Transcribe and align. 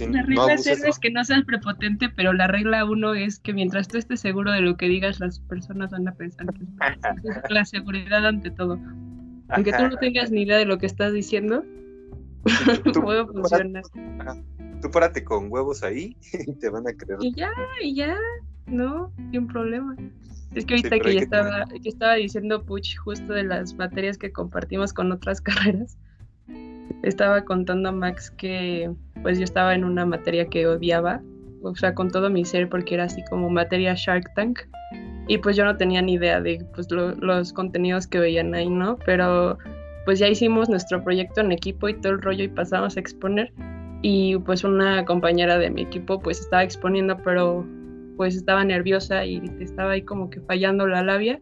la 0.00 0.22
regla 0.22 0.58
cero 0.58 0.82
es 0.86 0.98
que 0.98 1.10
no 1.10 1.24
seas 1.24 1.44
prepotente, 1.44 2.08
pero 2.08 2.32
la 2.32 2.46
regla 2.46 2.84
uno 2.84 3.14
es 3.14 3.38
que 3.38 3.52
mientras 3.52 3.88
tú 3.88 3.98
estés 3.98 4.20
seguro 4.20 4.52
de 4.52 4.60
lo 4.60 4.76
que 4.76 4.88
digas, 4.88 5.20
las 5.20 5.40
personas 5.40 5.90
van 5.90 6.08
a 6.08 6.14
pensar 6.14 6.46
que 6.52 6.64
es 7.44 7.50
la 7.50 7.64
seguridad 7.64 8.26
ante 8.26 8.50
todo. 8.50 8.78
Aunque 9.48 9.72
tú 9.72 9.88
no 9.88 9.96
tengas 9.98 10.30
ni 10.30 10.42
idea 10.42 10.58
de 10.58 10.64
lo 10.64 10.78
que 10.78 10.86
estás 10.86 11.12
diciendo, 11.12 11.64
puede 13.02 13.26
funcionar. 13.26 13.84
Tú 14.82 14.90
párate 14.90 15.24
con 15.24 15.50
huevos 15.50 15.82
ahí 15.82 16.16
y 16.32 16.52
te 16.54 16.68
van 16.68 16.86
a 16.86 16.92
creer. 16.92 17.18
Y 17.22 17.32
ya, 17.34 17.50
y 17.82 17.94
ya, 17.94 18.16
no, 18.66 19.12
sin 19.30 19.46
problema. 19.46 19.96
Es 20.54 20.64
que 20.64 20.74
ahorita 20.74 20.98
que 21.00 21.14
ya 21.14 21.20
estaba, 21.20 21.64
que 21.82 21.88
estaba 21.88 22.14
diciendo 22.14 22.64
Puch 22.64 22.96
justo 22.96 23.32
de 23.32 23.42
las 23.42 23.74
materias 23.74 24.16
que 24.16 24.32
compartimos 24.32 24.92
con 24.92 25.12
otras 25.12 25.40
carreras, 25.40 25.98
estaba 27.02 27.44
contando 27.44 27.88
a 27.88 27.92
Max 27.92 28.30
que 28.30 28.90
pues 29.22 29.38
yo 29.38 29.44
estaba 29.44 29.74
en 29.74 29.84
una 29.84 30.06
materia 30.06 30.46
que 30.46 30.66
odiaba, 30.66 31.20
o 31.62 31.74
sea, 31.74 31.94
con 31.94 32.10
todo 32.10 32.30
mi 32.30 32.44
ser 32.44 32.68
porque 32.68 32.94
era 32.94 33.04
así 33.04 33.22
como 33.30 33.50
materia 33.50 33.94
Shark 33.96 34.32
Tank. 34.34 34.60
Y 35.28 35.38
pues 35.38 35.56
yo 35.56 35.64
no 35.64 35.76
tenía 35.76 36.02
ni 36.02 36.14
idea 36.14 36.40
de 36.40 36.64
pues, 36.74 36.88
los 36.90 37.52
contenidos 37.52 38.06
que 38.06 38.20
veían 38.20 38.54
ahí, 38.54 38.68
¿no? 38.68 38.96
Pero 39.04 39.58
pues 40.04 40.20
ya 40.20 40.28
hicimos 40.28 40.68
nuestro 40.68 41.02
proyecto 41.02 41.40
en 41.40 41.50
equipo 41.50 41.88
y 41.88 41.94
todo 41.94 42.12
el 42.12 42.22
rollo 42.22 42.44
y 42.44 42.48
pasamos 42.48 42.96
a 42.96 43.00
exponer. 43.00 43.52
Y 44.02 44.38
pues 44.38 44.62
una 44.62 45.04
compañera 45.04 45.58
de 45.58 45.70
mi 45.70 45.82
equipo 45.82 46.20
pues 46.20 46.38
estaba 46.40 46.62
exponiendo 46.62 47.16
pero 47.24 47.66
pues 48.16 48.36
estaba 48.36 48.64
nerviosa 48.64 49.24
y 49.24 49.42
estaba 49.60 49.92
ahí 49.92 50.02
como 50.02 50.30
que 50.30 50.40
fallando 50.42 50.86
la 50.86 51.02
labia 51.02 51.40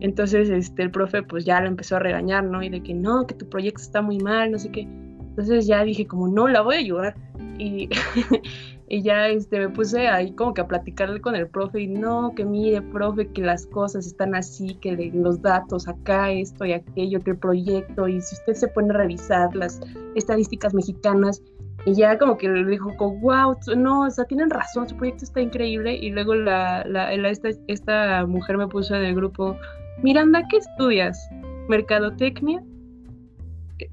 entonces 0.00 0.48
este 0.50 0.82
el 0.82 0.90
profe 0.90 1.22
pues 1.22 1.44
ya 1.44 1.60
la 1.60 1.68
empezó 1.68 1.96
a 1.96 1.98
regañar 2.00 2.44
no 2.44 2.62
y 2.62 2.68
de 2.68 2.82
que 2.82 2.94
no 2.94 3.26
que 3.26 3.34
tu 3.34 3.48
proyecto 3.48 3.82
está 3.82 4.02
muy 4.02 4.18
mal 4.18 4.52
no 4.52 4.58
sé 4.58 4.70
qué 4.70 4.82
entonces 4.82 5.66
ya 5.66 5.84
dije 5.84 6.06
como 6.06 6.28
no 6.28 6.48
la 6.48 6.62
voy 6.62 6.76
a 6.76 6.78
ayudar 6.78 7.14
y 7.58 7.88
Y 8.92 9.02
ya 9.02 9.28
este, 9.28 9.60
me 9.60 9.68
puse 9.68 10.08
ahí 10.08 10.32
como 10.32 10.52
que 10.52 10.62
a 10.62 10.66
platicarle 10.66 11.20
con 11.20 11.36
el 11.36 11.46
profe 11.46 11.82
y 11.82 11.86
no, 11.86 12.34
que 12.34 12.44
mire, 12.44 12.82
profe, 12.82 13.28
que 13.28 13.40
las 13.40 13.64
cosas 13.66 14.04
están 14.04 14.34
así, 14.34 14.74
que 14.80 15.12
los 15.14 15.40
datos 15.40 15.86
acá, 15.86 16.32
esto 16.32 16.64
y 16.64 16.72
aquello, 16.72 17.20
que 17.20 17.30
el 17.30 17.38
proyecto, 17.38 18.08
y 18.08 18.20
si 18.20 18.34
usted 18.34 18.54
se 18.54 18.66
pone 18.66 18.92
a 18.92 18.96
revisar 18.96 19.54
las 19.54 19.80
estadísticas 20.16 20.74
mexicanas, 20.74 21.40
y 21.86 21.94
ya 21.94 22.18
como 22.18 22.36
que 22.36 22.48
le 22.48 22.64
dijo, 22.64 22.90
wow, 22.98 23.56
no, 23.76 24.02
o 24.02 24.10
sea, 24.10 24.24
tienen 24.24 24.50
razón, 24.50 24.88
su 24.88 24.96
proyecto 24.96 25.24
está 25.24 25.40
increíble, 25.40 25.94
y 25.94 26.10
luego 26.10 26.34
la, 26.34 26.82
la, 26.84 27.12
esta, 27.12 27.50
esta 27.68 28.26
mujer 28.26 28.56
me 28.56 28.66
puso 28.66 28.96
en 28.96 29.04
el 29.04 29.14
grupo, 29.14 29.56
Miranda, 30.02 30.46
¿qué 30.48 30.56
estudias? 30.56 31.28
¿Mercadotecnia? 31.68 32.64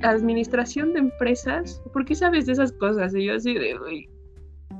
¿Administración 0.03 0.93
de 0.93 0.99
empresas? 0.99 1.81
¿Por 1.91 2.05
qué 2.05 2.15
sabes 2.15 2.45
de 2.45 2.53
esas 2.53 2.71
cosas? 2.73 3.13
Y 3.13 3.25
yo 3.25 3.35
así 3.35 3.53
de, 3.53 4.07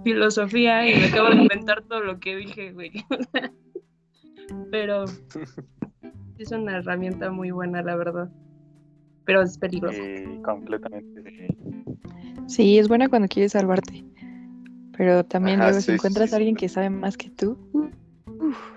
filosofía 0.04 0.90
y 0.90 0.96
me 0.96 1.06
acabo 1.08 1.30
de 1.30 1.42
inventar 1.42 1.84
todo 1.84 2.02
lo 2.02 2.20
que 2.20 2.38
dije, 2.38 2.72
güey. 2.72 2.92
Pero 4.72 5.06
es 6.38 6.52
una 6.52 6.78
herramienta 6.78 7.30
muy 7.30 7.52
buena, 7.52 7.82
la 7.82 7.96
verdad. 7.96 8.30
Pero 9.26 9.42
es 9.42 9.58
peligrosa. 9.58 9.98
Sí, 9.98 10.40
completamente. 10.44 11.50
Sí, 12.48 12.80
es 12.80 12.88
buena 12.88 13.10
cuando 13.10 13.28
quieres 13.28 13.52
salvarte. 13.52 14.06
Pero 14.98 15.26
también 15.26 15.60
luego 15.60 15.82
si 15.82 15.92
encuentras 15.92 16.32
a 16.32 16.38
alguien 16.38 16.56
que 16.56 16.70
sabe 16.70 16.90
más 16.90 17.18
que 17.18 17.30
tú. 17.30 17.58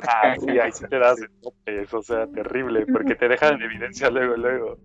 Ah, 0.03 0.34
sí, 0.39 0.58
ahí 0.58 0.72
sí 0.72 0.84
te 0.89 0.98
das 0.98 1.19
eso, 1.66 1.98
o 1.98 2.03
sea, 2.03 2.27
terrible, 2.28 2.86
porque 2.86 3.14
te 3.14 3.28
dejan 3.28 3.55
en 3.55 3.62
evidencia 3.62 4.11
luego, 4.11 4.36
luego 4.36 4.78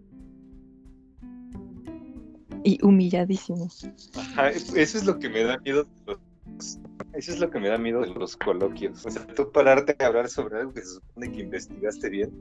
y 2.66 2.80
humilladísimo. 2.84 3.70
Ajá, 4.16 4.50
eso 4.50 4.76
es 4.76 5.06
lo 5.06 5.20
que 5.20 5.30
me 5.30 5.44
da 5.44 5.58
miedo 5.60 5.84
de 5.84 5.90
los, 6.08 6.80
eso 7.14 7.32
es 7.32 7.40
lo 7.40 7.50
que 7.52 7.60
me 7.60 7.70
da 7.70 7.78
miedo 7.78 8.02
de 8.02 8.08
los 8.08 8.36
coloquios. 8.36 9.06
O 9.06 9.12
sea, 9.12 9.26
tú 9.28 9.52
pararte 9.52 9.96
a 10.00 10.08
hablar 10.08 10.28
sobre 10.28 10.60
algo 10.60 10.74
que 10.74 10.82
se 10.82 10.96
supone 10.96 11.32
que 11.32 11.42
investigaste 11.42 12.10
bien 12.10 12.32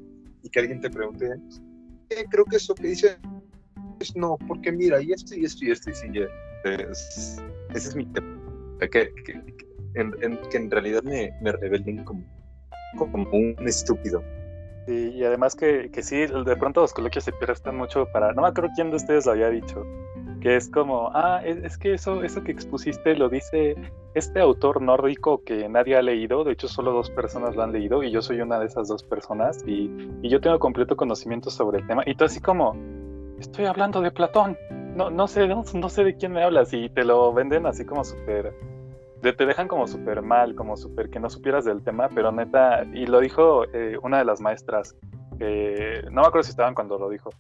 y 0.43 0.49
que 0.49 0.61
alguien 0.61 0.81
te 0.81 0.89
pregunte, 0.89 1.29
eh, 2.09 2.25
creo 2.31 2.47
que 2.47 2.57
eso 2.57 2.75
que 2.75 2.89
dice 2.89 3.19
es 4.01 4.17
no, 4.17 4.39
porque 4.49 4.73
mira, 4.73 5.01
y 5.03 5.13
esto 5.13 5.35
y 5.35 5.45
esto 5.45 5.67
y 5.67 5.71
esto 5.71 5.91
y 5.91 5.95
sí, 5.95 6.07
ya. 6.13 6.27
ese 6.65 7.43
es 7.75 7.95
mi 7.95 8.07
tema. 8.07 8.41
Que, 8.91 9.13
en, 9.95 10.39
que 10.51 10.57
en 10.57 10.71
realidad 10.71 11.03
me, 11.03 11.33
me 11.41 11.53
revelen 11.53 12.05
como, 12.05 12.23
como 12.99 13.29
un 13.31 13.57
estúpido. 13.67 14.23
y 14.87 15.23
además 15.25 15.55
que, 15.55 15.91
que 15.91 16.03
sí, 16.03 16.27
de 16.27 16.57
pronto 16.57 16.81
los 16.81 16.93
coloquios 16.93 17.25
se 17.25 17.33
prestan 17.33 17.77
mucho 17.77 18.07
para, 18.13 18.33
no 18.33 18.43
me 18.43 18.49
acuerdo 18.49 18.71
quién 18.75 18.91
de 18.91 18.97
ustedes 18.97 19.27
lo 19.27 19.33
había 19.33 19.51
dicho, 19.51 19.85
que 20.45 20.57
es 20.57 20.69
como, 20.69 21.11
ah, 21.15 21.41
es, 21.43 21.79
que 21.79 21.95
eso, 21.95 22.23
eso 22.23 22.45
que 22.45 22.53
expusiste 22.53 23.17
lo 23.17 23.31
dice 23.31 23.77
este 24.15 24.41
autor 24.41 24.83
nórdico 24.83 25.43
que 25.43 25.71
nadie 25.71 25.97
ha 25.97 26.03
leído, 26.03 26.45
de 26.45 26.53
hecho 26.53 26.69
solo 26.69 26.93
dos 26.93 27.09
personas 27.09 27.57
lo 27.57 27.63
han 27.63 27.73
leído 27.73 28.03
y 28.03 28.11
yo 28.11 28.21
soy 28.21 28.43
una 28.43 28.61
de 28.61 28.67
esas 28.67 28.89
dos 28.89 29.03
personas 29.03 29.65
y, 29.67 29.91
yo 30.23 30.43
tengo 30.43 30.59
completo 30.59 30.97
conocimiento 30.97 31.49
sobre 31.49 31.79
el 31.79 31.87
tema 31.87 32.03
y 32.05 32.15
tú 32.15 32.27
así 32.27 32.41
como, 32.41 32.77
estoy 33.41 33.65
hablando 33.65 34.03
de 34.03 34.11
Platón, 34.11 34.59
no, 34.95 35.09
no, 35.09 35.27
sé, 35.29 35.49
no, 35.49 35.89
sé 35.89 36.05
de 36.05 36.15
quién 36.15 36.33
me 36.33 36.43
hablas 36.43 36.75
y 36.75 36.91
te 36.91 37.05
lo 37.05 37.33
venden 37.33 37.65
así 37.65 37.87
como 37.87 38.05
súper, 38.05 38.55
te 39.33 39.47
dejan 39.47 39.69
como 39.69 39.87
súper 39.87 40.23
mal, 40.23 40.55
como 40.55 40.77
súper 40.77 41.11
que 41.11 41.21
no 41.21 41.31
supieras 41.31 41.65
del 41.65 41.83
tema, 41.83 42.09
pero 42.15 42.31
neta, 42.33 42.85
y 42.93 43.07
lo 43.07 43.21
dijo 43.21 43.65
eh, 43.73 43.97
una 44.03 44.19
de 44.19 44.25
las 44.25 44.41
maestras, 44.41 44.97
no 45.39 46.23
me 46.23 46.27
acuerdo 46.27 46.45
si 46.45 46.51
estaban 46.51 46.75
cuando 46.75 46.99
lo 46.99 47.09
dijo, 47.09 47.31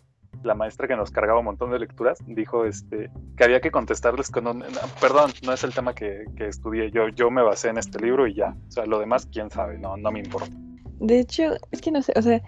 la 0.45 0.55
maestra 0.55 0.87
que 0.87 0.97
nos 0.97 1.11
cargaba 1.11 1.39
un 1.39 1.47
montón 1.47 1.71
de 1.71 1.79
lecturas, 1.79 2.19
dijo 2.27 2.65
este, 2.65 3.11
que 3.37 3.45
había 3.45 3.61
que 3.61 3.71
contestarles 3.71 4.31
con 4.31 4.47
un... 4.47 4.65
perdón, 5.01 5.31
no 5.45 5.53
es 5.53 5.65
el 5.65 5.75
tema 5.75 5.95
que, 5.95 6.25
que, 6.37 6.49
estudié, 6.49 6.91
yo, 6.91 7.09
yo 7.09 7.31
me 7.31 7.43
basé 7.43 7.69
en 7.69 7.79
este 7.79 7.99
libro 8.01 8.27
y 8.27 8.35
ya. 8.35 8.55
O 8.69 8.71
sea, 8.71 8.87
lo 8.87 8.99
demás, 8.99 9.27
quién 9.33 9.51
sabe, 9.51 9.79
no, 9.79 9.97
no 9.97 10.13
me 10.13 10.21
importa. 10.21 10.55
De 11.01 11.19
hecho, 11.19 11.55
es 11.71 11.81
que 11.81 11.91
no 11.91 12.03
sé, 12.03 12.13
o 12.17 12.23
sea, 12.23 12.41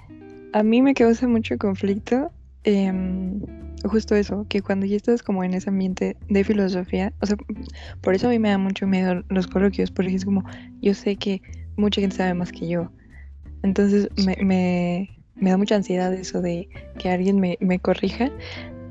a 0.53 0.63
mí 0.63 0.83
me 0.83 0.95
causa 0.95 1.27
mucho 1.27 1.59
conflicto 1.59 2.31
em, 2.65 3.41
justo 3.89 4.15
eso, 4.15 4.47
que 4.49 4.63
cuando 4.63 4.87
ya 4.87 4.97
estás 4.97 5.23
como 5.23 5.45
en 5.45 5.55
ese 5.55 5.71
ambiente 5.71 6.17
de 6.29 6.45
filosofía, 6.45 7.13
o 7.21 7.27
sea, 7.27 7.37
por 8.01 8.15
eso 8.15 8.29
a 8.29 8.31
mí 8.31 8.39
me 8.39 8.51
da 8.51 8.59
mucho 8.59 8.87
miedo 8.87 9.23
los 9.29 9.47
coloquios, 9.47 9.91
porque 9.91 10.15
es 10.15 10.25
como, 10.25 10.45
yo 10.81 10.95
sé 10.95 11.17
que 11.17 11.43
mucha 11.77 12.01
gente 12.01 12.17
sabe 12.17 12.35
más 12.35 12.53
que 12.53 12.69
yo. 12.69 12.91
Entonces 13.63 14.09
me, 14.25 14.37
me, 14.43 15.17
me 15.35 15.51
da 15.51 15.57
mucha 15.57 15.77
ansiedad 15.77 16.13
eso 16.15 16.41
de 16.41 16.69
que 16.99 17.11
alguien 17.11 17.41
me, 17.41 17.59
me 17.61 17.79
corrija. 17.79 18.31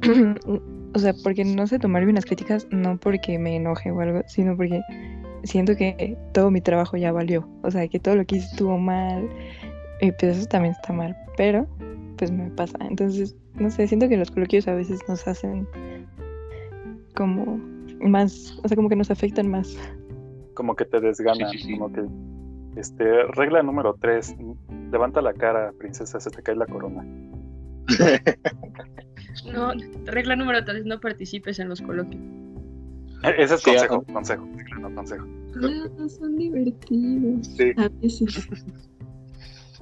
o 0.94 1.00
sea, 1.00 1.13
porque 1.23 1.44
no 1.44 1.67
sé 1.67 1.79
tomar 1.79 2.03
bien 2.03 2.16
las 2.16 2.25
críticas, 2.25 2.67
no 2.72 2.97
porque 2.97 3.39
me 3.39 3.56
enoje 3.56 3.91
o 3.91 4.00
algo, 4.00 4.22
sino 4.27 4.56
porque 4.56 4.81
siento 5.44 5.75
que 5.75 6.17
todo 6.33 6.51
mi 6.51 6.62
trabajo 6.62 6.97
ya 6.97 7.12
valió. 7.12 7.47
O 7.63 7.72
sea, 7.72 7.88
que 7.88 8.00
todo 8.00 8.16
lo 8.16 8.25
que 8.25 8.38
hice 8.38 8.47
estuvo 8.47 8.77
mal. 8.77 9.29
Y 10.01 10.12
pues 10.12 10.38
eso 10.38 10.47
también 10.47 10.73
está 10.73 10.94
mal. 10.94 11.16
Pero, 11.38 11.67
pues 12.17 12.31
me 12.31 12.49
pasa. 12.51 12.77
Entonces, 12.81 13.35
no 13.55 13.69
sé, 13.69 13.87
siento 13.87 14.07
que 14.09 14.17
los 14.17 14.31
coloquios 14.31 14.67
a 14.67 14.73
veces 14.73 14.99
nos 15.07 15.27
hacen 15.27 15.67
como 17.15 17.57
más, 17.99 18.57
o 18.63 18.67
sea, 18.67 18.75
como 18.75 18.89
que 18.89 18.95
nos 18.95 19.11
afectan 19.11 19.49
más. 19.49 19.77
Como 20.53 20.75
que 20.75 20.85
te 20.85 20.99
desganan, 20.99 21.51
como 21.77 21.91
que 21.91 22.05
este, 22.79 23.23
regla 23.35 23.63
número 23.63 23.95
3, 23.99 24.35
levanta 24.91 25.21
la 25.21 25.33
cara, 25.33 25.73
princesa, 25.77 26.19
se 26.19 26.29
te 26.29 26.41
cae 26.41 26.55
la 26.55 26.65
corona. 26.65 27.05
no, 29.53 29.71
regla 30.05 30.35
número 30.35 30.63
3, 30.63 30.85
no 30.85 30.99
participes 30.99 31.59
en 31.59 31.69
los 31.69 31.81
coloquios. 31.81 32.21
E-, 33.23 33.43
ese 33.43 33.55
es 33.55 33.63
consejo, 33.63 34.03
consejo, 34.03 34.47
no 34.79 34.93
consejo. 34.93 35.25
No, 35.55 36.09
son 36.09 36.37
divertidos. 36.37 37.57
A 37.77 37.89
veces. 38.01 38.49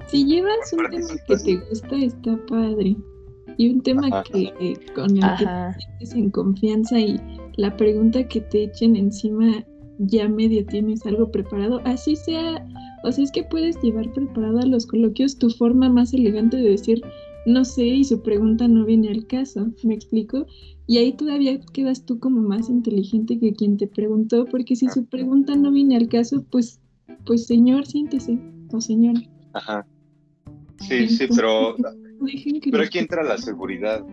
Si 0.06 0.24
llevas 0.24 0.72
un 0.72 0.90
tema 0.90 1.14
que 1.26 1.36
te 1.36 1.56
gusta, 1.68 1.96
está 1.96 2.38
padre. 2.46 2.96
Y 3.56 3.72
un 3.72 3.82
tema 3.82 4.22
que 4.24 4.52
con 4.94 5.16
el 5.16 5.22
que 5.38 5.44
te 5.46 5.80
sientes 5.80 6.14
en 6.14 6.30
confianza 6.30 6.98
y 6.98 7.20
la 7.56 7.76
pregunta 7.76 8.26
que 8.26 8.40
te 8.40 8.64
echen 8.64 8.96
encima 8.96 9.64
ya 9.98 10.28
medio 10.28 10.64
tienes 10.66 11.06
algo 11.06 11.30
preparado, 11.30 11.80
así 11.84 12.16
sea, 12.16 12.66
o 13.04 13.12
sea, 13.12 13.22
es 13.22 13.30
que 13.30 13.44
puedes 13.44 13.80
llevar 13.80 14.12
preparada 14.12 14.62
a 14.62 14.66
los 14.66 14.86
coloquios 14.86 15.38
tu 15.38 15.50
forma 15.50 15.88
más 15.88 16.12
elegante 16.12 16.56
de 16.56 16.70
decir, 16.70 17.02
no 17.46 17.64
sé, 17.64 17.86
y 17.86 18.04
su 18.04 18.22
pregunta 18.22 18.66
no 18.66 18.84
viene 18.84 19.10
al 19.10 19.26
caso, 19.26 19.68
¿me 19.84 19.94
explico? 19.94 20.46
Y 20.86 20.98
ahí 20.98 21.12
todavía 21.12 21.60
quedas 21.72 22.04
tú 22.04 22.18
como 22.18 22.40
más 22.40 22.68
inteligente 22.68 23.38
que 23.38 23.54
quien 23.54 23.76
te 23.76 23.86
preguntó, 23.86 24.46
porque 24.46 24.74
si 24.74 24.88
su 24.88 25.06
pregunta 25.06 25.54
no 25.54 25.70
viene 25.70 25.96
al 25.96 26.08
caso, 26.08 26.44
pues, 26.50 26.80
pues 27.24 27.46
señor, 27.46 27.86
siéntese, 27.86 28.38
o 28.72 28.80
señora. 28.80 29.20
Ajá. 29.52 29.86
Sí, 30.80 31.08
sí, 31.08 31.26
pero, 31.34 31.76
pero 32.70 32.82
aquí 32.82 32.98
entra 32.98 33.22
la 33.22 33.38
seguridad. 33.38 34.04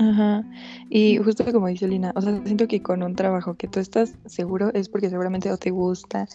Ajá. 0.00 0.42
Y 0.88 1.18
justo 1.18 1.44
como 1.52 1.66
dice 1.66 1.86
Lina, 1.86 2.12
o 2.14 2.22
sea, 2.22 2.40
siento 2.44 2.66
que 2.66 2.80
con 2.80 3.02
un 3.02 3.14
trabajo 3.14 3.54
que 3.54 3.68
tú 3.68 3.80
estás 3.80 4.14
seguro 4.24 4.70
es 4.72 4.88
porque 4.88 5.10
seguramente 5.10 5.52
o 5.52 5.58
te 5.58 5.70
gusta 5.70 6.26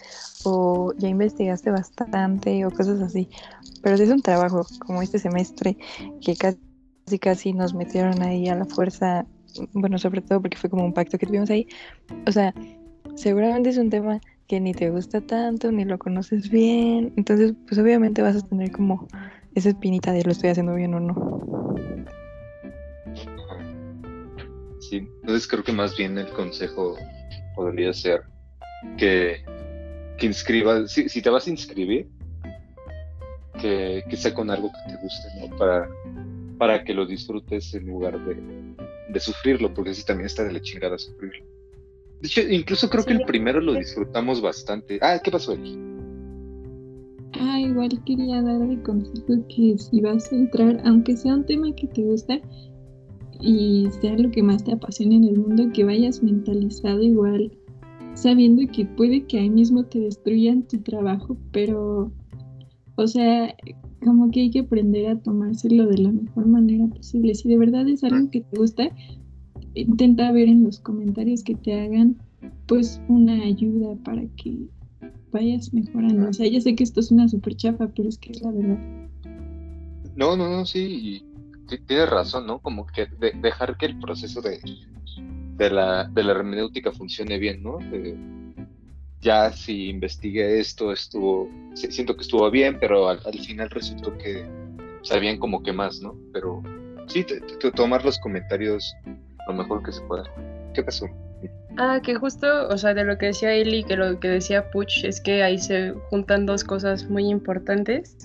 o 0.44 0.94
ya 0.98 1.10
investigaste 1.10 1.72
bastante 1.72 2.64
o 2.64 2.70
cosas 2.70 3.02
así. 3.02 3.28
Pero 3.82 3.98
si 3.98 4.04
es 4.04 4.12
un 4.12 4.22
trabajo 4.22 4.68
como 4.86 5.02
este 5.02 5.18
semestre 5.18 5.78
que 6.22 6.36
casi 6.36 6.60
casi 7.20 7.54
nos 7.54 7.74
metieron 7.74 8.22
ahí 8.22 8.48
a 8.50 8.56
la 8.56 8.66
fuerza, 8.66 9.26
bueno, 9.74 9.98
sobre 9.98 10.22
todo 10.22 10.42
porque 10.42 10.58
fue 10.58 10.70
como 10.70 10.86
un 10.86 10.94
pacto 10.94 11.18
que 11.18 11.26
tuvimos 11.26 11.50
ahí. 11.50 11.68
O 12.28 12.32
sea, 12.32 12.54
seguramente 13.16 13.70
es 13.70 13.78
un 13.78 13.90
tema 13.90 14.22
que 14.48 14.60
ni 14.60 14.74
te 14.74 14.92
gusta 14.92 15.22
tanto, 15.22 15.72
ni 15.72 15.86
lo 15.86 15.98
conoces 15.98 16.52
bien. 16.52 17.14
Entonces, 17.16 17.54
pues 17.68 17.80
obviamente 17.80 18.22
vas 18.22 18.36
a 18.36 18.48
tener 18.48 18.72
como 18.72 19.08
esa 19.56 19.70
espinita 19.70 20.12
de 20.12 20.24
lo 20.24 20.32
estoy 20.32 20.50
haciendo 20.50 20.76
bien 20.76 20.94
o 20.94 21.00
no. 21.00 21.76
Sí, 24.80 24.98
entonces 24.98 25.48
creo 25.48 25.64
que 25.64 25.72
más 25.72 25.98
bien 25.98 26.18
el 26.18 26.28
consejo 26.28 26.96
podría 27.56 27.92
ser 27.94 28.22
que, 28.98 29.44
que 30.18 30.26
inscribas, 30.26 30.92
si, 30.92 31.22
te 31.22 31.30
vas 31.30 31.48
a 31.48 31.50
inscribir, 31.50 32.08
que, 33.60 34.04
que, 34.08 34.18
sea 34.18 34.34
con 34.34 34.52
algo 34.52 34.70
que 34.70 34.94
te 34.94 35.02
guste, 35.02 35.28
¿no? 35.40 35.58
Para, 35.58 35.90
para 36.58 36.84
que 36.84 36.94
lo 36.94 37.06
disfrutes 37.06 37.74
en 37.74 37.88
lugar 37.88 38.20
de, 38.26 38.36
de 39.10 39.20
sufrirlo, 39.20 39.74
porque 39.74 39.96
si 39.96 40.06
también 40.06 40.28
está 40.28 40.44
de 40.44 40.54
la 40.54 40.62
chingada 40.62 40.98
sufrirlo. 41.00 41.46
De 42.22 42.28
hecho, 42.28 42.42
incluso 42.42 42.90
creo 42.90 43.06
que 43.06 43.14
el 43.14 43.26
primero 43.26 43.62
lo 43.62 43.74
disfrutamos 43.74 44.42
bastante. 44.42 45.00
Ah, 45.02 45.20
¿qué 45.24 45.32
pasó 45.32 45.54
aquí? 45.54 45.95
Ah, 47.34 47.60
igual 47.60 47.90
quería 48.06 48.42
dar 48.42 48.62
el 48.62 48.82
consejo 48.84 49.46
que 49.50 49.78
si 49.78 50.02
vas 50.02 50.32
a 50.32 50.36
entrar, 50.36 50.82
aunque 50.86 51.18
sea 51.18 51.36
un 51.36 51.46
tema 51.46 51.74
que 51.76 51.88
te 51.88 52.04
gusta 52.04 52.40
y 53.42 53.88
sea 54.02 54.18
lo 54.18 54.32
que 54.32 54.42
más 54.42 54.64
te 54.64 54.74
apasiona 54.74 55.16
en 55.16 55.26
el 55.26 55.40
mundo, 55.40 55.72
que 55.74 55.84
vayas 55.84 56.24
mentalizado 56.24 57.04
igual, 57.04 57.52
sabiendo 58.14 58.64
que 58.72 58.86
puede 58.86 59.26
que 59.26 59.40
ahí 59.40 59.50
mismo 59.50 59.84
te 59.84 60.00
destruyan 60.00 60.64
tu 60.64 60.78
trabajo, 60.80 61.38
pero, 61.52 62.12
o 62.96 63.08
sea, 63.08 63.54
como 64.04 64.32
que 64.32 64.42
hay 64.42 64.52
que 64.52 64.60
aprender 64.60 65.08
a 65.08 65.20
tomárselo 65.20 65.88
de 65.88 65.98
la 65.98 66.12
mejor 66.12 66.48
manera 66.48 66.88
posible. 66.88 67.36
Si 67.36 67.50
de 67.50 67.58
verdad 67.58 67.88
es 67.90 68.04
algo 68.04 68.30
que 68.30 68.42
te 68.42 68.58
gusta, 68.58 68.90
intenta 69.74 70.32
ver 70.32 70.48
en 70.48 70.64
los 70.64 70.80
comentarios 70.80 71.44
que 71.44 71.56
te 71.56 71.74
hagan 71.74 72.16
pues 72.68 73.02
una 73.10 73.44
ayuda 73.44 73.96
para 74.04 74.24
que 74.38 74.68
vayas 75.36 75.74
mejorando. 75.74 76.30
O 76.30 76.34
sea, 76.34 76.48
ya 76.48 76.62
sé 76.62 76.76
que 76.76 76.84
esto 76.84 77.02
es 77.02 77.12
una 77.12 77.28
super 77.28 77.56
chafa, 77.56 77.90
pero 77.90 78.08
es 78.08 78.18
que 78.18 78.32
es 78.32 78.42
la 78.42 78.52
verdad. 78.52 78.80
No, 80.16 80.38
no, 80.38 80.50
no, 80.50 80.66
sí, 80.66 81.26
tienes 81.88 82.10
razón, 82.10 82.48
¿no? 82.48 82.60
Como 82.60 82.86
que 82.86 83.08
dejar 83.42 83.78
que 83.78 83.86
el 83.86 84.00
proceso 84.00 84.42
de, 84.42 84.60
de, 85.58 85.70
la, 85.70 86.06
de 86.06 86.24
la 86.24 86.32
hermenéutica 86.32 86.92
funcione 86.92 87.38
bien, 87.38 87.62
¿no? 87.62 87.80
ya 89.22 89.52
si 89.52 89.90
investigué 89.90 90.60
esto, 90.60 90.92
estuvo, 90.92 91.50
siento 91.74 92.16
que 92.16 92.22
estuvo 92.22 92.50
bien, 92.52 92.78
pero 92.80 93.10
al, 93.10 93.40
final 93.40 93.72
resultó 93.72 94.16
que 94.20 94.46
sabían 95.02 95.40
como 95.40 95.64
que 95.64 95.74
más, 95.74 96.00
¿no? 96.00 96.16
Pero 96.32 96.62
sí, 97.08 97.26
tomar 97.74 98.06
los 98.06 98.20
comentarios 98.20 98.96
lo 99.48 99.56
mejor 99.56 99.82
que 99.82 99.92
se 99.92 100.02
pueda. 100.02 100.26
¿Qué 100.76 100.84
pasó? 100.84 101.08
Ah, 101.78 102.00
que 102.02 102.16
justo, 102.16 102.68
o 102.70 102.78
sea, 102.78 102.94
de 102.94 103.04
lo 103.04 103.18
que 103.18 103.28
decía 103.28 103.54
Eli, 103.54 103.84
que 103.84 103.98
lo 103.98 104.20
que 104.20 104.30
decía 104.30 104.70
Puch, 104.72 105.04
es 105.04 105.20
que 105.20 105.44
ahí 105.44 105.58
se 105.58 105.94
juntan 106.10 106.46
dos 106.46 106.64
cosas 106.64 107.10
muy 107.10 107.28
importantes, 107.28 108.18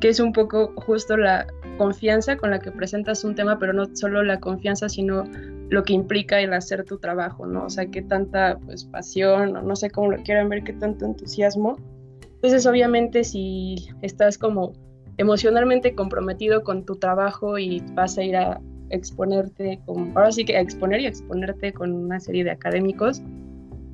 que 0.00 0.08
es 0.08 0.18
un 0.18 0.32
poco 0.32 0.72
justo 0.76 1.16
la 1.16 1.46
confianza 1.76 2.36
con 2.36 2.50
la 2.50 2.58
que 2.58 2.70
presentas 2.70 3.22
un 3.24 3.34
tema, 3.34 3.58
pero 3.58 3.74
no 3.74 3.94
solo 3.94 4.22
la 4.22 4.40
confianza, 4.40 4.88
sino 4.88 5.24
lo 5.68 5.82
que 5.82 5.92
implica 5.92 6.40
el 6.40 6.54
hacer 6.54 6.84
tu 6.84 6.98
trabajo, 6.98 7.46
¿no? 7.46 7.64
O 7.64 7.70
sea, 7.70 7.86
qué 7.86 8.02
tanta 8.02 8.58
pues 8.64 8.84
pasión, 8.84 9.52
no 9.52 9.76
sé 9.76 9.90
cómo 9.90 10.12
lo 10.12 10.22
quieran 10.22 10.48
ver, 10.48 10.64
qué 10.64 10.72
tanto 10.72 11.04
entusiasmo. 11.04 11.76
Entonces, 12.22 12.66
obviamente, 12.66 13.24
si 13.24 13.88
estás 14.02 14.38
como 14.38 14.72
emocionalmente 15.18 15.94
comprometido 15.94 16.62
con 16.62 16.84
tu 16.84 16.96
trabajo 16.96 17.58
y 17.58 17.82
vas 17.94 18.16
a 18.18 18.22
ir 18.22 18.36
a 18.36 18.60
exponerte, 18.90 19.80
con, 19.86 20.12
ahora 20.16 20.32
sí 20.32 20.44
que 20.44 20.58
exponer 20.58 21.00
y 21.00 21.06
exponerte 21.06 21.72
con 21.72 21.92
una 21.92 22.20
serie 22.20 22.44
de 22.44 22.50
académicos, 22.50 23.22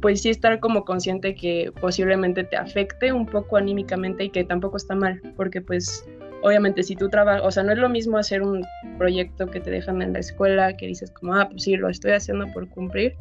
pues 0.01 0.23
sí 0.23 0.31
estar 0.31 0.59
como 0.61 0.85
consciente 0.85 1.35
que 1.35 1.73
posiblemente 1.81 2.45
te 2.45 2.57
afecte 2.57 3.13
un 3.13 3.25
poco 3.25 3.57
anímicamente 3.57 4.25
y 4.25 4.31
que 4.31 4.45
tampoco 4.45 4.77
está 4.77 4.95
mal, 4.95 5.21
porque 5.37 5.61
pues 5.61 6.05
obviamente 6.43 6.83
si 6.83 6.97
tú 6.97 7.09
trabajas, 7.09 7.43
o 7.45 7.51
sea, 7.51 7.63
no 7.63 7.73
es 7.73 7.79
lo 7.79 7.89
mismo 7.89 8.19
hacer 8.19 8.43
un 8.43 8.65
proyecto 8.99 9.47
que 9.47 9.61
te 9.61 9.71
dejan 9.71 10.03
en 10.03 10.13
la 10.13 10.19
escuela, 10.19 10.77
que 10.77 10.89
dices 10.89 11.11
como, 11.13 11.35
ah, 11.35 11.49
pues 11.49 11.63
sí, 11.63 11.77
lo 11.77 11.89
estoy 11.89 12.13
haciendo 12.13 12.47
por 12.53 12.69
cumplir, 12.69 13.15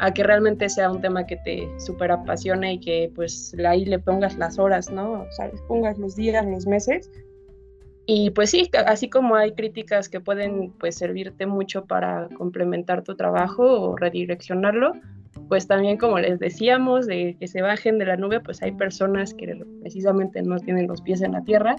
a 0.00 0.12
que 0.12 0.24
realmente 0.24 0.68
sea 0.68 0.90
un 0.90 1.00
tema 1.00 1.26
que 1.26 1.36
te 1.36 1.68
súper 1.78 2.10
apasione 2.10 2.74
y 2.74 2.80
que 2.80 3.12
pues 3.14 3.54
ahí 3.64 3.84
le 3.84 3.98
pongas 3.98 4.36
las 4.36 4.58
horas, 4.58 4.90
¿no? 4.90 5.22
O 5.22 5.32
sea, 5.32 5.50
pongas 5.68 5.98
los 5.98 6.16
días, 6.16 6.44
los 6.46 6.66
meses 6.66 7.08
y 8.12 8.30
pues 8.30 8.50
sí, 8.50 8.68
así 8.88 9.08
como 9.08 9.36
hay 9.36 9.52
críticas 9.52 10.08
que 10.08 10.18
pueden 10.18 10.72
pues 10.80 10.96
servirte 10.96 11.46
mucho 11.46 11.84
para 11.84 12.28
complementar 12.30 13.04
tu 13.04 13.14
trabajo 13.14 13.62
o 13.62 13.96
redireccionarlo, 13.96 14.94
pues 15.48 15.68
también 15.68 15.96
como 15.96 16.18
les 16.18 16.40
decíamos, 16.40 17.06
de 17.06 17.36
que 17.38 17.46
se 17.46 17.62
bajen 17.62 17.98
de 17.98 18.06
la 18.06 18.16
nube, 18.16 18.40
pues 18.40 18.64
hay 18.64 18.72
personas 18.72 19.32
que 19.32 19.64
precisamente 19.80 20.42
no 20.42 20.58
tienen 20.58 20.88
los 20.88 21.02
pies 21.02 21.22
en 21.22 21.30
la 21.30 21.44
tierra 21.44 21.76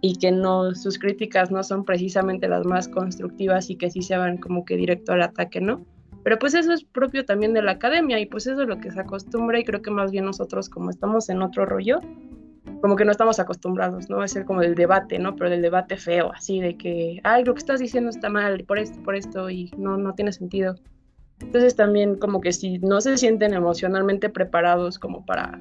y 0.00 0.14
que 0.14 0.30
no 0.30 0.76
sus 0.76 0.96
críticas 0.96 1.50
no 1.50 1.64
son 1.64 1.84
precisamente 1.84 2.46
las 2.46 2.64
más 2.64 2.86
constructivas 2.86 3.68
y 3.68 3.74
que 3.74 3.90
sí 3.90 4.00
se 4.00 4.16
van 4.16 4.36
como 4.36 4.64
que 4.64 4.76
directo 4.76 5.12
al 5.12 5.22
ataque, 5.22 5.60
¿no? 5.60 5.84
Pero 6.22 6.38
pues 6.38 6.54
eso 6.54 6.72
es 6.72 6.84
propio 6.84 7.24
también 7.24 7.52
de 7.52 7.62
la 7.62 7.72
academia 7.72 8.20
y 8.20 8.26
pues 8.26 8.46
eso 8.46 8.62
es 8.62 8.68
lo 8.68 8.78
que 8.78 8.92
se 8.92 9.00
acostumbra 9.00 9.58
y 9.58 9.64
creo 9.64 9.82
que 9.82 9.90
más 9.90 10.12
bien 10.12 10.26
nosotros 10.26 10.68
como 10.68 10.90
estamos 10.90 11.28
en 11.30 11.42
otro 11.42 11.66
rollo, 11.66 11.98
como 12.84 12.96
que 12.96 13.06
no 13.06 13.12
estamos 13.12 13.40
acostumbrados, 13.40 14.10
¿no? 14.10 14.20
A 14.20 14.28
ser 14.28 14.44
como 14.44 14.60
del 14.60 14.74
debate, 14.74 15.18
¿no? 15.18 15.36
Pero 15.36 15.48
del 15.48 15.62
debate 15.62 15.96
feo, 15.96 16.30
así 16.34 16.60
de 16.60 16.76
que, 16.76 17.18
ay, 17.24 17.42
lo 17.42 17.54
que 17.54 17.60
estás 17.60 17.80
diciendo 17.80 18.10
está 18.10 18.28
mal, 18.28 18.62
por 18.64 18.78
esto, 18.78 19.02
por 19.02 19.16
esto, 19.16 19.48
y 19.48 19.70
no, 19.78 19.96
no 19.96 20.12
tiene 20.12 20.32
sentido. 20.32 20.74
Entonces 21.40 21.76
también 21.76 22.16
como 22.16 22.42
que 22.42 22.52
si 22.52 22.80
no 22.80 23.00
se 23.00 23.16
sienten 23.16 23.54
emocionalmente 23.54 24.28
preparados 24.28 24.98
como 24.98 25.24
para, 25.24 25.56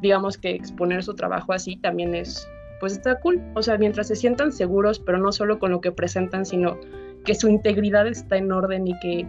digamos 0.00 0.38
que 0.38 0.50
exponer 0.50 1.02
su 1.02 1.16
trabajo 1.16 1.52
así, 1.52 1.78
también 1.78 2.14
es, 2.14 2.48
pues 2.78 2.92
está 2.92 3.18
cool. 3.18 3.42
O 3.56 3.62
sea, 3.64 3.76
mientras 3.76 4.06
se 4.06 4.14
sientan 4.14 4.52
seguros, 4.52 5.00
pero 5.00 5.18
no 5.18 5.32
solo 5.32 5.58
con 5.58 5.72
lo 5.72 5.80
que 5.80 5.90
presentan, 5.90 6.46
sino 6.46 6.78
que 7.24 7.34
su 7.34 7.48
integridad 7.48 8.06
está 8.06 8.36
en 8.36 8.52
orden 8.52 8.86
y 8.86 8.96
que 9.00 9.26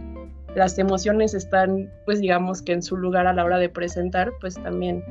las 0.54 0.78
emociones 0.78 1.34
están, 1.34 1.90
pues 2.04 2.20
digamos 2.20 2.62
que 2.62 2.74
en 2.74 2.82
su 2.84 2.96
lugar 2.96 3.26
a 3.26 3.32
la 3.32 3.44
hora 3.44 3.58
de 3.58 3.70
presentar, 3.70 4.30
pues 4.40 4.54
también 4.54 5.02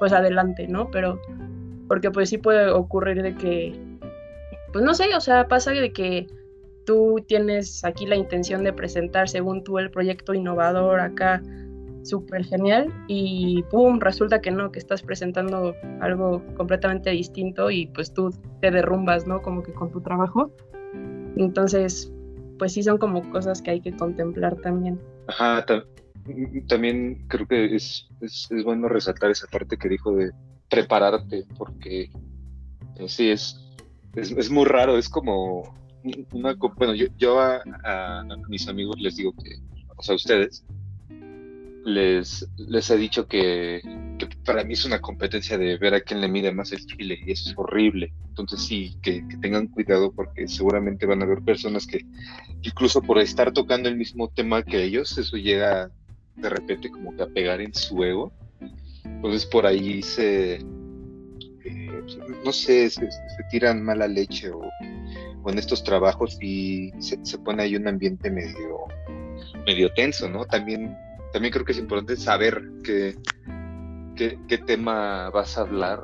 pues 0.00 0.12
adelante, 0.12 0.66
¿no? 0.66 0.90
Pero 0.90 1.20
porque 1.86 2.10
pues 2.10 2.30
sí 2.30 2.38
puede 2.38 2.70
ocurrir 2.70 3.22
de 3.22 3.36
que, 3.36 3.80
pues 4.72 4.84
no 4.84 4.94
sé, 4.94 5.14
o 5.14 5.20
sea, 5.20 5.46
pasa 5.46 5.70
de 5.70 5.92
que 5.92 6.26
tú 6.84 7.24
tienes 7.28 7.84
aquí 7.84 8.06
la 8.06 8.16
intención 8.16 8.64
de 8.64 8.72
presentar 8.72 9.28
según 9.28 9.62
tú 9.62 9.78
el 9.78 9.90
proyecto 9.90 10.34
innovador 10.34 10.98
acá 11.00 11.42
súper 12.02 12.44
genial 12.44 12.92
y 13.06 13.62
¡pum! 13.70 14.00
resulta 14.00 14.40
que 14.40 14.50
no, 14.50 14.72
que 14.72 14.78
estás 14.78 15.02
presentando 15.02 15.74
algo 16.00 16.42
completamente 16.56 17.10
distinto 17.10 17.70
y 17.70 17.86
pues 17.88 18.12
tú 18.14 18.30
te 18.60 18.70
derrumbas, 18.70 19.26
¿no? 19.26 19.42
Como 19.42 19.62
que 19.62 19.72
con 19.72 19.90
tu 19.92 20.00
trabajo. 20.00 20.50
Entonces, 21.36 22.12
pues 22.58 22.72
sí 22.72 22.82
son 22.82 22.98
como 22.98 23.28
cosas 23.30 23.60
que 23.62 23.72
hay 23.72 23.80
que 23.80 23.94
contemplar 23.94 24.56
también. 24.56 24.98
Ajá, 25.28 25.64
también 26.66 27.26
creo 27.28 27.46
que 27.46 27.74
es, 27.74 28.08
es, 28.20 28.48
bueno 28.64 28.88
resaltar 28.88 29.30
esa 29.30 29.46
parte 29.46 29.76
que 29.76 29.88
dijo 29.88 30.14
de 30.14 30.30
prepararte, 30.68 31.44
porque 31.56 32.10
eh, 32.96 33.08
sí, 33.08 33.30
es, 33.30 33.56
es, 34.14 34.50
muy 34.50 34.64
raro, 34.64 34.96
es 34.96 35.08
como 35.08 35.74
una... 36.32 36.54
Bueno, 36.76 36.94
yo, 36.94 37.06
yo 37.16 37.40
a, 37.40 37.62
mis 38.48 38.68
amigos 38.68 38.96
les 39.00 39.16
digo 39.16 39.32
que, 39.32 39.56
o 39.96 40.02
sea, 40.02 40.14
a 40.14 40.16
ustedes, 40.16 40.64
les, 41.84 42.46
les 42.56 42.90
he 42.90 42.96
dicho 42.96 43.26
que, 43.26 43.80
para 44.44 44.64
mí 44.64 44.74
es 44.74 44.84
una 44.84 45.00
competencia 45.00 45.56
de 45.56 45.78
ver 45.78 45.94
a 45.94 46.00
quién 46.00 46.20
le 46.20 46.28
mide 46.28 46.52
más 46.52 46.72
el 46.72 46.84
chile 46.86 47.18
y 47.26 47.32
eso 47.32 47.50
es 47.50 47.58
horrible. 47.58 48.12
Entonces 48.28 48.62
sí, 48.62 48.96
que, 49.02 49.26
que, 49.28 49.36
tengan 49.38 49.68
cuidado 49.68 50.12
porque 50.12 50.46
seguramente 50.46 51.06
van 51.06 51.22
a 51.22 51.24
haber 51.24 51.42
personas 51.42 51.86
que 51.86 52.04
incluso 52.62 53.02
por 53.02 53.18
estar 53.18 53.52
tocando 53.52 53.88
el 53.88 53.96
mismo 53.96 54.28
tema 54.28 54.62
que 54.62 54.84
ellos, 54.84 55.16
eso 55.18 55.36
llega 55.36 55.90
de 56.40 56.48
repente 56.48 56.90
como 56.90 57.14
que 57.14 57.22
a 57.22 57.26
pegar 57.26 57.60
en 57.60 57.74
su 57.74 58.02
ego. 58.02 58.32
Entonces 59.04 59.46
por 59.46 59.66
ahí 59.66 60.02
se, 60.02 60.54
eh, 61.64 62.02
no 62.44 62.52
sé, 62.52 62.90
se, 62.90 63.08
tiran 63.50 63.82
mala 63.82 64.08
leche 64.08 64.50
o, 64.50 64.62
en 65.46 65.58
estos 65.58 65.82
trabajos 65.82 66.38
y 66.40 66.92
se, 66.98 67.38
pone 67.38 67.62
ahí 67.62 67.76
un 67.76 67.88
ambiente 67.88 68.30
medio, 68.30 68.84
medio 69.66 69.92
tenso, 69.94 70.28
¿no? 70.28 70.44
También, 70.44 70.96
también 71.32 71.52
creo 71.52 71.64
que 71.64 71.72
es 71.72 71.78
importante 71.78 72.16
saber 72.16 72.62
qué, 72.84 73.16
qué, 74.16 74.58
tema 74.58 75.30
vas 75.30 75.56
a 75.56 75.62
hablar 75.62 76.00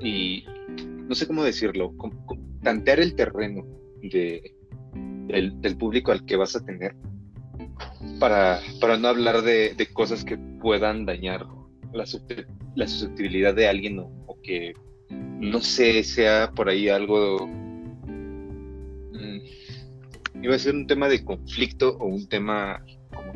y 0.00 0.44
no 1.08 1.14
sé 1.14 1.26
cómo 1.26 1.44
decirlo, 1.44 1.94
tantear 2.62 3.00
el 3.00 3.14
terreno 3.14 3.66
de, 4.02 4.54
del 5.28 5.76
público 5.76 6.12
al 6.12 6.24
que 6.24 6.36
vas 6.36 6.56
a 6.56 6.64
tener 6.64 6.94
para, 8.20 8.60
para 8.80 8.96
no 8.98 9.08
hablar 9.08 9.42
de, 9.42 9.88
cosas 9.92 10.24
que 10.24 10.38
puedan 10.60 11.04
dañar 11.06 11.46
la, 11.92 12.06
susceptibilidad 12.06 13.54
de 13.54 13.66
alguien 13.66 13.98
o, 13.98 14.38
que, 14.42 14.74
no 15.10 15.60
sé, 15.60 16.04
sea 16.04 16.52
por 16.54 16.68
ahí 16.68 16.88
algo... 16.88 17.48
Mm, 19.12 19.40
iba 20.42 20.54
a 20.54 20.58
ser 20.58 20.76
un 20.76 20.86
tema 20.86 21.08
de 21.08 21.24
conflicto 21.24 21.96
o 21.98 22.06
un 22.06 22.28
tema 22.28 22.84
como 23.12 23.32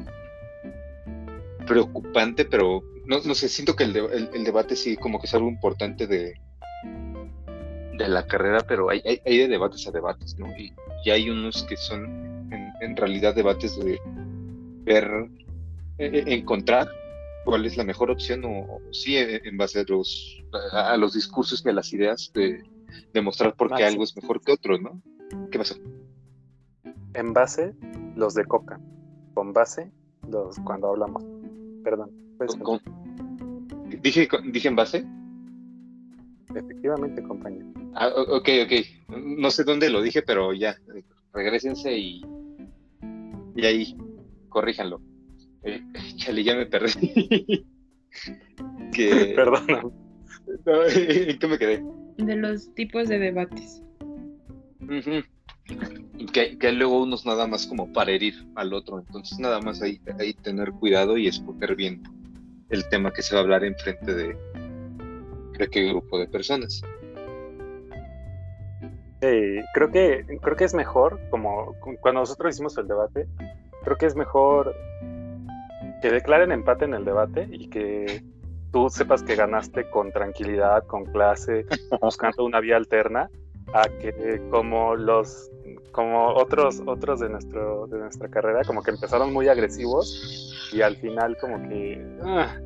preocupante, 1.67 2.45
pero 2.45 2.83
no, 3.07 3.21
no 3.25 3.35
sé, 3.35 3.49
siento 3.49 3.75
que 3.75 3.85
el, 3.85 3.97
el, 3.97 4.45
debate 4.45 4.77
sí 4.77 4.97
como 4.97 5.19
que 5.19 5.27
es 5.27 5.35
algo 5.35 5.49
importante 5.49 6.07
de, 6.07 6.35
de 7.97 8.09
la 8.09 8.27
carrera, 8.27 8.61
pero 8.67 8.91
hay, 8.91 9.03
hay, 9.05 9.39
de 9.39 9.49
debates 9.49 9.87
a 9.87 9.91
debates, 9.91 10.39
¿no? 10.39 10.47
Y, 10.59 10.73
y 11.05 11.11
hay 11.11 11.31
unos 11.31 11.65
que 11.65 11.77
son 11.77 12.49
en, 12.81 12.97
realidad 12.97 13.35
debates 13.35 13.79
de 13.79 14.01
ver, 14.85 15.29
e, 15.99 16.07
e, 16.07 16.35
encontrar 16.35 16.89
cuál 17.45 17.67
es 17.67 17.77
la 17.77 17.85
mejor 17.85 18.11
opción 18.11 18.43
o, 18.45 18.81
sí 18.91 19.17
en 19.17 19.57
base 19.57 19.81
a 19.81 19.85
los, 19.87 20.43
a, 20.73 20.97
los 20.97 21.15
discursos 21.15 21.63
y 21.65 21.69
a 21.69 21.73
las 21.73 21.93
ideas 21.93 22.31
de 22.35 22.63
demostrar 23.13 23.55
por 23.55 23.75
qué 23.75 23.85
algo 23.85 24.05
es 24.05 24.17
mejor 24.17 24.41
que 24.41 24.53
otro, 24.53 24.79
¿no? 24.79 25.01
¿Qué 25.51 25.59
pasó? 25.59 25.77
En 27.15 27.33
base, 27.33 27.75
los 28.17 28.35
de 28.35 28.45
Coca. 28.45 28.81
Con 29.35 29.53
base, 29.53 29.91
los 30.29 30.59
cuando 30.61 30.89
hablamos. 30.89 31.25
Perdón. 31.83 32.11
Pues, 32.39 32.57
¿Dije, 34.03 34.29
¿Dije 34.53 34.69
en 34.69 34.77
base? 34.77 35.05
Efectivamente, 36.55 37.23
compañero. 37.23 37.67
Ah, 37.95 38.09
ok, 38.09 38.49
ok. 38.65 39.17
No 39.17 39.51
sé 39.51 39.65
dónde 39.65 39.91
lo 39.91 40.03
dije, 40.03 40.23
pero 40.23 40.53
ya. 40.53 40.77
Regrésense 41.33 41.97
y. 41.97 42.25
Y 43.57 43.67
ahí, 43.67 43.97
corríjanlo. 44.55 45.03
Eh, 45.65 45.83
chale, 46.17 46.43
ya 46.43 46.55
me 46.55 46.65
perdí. 46.65 47.13
que... 48.95 49.33
Perdón. 49.37 49.93
¿En 50.67 51.39
qué 51.39 51.47
me 51.47 51.59
quedé? 51.59 51.85
De 52.17 52.37
los 52.37 52.73
tipos 52.75 53.09
de 53.09 53.19
debates. 53.19 53.83
que, 56.33 56.59
que 56.59 56.73
luego 56.73 57.03
unos 57.03 57.27
nada 57.27 57.47
más 57.47 57.67
como 57.67 57.93
para 57.93 58.13
herir 58.13 58.35
al 58.55 58.73
otro. 58.73 59.01
Entonces, 59.01 59.39
nada 59.39 59.61
más 59.61 59.83
ahí, 59.83 60.01
ahí 60.19 60.33
tener 60.35 60.71
cuidado 60.73 61.19
y 61.19 61.27
escoger 61.27 61.75
bien 61.75 62.03
el 62.71 62.89
tema 62.89 63.13
que 63.13 63.23
se 63.23 63.35
va 63.35 63.41
a 63.41 63.45
hablar 63.45 63.65
en 63.65 63.75
frente 63.77 64.15
de, 64.15 64.37
de 65.59 65.69
qué 65.69 65.89
grupo 65.89 66.19
de 66.19 66.29
personas. 66.29 66.83
creo 69.21 69.91
que 69.91 70.39
creo 70.43 70.57
que 70.57 70.65
es 70.65 70.75
mejor, 70.75 71.19
como 71.31 71.75
cuando 72.01 72.21
nosotros 72.21 72.55
hicimos 72.55 72.77
el 72.77 72.87
debate, 72.87 73.27
creo 73.85 73.97
que 73.97 74.07
es 74.07 74.17
mejor 74.17 74.75
que 76.03 76.11
declaren 76.11 76.53
empate 76.53 76.85
en 76.85 76.95
el 76.95 77.05
debate 77.05 77.49
y 77.51 77.69
que 77.69 78.23
tú 78.73 78.91
sepas 78.91 79.23
que 79.23 79.37
ganaste 79.37 79.89
con 79.91 80.11
tranquilidad, 80.11 80.85
con 80.87 81.05
clase, 81.07 81.65
buscando 82.01 82.45
una 82.45 82.61
vía 82.61 82.77
alterna, 82.77 83.31
a 83.73 83.89
que 83.89 84.43
como 84.51 84.97
los 84.97 85.51
como 85.93 86.29
otros 86.35 86.83
otros 86.87 87.21
de 87.21 87.29
nuestro 87.29 87.87
de 87.87 87.99
nuestra 87.99 88.29
carrera 88.29 88.63
como 88.67 88.83
que 88.83 88.91
empezaron 88.91 89.33
muy 89.33 89.49
agresivos 89.49 90.71
y 90.73 90.83
al 90.83 90.97
final 90.97 91.37
como 91.41 91.69
que 91.69 92.05
ah, 92.25 92.59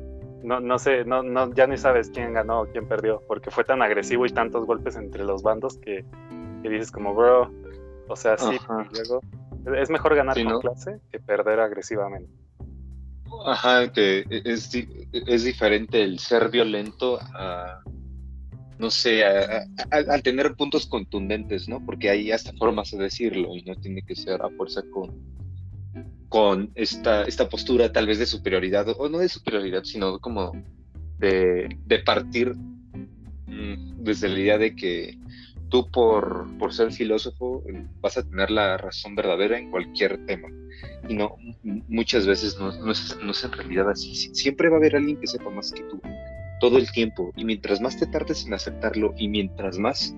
no, 0.43 0.59
no 0.59 0.79
sé, 0.79 1.05
no, 1.05 1.21
no, 1.21 1.53
ya 1.53 1.67
ni 1.67 1.77
sabes 1.77 2.09
quién 2.09 2.33
ganó 2.33 2.61
o 2.61 2.65
quién 2.65 2.87
perdió, 2.87 3.21
porque 3.27 3.51
fue 3.51 3.63
tan 3.63 3.81
agresivo 3.81 4.25
y 4.25 4.29
tantos 4.29 4.65
golpes 4.65 4.95
entre 4.95 5.23
los 5.23 5.43
bandos 5.43 5.77
que, 5.77 6.05
dices 6.63 6.91
como, 6.91 7.13
bro, 7.13 7.51
o 8.07 8.15
sea, 8.15 8.37
sí, 8.37 8.57
luego, 8.93 9.21
es 9.75 9.89
mejor 9.89 10.15
ganar 10.15 10.41
con 10.43 10.59
clase 10.59 10.99
que 11.11 11.19
perder 11.19 11.59
agresivamente. 11.59 12.31
Ajá, 13.45 13.91
que 13.91 14.25
es, 14.29 14.71
es 15.11 15.43
diferente 15.43 16.03
el 16.03 16.19
ser 16.19 16.49
violento 16.49 17.19
a, 17.21 17.81
no 18.77 18.89
sé, 18.89 19.23
al 19.23 20.23
tener 20.23 20.55
puntos 20.55 20.87
contundentes, 20.87 21.69
¿no? 21.69 21.85
Porque 21.85 22.09
hay 22.09 22.31
hasta 22.31 22.53
formas 22.53 22.91
de 22.91 22.97
decirlo 22.97 23.55
y 23.55 23.63
no 23.63 23.75
tiene 23.75 24.01
que 24.01 24.15
ser 24.15 24.41
a 24.41 24.49
fuerza 24.49 24.81
con 24.91 25.39
con 26.29 26.71
esta, 26.75 27.23
esta 27.23 27.49
postura 27.49 27.91
tal 27.91 28.05
vez 28.05 28.19
de 28.19 28.27
superioridad, 28.27 28.87
o 28.97 29.09
no 29.09 29.17
de 29.17 29.27
superioridad, 29.27 29.83
sino 29.83 30.19
como 30.19 30.51
de, 31.17 31.75
partir 32.05 32.55
mm, 33.47 34.03
desde 34.03 34.29
la 34.29 34.39
idea 34.39 34.57
de 34.57 34.75
que 34.75 35.17
tú 35.69 35.89
por, 35.89 36.47
por 36.57 36.73
ser 36.73 36.91
filósofo 36.91 37.63
vas 38.01 38.17
a 38.17 38.23
tener 38.23 38.51
la 38.51 38.77
razón 38.77 39.15
verdadera 39.15 39.57
en 39.57 39.71
cualquier 39.71 40.25
tema. 40.25 40.49
Y 41.07 41.13
no, 41.15 41.35
muchas 41.63 42.25
veces 42.25 42.57
no, 42.59 42.71
no, 42.83 42.91
es, 42.91 43.17
no 43.21 43.31
es 43.31 43.43
en 43.43 43.51
realidad 43.51 43.89
así. 43.89 44.15
Siempre 44.15 44.69
va 44.69 44.75
a 44.75 44.79
haber 44.79 44.95
alguien 44.95 45.19
que 45.19 45.27
sepa 45.27 45.49
más 45.49 45.71
que 45.71 45.83
tú, 45.83 46.01
todo 46.59 46.77
el 46.77 46.91
tiempo. 46.91 47.31
Y 47.35 47.45
mientras 47.45 47.81
más 47.81 47.97
te 47.97 48.07
tardes 48.07 48.45
en 48.45 48.53
aceptarlo 48.53 49.13
y 49.17 49.27
mientras 49.27 49.77
más 49.77 50.15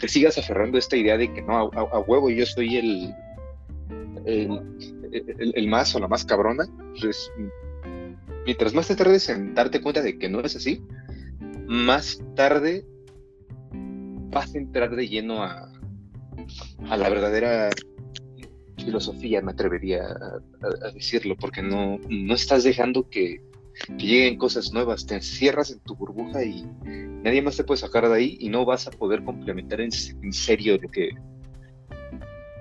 te 0.00 0.08
sigas 0.08 0.38
aferrando 0.38 0.76
a 0.76 0.80
esta 0.80 0.96
idea 0.96 1.16
de 1.16 1.32
que 1.32 1.42
no, 1.42 1.70
a, 1.72 1.98
huevo 2.00 2.30
yo 2.30 2.46
soy 2.46 2.76
el, 2.76 3.14
el, 4.24 5.68
más 5.68 5.94
o 5.94 6.00
la 6.00 6.08
más 6.08 6.24
cabrona, 6.24 6.64
pues, 7.00 7.30
mientras 8.46 8.74
más 8.74 8.88
te 8.88 8.96
tardes 8.96 9.28
en 9.28 9.54
darte 9.54 9.80
cuenta 9.80 10.02
de 10.02 10.18
que 10.18 10.28
no 10.28 10.40
es 10.40 10.56
así, 10.56 10.82
más 11.66 12.22
tarde 12.34 12.84
vas 14.30 14.54
a 14.54 14.58
entrar 14.58 14.94
de 14.94 15.08
lleno 15.08 15.42
a, 15.42 15.70
la 16.88 17.08
verdadera 17.08 17.70
filosofía, 18.76 19.42
me 19.42 19.52
atrevería 19.52 20.02
a, 20.04 20.90
decirlo, 20.92 21.36
porque 21.36 21.62
no, 21.62 21.98
no 22.08 22.34
estás 22.34 22.64
dejando 22.64 23.08
que, 23.08 23.42
lleguen 23.96 24.36
cosas 24.36 24.72
nuevas, 24.72 25.06
te 25.06 25.14
encierras 25.14 25.70
en 25.70 25.80
tu 25.80 25.96
burbuja 25.96 26.44
y 26.44 26.66
nadie 26.84 27.40
más 27.40 27.56
te 27.56 27.64
puede 27.64 27.80
sacar 27.80 28.06
de 28.08 28.14
ahí 28.14 28.36
y 28.38 28.50
no 28.50 28.64
vas 28.64 28.86
a 28.86 28.90
poder 28.90 29.24
complementar 29.24 29.80
en 29.80 29.92
serio 30.32 30.76
lo 30.82 30.90
que, 30.90 31.10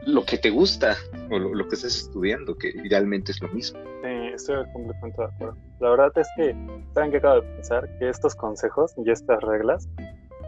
lo 0.05 0.25
que 0.25 0.37
te 0.37 0.49
gusta 0.49 0.97
o 1.29 1.37
lo, 1.37 1.67
que 1.67 1.75
estás 1.75 1.95
estudiando, 1.95 2.57
que 2.57 2.69
idealmente 2.69 3.31
es 3.31 3.41
lo 3.41 3.49
mismo. 3.49 3.79
Sí, 4.03 4.33
estoy 4.33 4.65
completamente 4.73 5.21
de 5.21 5.27
acuerdo. 5.27 5.57
La 5.79 5.89
verdad 5.91 6.11
es 6.15 6.27
que, 6.35 6.55
¿saben 6.93 7.11
qué 7.11 7.17
acabo 7.17 7.41
de 7.41 7.47
pensar? 7.55 7.97
Que 7.99 8.09
estos 8.09 8.35
consejos 8.35 8.93
y 8.97 9.09
estas 9.11 9.41
reglas 9.41 9.87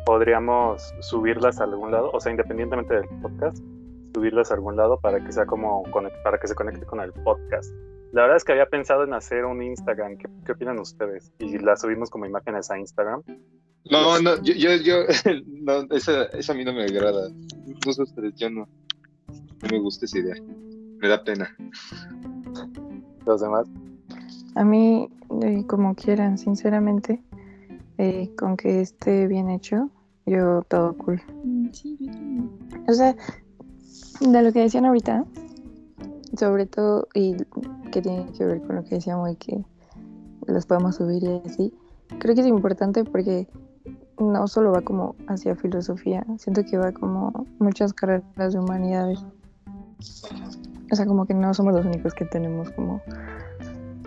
podríamos 0.05 0.93
subirlas 0.99 1.59
a 1.59 1.65
algún 1.65 1.91
lado, 1.91 2.11
o 2.13 2.19
sea, 2.19 2.31
independientemente 2.31 2.95
del 2.95 3.07
podcast, 3.21 3.57
subirlas 4.13 4.51
a 4.51 4.55
algún 4.55 4.75
lado 4.75 4.99
para 4.99 5.23
que 5.23 5.31
sea 5.31 5.45
como 5.45 5.83
para 6.23 6.39
que 6.39 6.47
se 6.47 6.55
conecte 6.55 6.85
con 6.85 6.99
el 6.99 7.11
podcast. 7.11 7.71
La 8.11 8.23
verdad 8.23 8.37
es 8.37 8.43
que 8.43 8.51
había 8.51 8.65
pensado 8.65 9.03
en 9.03 9.13
hacer 9.13 9.45
un 9.45 9.63
Instagram. 9.63 10.17
¿Qué, 10.17 10.27
qué 10.45 10.51
opinan 10.51 10.79
ustedes? 10.79 11.31
Y 11.39 11.57
la 11.59 11.77
subimos 11.77 12.09
como 12.09 12.25
imágenes 12.25 12.69
a 12.69 12.77
Instagram. 12.77 13.23
No, 13.89 14.19
no, 14.19 14.35
yo, 14.43 14.53
yo, 14.53 14.75
yo 14.75 14.95
no, 15.61 15.87
esa, 15.95 16.25
esa 16.25 16.51
a 16.51 16.55
mí 16.55 16.65
no 16.65 16.73
me 16.73 16.83
agrada. 16.83 17.29
Nosotros, 17.85 18.33
yo 18.35 18.49
no 18.49 18.67
no 19.61 19.69
me 19.69 19.79
gusta 19.79 20.05
esa 20.05 20.19
idea. 20.19 20.35
Me 20.97 21.07
da 21.07 21.23
pena. 21.23 21.55
¿Los 23.25 23.41
demás? 23.41 23.67
A 24.55 24.63
mí, 24.63 25.09
eh, 25.43 25.63
como 25.67 25.95
quieran, 25.95 26.37
sinceramente, 26.37 27.21
eh, 28.01 28.31
con 28.35 28.57
que 28.57 28.81
esté 28.81 29.27
bien 29.27 29.47
hecho, 29.51 29.91
yo 30.25 30.63
todo 30.63 30.97
cool. 30.97 31.21
Mm, 31.43 31.67
sí, 31.71 31.97
yo 31.99 32.11
también. 32.11 32.49
O 32.87 32.93
sea, 32.93 33.15
de 34.19 34.41
lo 34.41 34.51
que 34.51 34.61
decían 34.61 34.85
ahorita, 34.85 35.23
sobre 36.35 36.65
todo, 36.65 37.07
y 37.13 37.35
que 37.91 38.01
tiene 38.01 38.25
que 38.35 38.43
ver 38.43 38.61
con 38.63 38.77
lo 38.77 38.83
que 38.83 38.95
decíamos 38.95 39.29
de 39.29 39.35
que 39.35 39.63
los 40.47 40.65
podemos 40.65 40.95
subir 40.95 41.23
y 41.23 41.41
así, 41.45 41.73
creo 42.17 42.33
que 42.33 42.41
es 42.41 42.47
importante 42.47 43.03
porque 43.03 43.47
no 44.17 44.47
solo 44.47 44.71
va 44.71 44.81
como 44.81 45.15
hacia 45.27 45.55
filosofía, 45.55 46.25
siento 46.39 46.63
que 46.65 46.79
va 46.79 46.91
como 46.91 47.45
muchas 47.59 47.93
carreras 47.93 48.53
de 48.53 48.57
humanidades. 48.57 49.23
O 50.91 50.95
sea, 50.95 51.05
como 51.05 51.27
que 51.27 51.35
no 51.35 51.53
somos 51.53 51.75
los 51.75 51.85
únicos 51.85 52.15
que 52.15 52.25
tenemos 52.25 52.71
como 52.71 52.99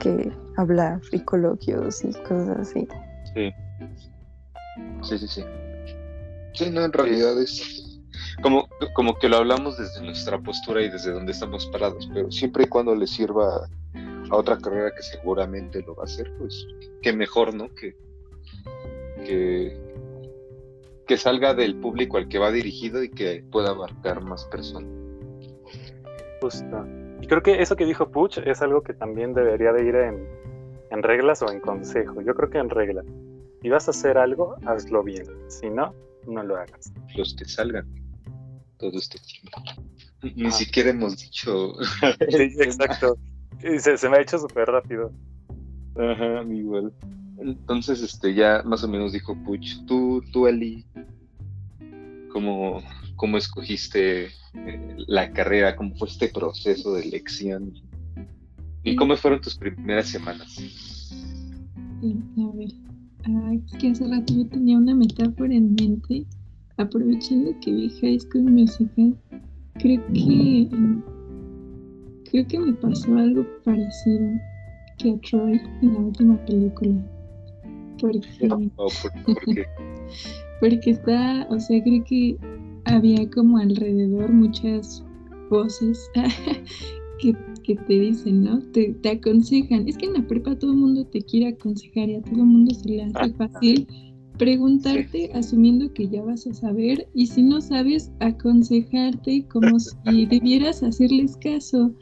que 0.01 0.33
hablar 0.57 1.01
y 1.13 1.21
coloquios 1.21 2.05
y 2.05 2.09
cosas 2.25 2.59
así. 2.59 2.89
Sí. 3.33 3.55
Sí, 5.05 5.19
sí, 5.19 5.29
sí. 5.29 5.45
Sí, 6.55 6.71
no, 6.71 6.85
en 6.85 6.93
realidad 6.93 7.41
es 7.41 8.01
como, 8.43 8.69
como 8.95 9.19
que 9.19 9.29
lo 9.29 9.39
hablamos 9.39 9.77
desde 9.77 10.01
nuestra 10.03 10.39
postura 10.39 10.83
y 10.83 10.89
desde 10.89 11.13
donde 11.13 11.33
estamos 11.33 11.67
parados, 11.67 12.09
pero 12.13 12.31
siempre 12.31 12.65
y 12.65 12.69
cuando 12.69 12.95
le 12.95 13.07
sirva 13.07 13.69
a 14.31 14.37
otra 14.37 14.59
carrera 14.59 14.93
que 14.95 15.03
seguramente 15.03 15.83
lo 15.83 15.95
va 15.95 16.03
a 16.03 16.07
hacer, 16.07 16.33
pues 16.39 16.67
qué 17.03 17.13
mejor, 17.13 17.55
¿no? 17.55 17.69
Que, 17.75 17.97
que, 19.25 19.77
que 21.07 21.17
salga 21.17 21.55
del 21.55 21.77
público 21.77 22.17
al 22.17 22.29
que 22.29 22.39
va 22.39 22.51
dirigido 22.51 23.03
y 23.03 23.11
que 23.11 23.45
pueda 23.51 23.71
abarcar 23.71 24.23
más 24.23 24.45
personas. 24.47 24.91
Y 27.21 27.27
creo 27.27 27.43
que 27.43 27.63
eso 27.63 27.75
que 27.75 27.87
dijo 27.87 28.11
Puch 28.11 28.39
es 28.39 28.61
algo 28.61 28.83
que 28.83 28.93
también 28.93 29.33
debería 29.33 29.73
de 29.73 29.85
ir 29.85 29.95
en, 29.95 30.29
en 30.91 31.03
reglas 31.03 31.41
o 31.43 31.51
en 31.51 31.61
consejo. 31.61 32.21
Yo 32.21 32.35
creo 32.35 32.51
que 32.51 32.59
en 32.59 32.69
reglas. 32.69 33.07
Si 33.65 33.71
vas 33.71 33.89
a 33.89 33.93
hacer 33.93 34.19
algo, 34.19 34.57
hazlo 34.67 35.03
bien. 35.03 35.25
Si 35.49 35.71
no, 35.71 35.95
no 36.27 36.43
lo 36.43 36.55
hagas. 36.55 36.93
Los 37.17 37.33
que 37.33 37.47
salgan. 37.47 37.89
Todo 38.77 38.99
este 38.99 39.19
tiempo. 39.21 39.63
Ni 40.37 40.51
siquiera 40.51 40.91
hemos 40.91 41.17
dicho. 41.17 41.73
sí, 42.29 42.43
exacto. 42.61 43.17
Se, 43.63 43.97
se, 43.97 44.09
me 44.11 44.19
ha 44.19 44.21
hecho 44.21 44.39
súper 44.39 44.69
rápido. 44.69 45.11
Ajá, 45.97 46.43
igual. 46.43 46.93
Entonces, 47.39 48.03
este, 48.03 48.35
ya 48.35 48.63
más 48.67 48.85
o 48.85 48.89
menos 48.89 49.15
dijo 49.15 49.35
Puch. 49.47 49.83
Tú, 49.87 50.23
tú, 50.31 50.47
Eli, 50.47 50.85
¿cómo, 52.35 52.83
cómo 53.17 53.39
escogiste 53.39 54.27
eh, 54.27 54.97
la 55.07 55.33
carrera, 55.33 55.75
cómo 55.75 55.97
fue 55.97 56.09
este 56.09 56.29
proceso 56.29 56.93
de 56.97 57.05
elección. 57.05 57.73
¿Y 58.83 58.95
cómo 58.95 59.17
fueron 59.17 59.41
tus 59.41 59.57
primeras 59.57 60.09
semanas? 60.09 60.53
Sí, 60.53 62.21
a 62.37 62.57
ver, 62.57 62.69
que 63.79 63.91
hace 63.91 64.07
rato 64.07 64.35
yo 64.35 64.47
tenía 64.49 64.79
una 64.79 64.95
metáfora 64.95 65.55
en 65.55 65.75
mente, 65.75 66.27
aprovechando 66.77 67.55
que 67.61 67.73
vi 67.73 67.91
High 68.01 68.21
School 68.21 68.51
Musical, 68.51 69.17
creo 69.75 70.03
que 70.13 70.69
creo 72.31 72.47
que 72.49 72.59
me 72.59 72.73
pasó 72.75 73.17
algo 73.17 73.47
parecido 73.65 74.33
que 74.99 75.13
a 75.13 75.19
Troy 75.21 75.61
en 75.83 75.95
la 75.95 76.01
última 76.01 76.45
película. 76.47 76.95
Porque, 78.01 78.49
¿por, 78.49 79.41
qué? 79.45 79.65
porque 80.61 80.91
está, 80.91 81.47
o 81.49 81.61
sea, 81.61 81.83
creo 81.83 82.05
que 82.05 82.37
había 82.87 83.29
como 83.31 83.59
alrededor 83.59 84.33
muchas 84.33 85.05
voces 85.49 86.11
que, 87.21 87.37
te 87.65 87.99
dicen, 87.99 88.45
¿no? 88.45 88.61
Te, 88.73 88.93
te, 88.93 89.11
aconsejan. 89.11 89.89
Es 89.89 89.97
que 89.97 90.07
en 90.07 90.15
la 90.15 90.27
prepa 90.27 90.59
todo 90.59 90.73
el 90.73 90.79
mundo 90.79 91.07
te 91.07 91.23
quiere 91.23 91.49
aconsejar 91.49 92.11
y 92.11 92.17
a 92.17 92.23
todo 92.23 92.41
el 92.41 92.47
mundo 92.47 92.75
se 92.75 92.89
le 92.89 93.03
hace 93.05 93.33
fácil 93.35 93.87
preguntarte 94.39 95.31
asumiendo 95.33 95.93
que 95.93 96.09
ya 96.09 96.23
vas 96.23 96.47
a 96.47 96.55
saber 96.55 97.09
y 97.15 97.27
si 97.27 97.43
no 97.43 97.61
sabes, 97.61 98.11
aconsejarte 98.21 99.47
como 99.49 99.79
si 99.79 100.27
debieras 100.27 100.83
hacerles 100.83 101.37
caso. 101.39 101.93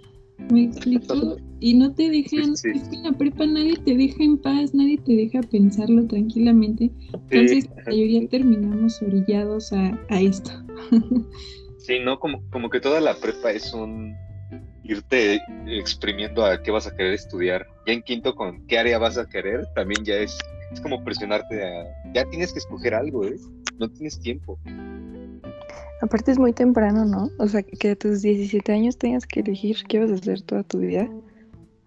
Me 0.51 0.65
explico. 0.65 1.37
Y 1.61 1.75
no 1.75 1.95
te 1.95 2.11
dejan, 2.11 2.55
es 2.55 2.63
que 2.63 2.97
en 2.97 3.05
la 3.05 3.13
prepa 3.13 3.47
nadie 3.47 3.77
te 3.85 3.97
deja 3.97 4.25
en 4.25 4.39
paz, 4.39 4.75
nadie 4.75 4.99
te 4.99 5.15
deja 5.15 5.41
pensarlo 5.43 6.05
tranquilamente. 6.09 6.91
Entonces, 7.31 7.69
la 7.77 7.85
mayoría 7.85 8.29
terminamos 8.29 9.01
orillados 9.01 9.73
a, 9.73 9.97
a 10.09 10.21
esto. 10.21 10.51
Sí, 11.83 11.95
¿no? 11.99 12.21
Como, 12.21 12.49
como 12.51 12.71
que 12.71 12.79
toda 12.79 13.01
la 13.01 13.17
prepa 13.17 13.51
es 13.51 13.75
un 13.75 14.15
irte 14.85 15.41
exprimiendo 15.67 16.45
a 16.45 16.63
qué 16.63 16.71
vas 16.71 16.87
a 16.87 16.95
querer 16.95 17.15
estudiar. 17.15 17.67
Ya 17.87 17.93
en 17.93 18.03
quinto 18.03 18.35
con 18.35 18.67
qué 18.67 18.79
área 18.79 18.99
vas 18.99 19.19
a 19.19 19.29
querer, 19.29 19.67
también 19.75 20.05
ya 20.05 20.17
es, 20.17 20.39
es 20.73 20.81
como 20.81 21.03
presionarte 21.05 21.65
a... 21.65 22.13
Ya 22.15 22.25
tienes 22.27 22.53
que 22.53 22.59
escoger 22.59 22.95
algo, 22.95 23.25
¿eh? 23.25 23.37
No 23.79 23.89
tienes 23.89 24.19
tiempo. 24.21 24.59
Aparte 26.01 26.33
es 26.33 26.39
muy 26.39 26.53
temprano, 26.53 27.05
¿no? 27.05 27.31
O 27.39 27.47
sea, 27.47 27.63
que 27.63 27.91
a 27.91 27.97
tus 27.97 28.23
17 28.23 28.73
años 28.73 28.99
tengas 28.99 29.25
que 29.27 29.41
elegir 29.41 29.77
qué 29.89 30.01
vas 30.01 30.11
a 30.11 30.15
hacer 30.15 30.43
toda 30.43 30.65
tu 30.65 30.79
vida. 30.79 31.09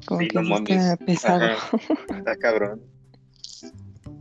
Como 0.05 0.63
que 0.63 0.75
está 0.75 0.97
pesado. 0.97 1.47
Está 2.09 2.35
cabrón. 2.37 2.81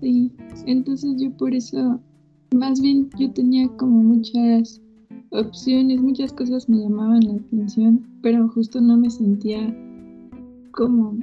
Sí, 0.01 0.33
entonces 0.67 1.15
yo 1.19 1.31
por 1.37 1.55
eso, 1.55 2.01
más 2.55 2.81
bien 2.81 3.09
yo 3.19 3.31
tenía 3.33 3.69
como 3.77 4.03
muchas 4.03 4.81
opciones, 5.35 6.01
muchas 6.01 6.33
cosas 6.33 6.69
me 6.69 6.79
llamaban 6.79 7.21
la 7.27 7.35
atención, 7.35 8.07
pero 8.23 8.49
justo 8.49 8.81
no 8.81 8.97
me 8.97 9.11
sentía 9.11 9.75
como 10.71 11.19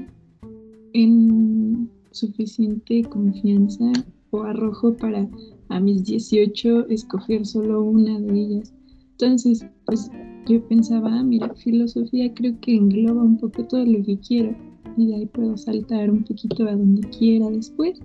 en 0.93 1.89
suficiente 2.11 3.03
confianza 3.03 3.91
o 4.31 4.43
arrojo 4.43 4.95
para 4.97 5.27
a 5.69 5.79
mis 5.79 6.03
18 6.03 6.89
escoger 6.89 7.45
solo 7.45 7.83
una 7.83 8.19
de 8.19 8.39
ellas. 8.39 8.73
Entonces, 9.11 9.65
pues 9.85 10.11
yo 10.47 10.61
pensaba, 10.67 11.19
ah, 11.19 11.23
mira, 11.23 11.53
filosofía 11.55 12.33
creo 12.33 12.59
que 12.59 12.75
engloba 12.75 13.23
un 13.23 13.37
poco 13.37 13.65
todo 13.65 13.85
lo 13.85 14.03
que 14.03 14.17
quiero 14.17 14.55
y 14.97 15.07
de 15.07 15.15
ahí 15.15 15.25
puedo 15.27 15.55
saltar 15.55 16.11
un 16.11 16.23
poquito 16.23 16.67
a 16.67 16.75
donde 16.75 17.07
quiera 17.09 17.49
después. 17.49 17.99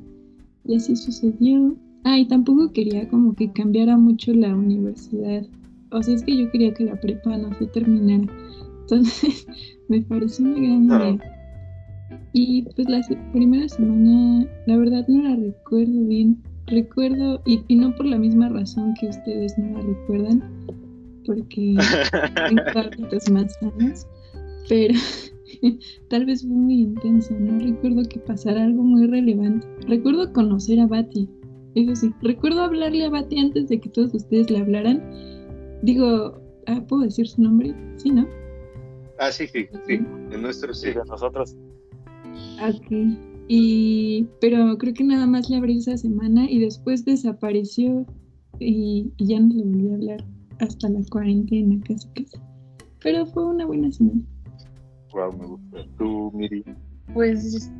Y 0.65 0.77
así 0.77 0.95
sucedió. 0.95 1.77
Ah, 2.05 2.19
y 2.19 2.27
tampoco 2.27 2.71
quería 2.73 3.09
como 3.09 3.35
que 3.35 3.51
cambiara 3.51 3.97
mucho 3.97 4.33
la 4.33 4.55
universidad 4.55 5.45
o 5.90 6.02
sea, 6.02 6.14
es 6.14 6.23
que 6.23 6.37
yo 6.37 6.50
quería 6.50 6.75
que 6.75 6.85
la 6.85 7.00
prepa 7.00 7.37
no 7.37 7.52
se 7.59 7.66
terminara. 7.66 8.26
Entonces, 8.83 9.47
me 9.88 10.02
pareció 10.02 10.45
una 10.45 10.61
gran 10.61 10.85
idea. 10.85 11.33
Y 12.32 12.63
pues 12.75 12.89
la 12.89 13.00
primera 13.32 13.69
semana, 13.69 14.47
la 14.67 14.76
verdad 14.76 15.06
no 15.08 15.23
la 15.23 15.37
recuerdo 15.37 16.04
bien. 16.06 16.43
Recuerdo, 16.67 17.41
y, 17.47 17.76
no 17.76 17.95
por 17.95 18.06
la 18.06 18.19
misma 18.19 18.49
razón 18.49 18.95
que 19.00 19.08
ustedes 19.08 19.56
no 19.56 19.78
la 19.78 19.84
recuerdan, 19.84 20.43
porque 21.25 21.76
tengo 22.50 23.32
más 23.32 23.56
sanos, 23.61 24.06
pero 24.69 24.95
tal 26.11 26.26
vez 26.26 26.43
fue 26.43 26.50
muy 26.50 26.80
intenso. 26.80 27.34
No 27.39 27.58
recuerdo 27.58 28.02
que 28.02 28.19
pasara 28.19 28.65
algo 28.65 28.82
muy 28.82 29.06
relevante. 29.06 29.67
Recuerdo 29.87 30.32
conocer 30.32 30.80
a 30.80 30.87
Bati, 30.87 31.28
eso 31.76 31.95
sí. 31.95 32.13
Recuerdo 32.21 32.63
hablarle 32.63 33.04
a 33.04 33.11
Bati 33.11 33.39
antes 33.39 33.69
de 33.69 33.80
que 33.80 33.89
todos 33.89 34.13
ustedes 34.13 34.50
le 34.50 34.58
hablaran 34.58 35.00
Digo, 35.87 36.43
ah, 36.67 36.83
¿puedo 36.89 37.03
decir 37.03 37.29
su 37.29 37.41
nombre? 37.41 37.73
Sí, 37.97 38.11
¿no? 38.11 38.27
Ah, 39.21 39.31
sí, 39.31 39.47
sí, 39.47 39.69
sí. 39.87 39.95
En 40.33 40.43
nuestro 40.43 40.75
sí. 40.75 40.89
De 40.89 41.05
nosotros. 41.05 41.57
Ok. 42.61 43.17
Y, 43.47 44.27
pero 44.41 44.77
creo 44.79 44.93
que 44.95 45.05
nada 45.05 45.29
más 45.29 45.49
le 45.49 45.59
abrí 45.59 45.79
esa 45.79 45.97
semana 45.97 46.51
y 46.51 46.59
después 46.59 47.05
desapareció 47.05 48.05
y, 48.59 49.13
ya 49.19 49.39
no 49.39 49.55
le 49.55 49.63
volví 49.63 49.89
a 49.91 49.95
hablar 49.95 50.25
hasta 50.59 50.89
la 50.89 51.03
cuarentena, 51.09 51.81
casi 51.87 52.09
casi. 52.09 52.37
Pero 53.01 53.25
fue 53.25 53.47
una 53.47 53.65
buena 53.65 53.93
semana. 53.93 54.23
Wow, 55.13 55.39
me 55.39 55.47
gusta. 55.47 55.87
¿Tú, 55.99 56.33
Miri? 56.35 56.65
Pues 57.15 57.71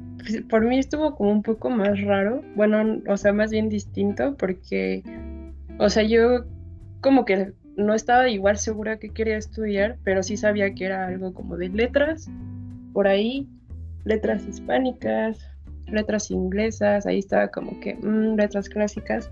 por 0.49 0.65
mí 0.65 0.79
estuvo 0.79 1.17
como 1.17 1.33
un 1.33 1.43
poco 1.43 1.71
más 1.71 2.01
raro. 2.03 2.41
Bueno, 2.55 3.03
o 3.09 3.17
sea, 3.17 3.33
más 3.33 3.51
bien 3.51 3.69
distinto 3.69 4.37
porque, 4.37 5.03
o 5.81 5.91
sea, 5.91 6.05
yo 6.05 6.45
como 7.01 7.25
que 7.25 7.53
no 7.77 7.95
estaba 7.95 8.29
igual 8.29 8.59
segura 8.59 8.99
que 8.99 9.11
quería 9.11 9.37
estudiar, 9.37 9.97
pero 10.03 10.23
sí 10.23 10.37
sabía 10.37 10.75
que 10.75 10.87
era 10.87 11.07
algo 11.07 11.33
como 11.35 11.57
de 11.57 11.69
letras, 11.69 12.29
por 12.93 13.07
ahí, 13.07 13.49
letras 14.05 14.47
hispánicas, 14.47 15.39
letras 15.87 16.31
inglesas, 16.31 17.07
ahí 17.07 17.19
estaba 17.19 17.49
como 17.49 17.79
que 17.81 17.95
mm, 17.95 18.37
letras 18.37 18.69
clásicas, 18.69 19.31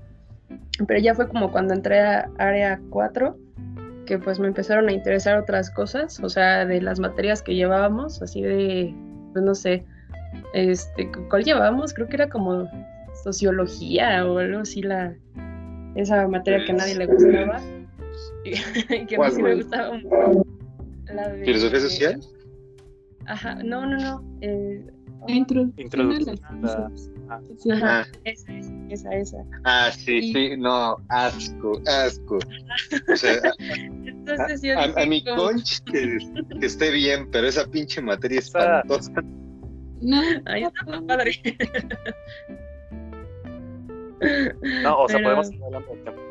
pero 0.87 1.01
ya 1.01 1.15
fue 1.15 1.29
como 1.29 1.51
cuando 1.51 1.75
entré 1.75 2.01
a 2.01 2.31
área 2.39 2.81
4 2.91 3.39
que 4.05 4.19
pues 4.19 4.39
me 4.39 4.49
empezaron 4.49 4.89
a 4.89 4.93
interesar 4.93 5.39
otras 5.39 5.71
cosas, 5.71 6.21
o 6.21 6.29
sea, 6.29 6.67
de 6.67 6.83
las 6.83 7.01
materias 7.01 7.41
que 7.41 7.55
llevábamos, 7.55 8.21
así 8.21 8.43
de, 8.43 8.95
pues 9.33 9.45
no 9.45 9.55
sé, 9.55 9.85
este, 10.53 11.11
¿cuál 11.31 11.45
llevábamos? 11.45 11.95
Creo 11.95 12.09
que 12.09 12.17
era 12.17 12.29
como 12.29 12.69
sociología 13.23 14.27
o 14.27 14.39
algo 14.39 14.61
así, 14.61 14.83
la, 14.83 15.15
esa 15.95 16.29
materia 16.29 16.65
que 16.67 16.73
a 16.73 16.77
nadie 16.77 16.97
le 16.97 17.07
gustaba. 17.07 17.61
que 19.09 19.17
a 19.17 19.19
mí 19.19 19.31
sí 19.31 19.43
me 19.43 19.55
gustaba 19.57 19.91
un 19.91 20.45
La 21.07 21.29
de, 21.29 21.45
¿Filosofía 21.45 21.81
social? 21.81 22.21
Ajá, 23.27 23.55
no, 23.63 23.87
no, 23.87 23.97
no. 23.97 24.39
Eh, 24.41 24.85
Introducción 25.27 26.39
a 26.65 26.91
Ajá, 27.73 28.07
esa, 28.25 28.53
esa, 28.91 29.15
esa. 29.15 29.39
Ah, 29.65 29.91
sí, 29.91 30.33
sí, 30.33 30.57
no, 30.59 30.99
asco, 31.09 31.81
asco. 31.87 32.39
O 33.11 33.17
sea, 33.17 33.41
Entonces, 34.05 34.63
yo 34.63 34.79
a, 34.79 34.85
a, 34.85 35.07
mi 35.07 35.25
conch 35.25 35.81
que, 35.85 36.19
que, 36.61 36.67
esté 36.67 36.91
bien, 36.91 37.29
pero 37.31 37.47
esa 37.47 37.67
pinche 37.67 38.03
materia 38.03 38.39
es 38.39 38.47
espantosa. 38.47 39.13
No, 40.03 40.21
ahí 40.45 40.65
está 40.65 41.07
padre. 41.07 41.33
No, 44.83 44.99
o 45.01 45.09
sea, 45.09 45.23
podemos 45.23 45.51
hablar 45.63 45.85
con 45.85 45.99
el 45.99 46.05
nombre. 46.05 46.24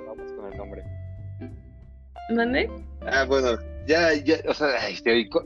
¿Mande? 2.30 2.70
Ah, 3.06 3.26
bueno, 3.26 3.58
ya, 3.88 4.14
ya, 4.14 4.36
o 4.48 4.54
sea, 4.54 4.70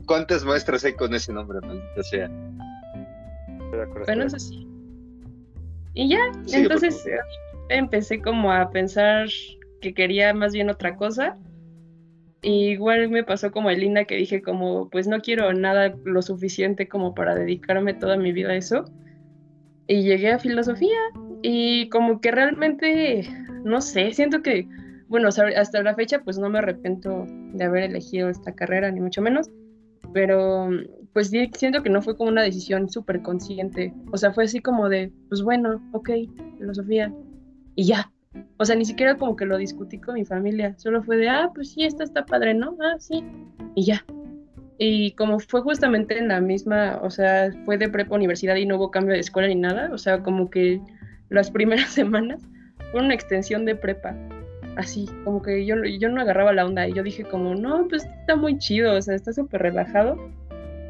¿cuántas 0.06 0.44
maestras 0.46 0.86
hay 0.86 0.94
con 0.94 1.14
ese 1.14 1.34
nombre, 1.34 1.60
maldita 1.62 2.04
sea? 2.04 2.30
Bueno, 4.06 4.26
eso 4.26 4.40
sí. 4.40 4.68
Y 5.94 6.10
ya, 6.10 6.20
entonces 6.54 7.04
empecé 7.70 8.22
como 8.22 8.52
a 8.52 8.70
pensar 8.70 9.28
que 9.82 9.94
quería 9.94 10.34
más 10.34 10.54
bien 10.54 10.70
otra 10.70 10.96
cosa. 10.96 11.36
igual 12.44 13.10
me 13.10 13.24
pasó 13.24 13.52
como 13.52 13.70
Elina 13.70 14.06
que 14.06 14.16
dije 14.16 14.42
como, 14.42 14.90
pues 14.90 15.08
no 15.08 15.20
quiero 15.22 15.52
nada 15.54 15.96
lo 16.06 16.22
suficiente 16.22 16.88
como 16.88 17.16
para 17.16 17.34
dedicarme 17.34 17.96
toda 17.96 18.16
mi 18.16 18.32
vida 18.32 18.50
a 18.50 18.56
eso. 18.56 18.86
Y 19.88 20.04
llegué 20.04 20.32
a 20.32 20.40
filosofía 20.40 21.00
y 21.42 21.90
como 21.90 22.22
que 22.22 22.32
realmente, 22.32 23.28
no 23.64 23.82
sé, 23.82 24.14
siento 24.14 24.42
que 24.42 24.68
bueno, 25.10 25.30
hasta 25.30 25.84
la 25.84 25.96
fecha 25.96 26.20
pues 26.24 26.38
no 26.38 26.50
me 26.50 26.60
arrepiento 26.60 27.26
de 27.54 27.64
haber 27.64 27.84
elegido 27.84 28.30
esta 28.30 28.54
carrera, 28.54 28.92
ni 28.92 29.00
mucho 29.00 29.22
menos, 29.22 29.50
pero 30.14 30.70
pues 31.14 31.30
siento 31.30 31.82
que 31.82 31.90
no 31.90 32.02
fue 32.02 32.16
como 32.16 32.30
una 32.30 32.44
decisión 32.44 32.90
súper 32.90 33.22
consciente, 33.22 33.94
o 34.12 34.18
sea, 34.18 34.32
fue 34.34 34.44
así 34.44 34.60
como 34.60 34.90
de, 34.90 35.12
pues 35.30 35.42
bueno, 35.42 35.82
ok, 35.94 36.10
filosofía, 36.58 37.14
y 37.76 37.86
ya. 37.86 38.12
O 38.58 38.66
sea, 38.66 38.76
ni 38.76 38.86
siquiera 38.86 39.16
como 39.18 39.36
que 39.36 39.46
lo 39.46 39.58
discutí 39.58 40.00
con 40.00 40.16
mi 40.16 40.26
familia, 40.26 40.76
solo 40.78 41.02
fue 41.02 41.18
de, 41.18 41.30
ah, 41.30 41.50
pues 41.56 41.72
sí, 41.72 41.86
esta 41.86 42.04
está 42.04 42.26
padre, 42.26 42.54
¿no? 42.54 42.78
Ah, 42.82 42.98
sí, 43.00 43.24
y 43.76 43.86
ya. 43.86 44.06
Y 44.78 45.14
como 45.14 45.40
fue 45.40 45.62
justamente 45.62 46.20
en 46.20 46.28
la 46.28 46.40
misma, 46.40 47.00
o 47.02 47.10
sea, 47.10 47.52
fue 47.66 47.80
de 47.80 47.90
prepa 47.90 48.16
universidad 48.16 48.56
y 48.56 48.66
no 48.66 48.76
hubo 48.76 48.92
cambio 48.92 49.14
de 49.14 49.22
escuela 49.22 49.48
ni 49.48 49.56
nada, 49.56 49.90
o 49.92 49.98
sea, 49.98 50.22
como 50.22 50.52
que 50.52 50.80
las 51.30 51.50
primeras 51.50 51.90
semanas 51.94 52.48
fue 52.92 53.02
una 53.02 53.16
extensión 53.16 53.66
de 53.66 53.76
prepa 53.76 54.16
así, 54.78 55.08
como 55.24 55.42
que 55.42 55.66
yo, 55.66 55.76
yo 55.84 56.10
no 56.10 56.22
agarraba 56.22 56.54
la 56.54 56.66
onda 56.66 56.88
y 56.88 56.94
yo 56.94 57.04
dije 57.04 57.24
como, 57.24 57.56
no, 57.56 57.88
pues 57.88 58.06
está 58.06 58.36
muy 58.36 58.58
chido, 58.58 58.94
o 58.96 59.02
sea, 59.02 59.16
está 59.16 59.34
súper 59.34 59.62
relajado. 59.62 60.18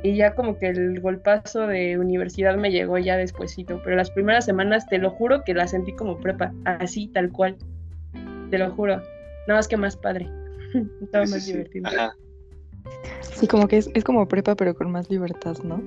y 0.03 0.15
ya 0.15 0.35
como 0.35 0.59
que 0.59 0.67
el 0.67 0.99
golpazo 0.99 1.67
de 1.67 1.97
universidad 1.97 2.55
me 2.55 2.71
llegó 2.71 2.97
ya 2.97 3.17
despuesito, 3.17 3.81
pero 3.83 3.95
las 3.95 4.11
primeras 4.11 4.45
semanas 4.45 4.87
te 4.87 4.99
lo 4.99 5.09
juro 5.09 5.43
que 5.43 5.53
la 5.53 5.67
sentí 5.67 5.93
como 5.93 6.19
prepa, 6.19 6.53
así 6.65 7.07
tal 7.07 7.31
cual, 7.31 7.57
te 8.51 8.57
lo 8.57 8.71
juro, 8.71 8.97
nada 9.47 9.59
más 9.59 9.67
que 9.67 9.77
más 9.77 9.97
padre, 9.97 10.29
estaba 11.01 11.25
más 11.25 11.45
divertido. 11.45 11.89
Sí, 13.21 13.47
como 13.47 13.67
que 13.67 13.77
es, 13.77 13.89
es 13.93 14.03
como 14.03 14.27
prepa 14.27 14.55
pero 14.55 14.73
con 14.75 14.91
más 14.91 15.09
libertad, 15.09 15.57
¿no? 15.63 15.81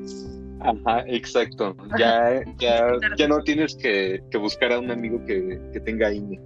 Ajá, 0.60 1.04
exacto. 1.06 1.74
Ya, 1.98 2.42
ya, 2.58 2.92
ya 3.16 3.28
no 3.28 3.42
tienes 3.42 3.74
que, 3.76 4.22
buscar 4.38 4.72
a 4.72 4.78
un 4.78 4.90
amigo 4.90 5.24
que, 5.24 5.58
tenga 5.84 6.12
INE. 6.12 6.40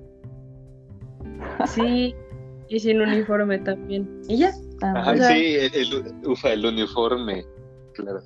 Sí, 1.66 2.14
y 2.68 2.80
sin 2.80 3.00
uniforme 3.00 3.58
también. 3.58 4.22
¿Y 4.28 4.38
ya? 4.38 4.52
Ah, 4.82 5.14
sí, 5.16 5.56
el, 5.72 6.14
ufa, 6.24 6.52
el 6.52 6.66
uniforme, 6.66 7.44
claro. 7.94 8.20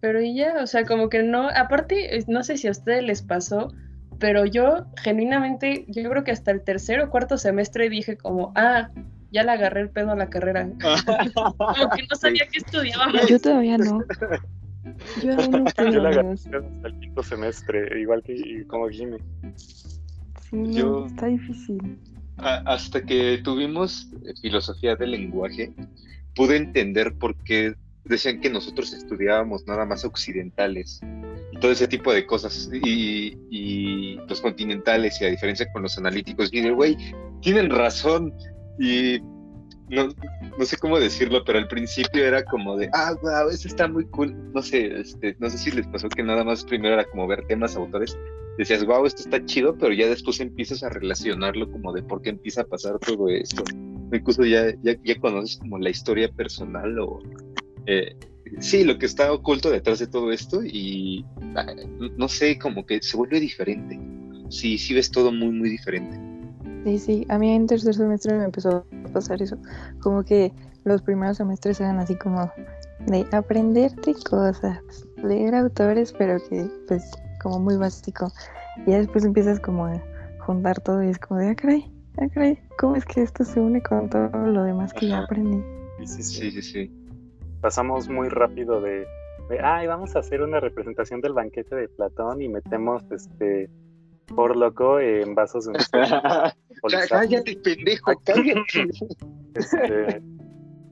Pero 0.00 0.20
y 0.20 0.34
ya, 0.34 0.62
o 0.62 0.66
sea, 0.66 0.84
como 0.84 1.08
que 1.08 1.22
no, 1.22 1.48
aparte, 1.48 2.24
no 2.28 2.44
sé 2.44 2.56
si 2.56 2.68
a 2.68 2.72
ustedes 2.72 3.02
les 3.02 3.22
pasó, 3.22 3.72
pero 4.18 4.44
yo 4.44 4.86
genuinamente, 5.02 5.86
yo 5.88 6.08
creo 6.10 6.24
que 6.24 6.30
hasta 6.30 6.50
el 6.50 6.62
tercer 6.62 7.00
o 7.00 7.10
cuarto 7.10 7.38
semestre 7.38 7.88
dije 7.88 8.16
como, 8.16 8.52
ah, 8.54 8.90
ya 9.34 9.42
le 9.42 9.50
agarré 9.50 9.80
el 9.80 9.90
pedo 9.90 10.12
a 10.12 10.16
la 10.16 10.30
carrera. 10.30 10.68
Como 11.34 11.90
que 11.90 12.06
no 12.08 12.16
sabía 12.16 12.46
qué 12.52 12.58
estudiábamos. 12.58 13.28
Yo 13.28 13.40
todavía 13.40 13.78
no. 13.78 14.04
Yo 15.22 15.32
aún 15.32 15.50
no 15.50 15.90
Yo 15.90 16.00
la 16.00 16.10
agarré 16.10 16.32
hasta 16.32 16.58
el 16.58 17.00
quinto 17.00 17.22
semestre, 17.22 18.00
igual 18.00 18.22
que 18.22 18.64
como 18.68 18.88
Jimmy. 18.88 19.16
Sí, 20.50 20.72
Yo... 20.72 21.06
está 21.06 21.26
difícil. 21.26 21.98
hasta 22.36 23.02
que 23.02 23.40
tuvimos 23.44 24.10
filosofía 24.42 24.96
del 24.96 25.12
lenguaje, 25.12 25.72
pude 26.34 26.56
entender 26.56 27.16
por 27.16 27.36
qué 27.44 27.74
decían 28.04 28.40
que 28.40 28.50
nosotros 28.50 28.92
estudiábamos 28.92 29.66
nada 29.66 29.86
más 29.86 30.04
occidentales 30.04 31.00
y 31.52 31.58
todo 31.58 31.70
ese 31.70 31.88
tipo 31.88 32.12
de 32.12 32.26
cosas 32.26 32.68
y, 32.72 33.38
y 33.50 34.16
los 34.28 34.40
continentales 34.40 35.20
y 35.20 35.24
a 35.24 35.30
diferencia 35.30 35.72
con 35.72 35.82
los 35.82 35.96
analíticos 35.96 36.50
y 36.52 36.68
güey 36.70 36.96
tienen 37.40 37.70
razón 37.70 38.34
y 38.78 39.20
no, 39.88 40.08
no, 40.58 40.64
sé 40.64 40.76
cómo 40.76 40.98
decirlo, 40.98 41.44
pero 41.44 41.58
al 41.58 41.68
principio 41.68 42.24
era 42.24 42.44
como 42.44 42.76
de, 42.76 42.88
ah, 42.92 43.14
wow, 43.22 43.50
eso 43.50 43.68
está 43.68 43.86
muy 43.88 44.04
cool. 44.06 44.34
No 44.52 44.62
sé, 44.62 45.00
este, 45.00 45.36
no 45.38 45.50
sé 45.50 45.58
si 45.58 45.70
les 45.70 45.86
pasó 45.86 46.08
que 46.08 46.22
nada 46.22 46.44
más 46.44 46.64
primero 46.64 46.94
era 46.94 47.04
como 47.04 47.26
ver 47.26 47.46
temas, 47.46 47.76
autores. 47.76 48.16
Decías, 48.58 48.84
wow, 48.84 49.04
esto 49.04 49.22
está 49.22 49.44
chido, 49.44 49.76
pero 49.76 49.92
ya 49.92 50.08
después 50.08 50.40
empiezas 50.40 50.82
a 50.82 50.88
relacionarlo 50.88 51.70
como 51.70 51.92
de 51.92 52.02
por 52.02 52.22
qué 52.22 52.30
empieza 52.30 52.62
a 52.62 52.66
pasar 52.66 52.98
todo 52.98 53.28
esto. 53.28 53.64
Incluso 54.12 54.44
ya, 54.44 54.72
ya, 54.82 54.96
ya 55.02 55.20
conoces 55.20 55.58
como 55.58 55.78
la 55.78 55.90
historia 55.90 56.30
personal 56.30 56.98
o, 57.00 57.20
eh, 57.86 58.16
sí, 58.60 58.84
lo 58.84 58.98
que 58.98 59.06
está 59.06 59.32
oculto 59.32 59.70
detrás 59.70 59.98
de 59.98 60.06
todo 60.06 60.30
esto 60.32 60.62
y 60.64 61.24
ah, 61.56 61.66
no 62.16 62.28
sé, 62.28 62.58
como 62.58 62.86
que 62.86 63.02
se 63.02 63.16
vuelve 63.16 63.40
diferente. 63.40 63.98
Sí, 64.50 64.78
sí 64.78 64.94
ves 64.94 65.10
todo 65.10 65.32
muy, 65.32 65.50
muy 65.50 65.70
diferente. 65.70 66.18
Sí, 66.84 66.98
sí, 66.98 67.26
a 67.28 67.38
mí 67.38 67.50
en 67.50 67.66
tercer 67.66 67.94
semestre 67.94 68.36
me 68.36 68.44
empezó 68.44 68.86
pasar 69.14 69.40
eso, 69.40 69.56
como 70.02 70.22
que 70.22 70.52
los 70.84 71.00
primeros 71.00 71.38
semestres 71.38 71.80
eran 71.80 71.98
así 71.98 72.14
como 72.16 72.50
de 73.06 73.26
aprenderte 73.32 74.14
cosas, 74.28 74.78
leer 75.22 75.54
autores, 75.54 76.12
pero 76.12 76.36
que 76.48 76.68
pues 76.88 77.10
como 77.42 77.58
muy 77.58 77.76
básico. 77.76 78.30
Y 78.86 78.90
después 78.90 79.24
empiezas 79.24 79.60
como 79.60 79.86
a 79.86 80.02
juntar 80.40 80.80
todo 80.80 81.02
y 81.02 81.08
es 81.08 81.18
como 81.18 81.40
de, 81.40 81.50
ah, 81.50 81.54
caray, 81.54 81.90
ah, 82.18 82.26
caray, 82.32 82.58
¿cómo 82.78 82.96
es 82.96 83.04
que 83.04 83.22
esto 83.22 83.44
se 83.44 83.60
une 83.60 83.82
con 83.82 84.08
todo 84.10 84.28
lo 84.46 84.64
demás 84.64 84.92
que 84.92 85.08
ya 85.08 85.20
aprendí? 85.20 85.62
Sí, 86.04 86.22
sí, 86.22 86.50
sí, 86.50 86.62
sí. 86.62 86.92
Pasamos 87.60 88.08
muy 88.08 88.28
rápido 88.28 88.80
de, 88.80 89.06
de, 89.48 89.60
ay, 89.62 89.86
vamos 89.86 90.16
a 90.16 90.18
hacer 90.18 90.42
una 90.42 90.60
representación 90.60 91.20
del 91.20 91.32
banquete 91.32 91.74
de 91.76 91.88
Platón 91.88 92.42
y 92.42 92.48
metemos 92.48 93.02
este 93.10 93.70
por 94.26 94.56
loco 94.56 95.00
en 95.00 95.34
vasos 95.34 95.66
de 95.66 95.72
cállate, 97.08 97.56
pendejo, 97.56 98.12
cállate. 98.24 98.88
Este, 99.54 100.22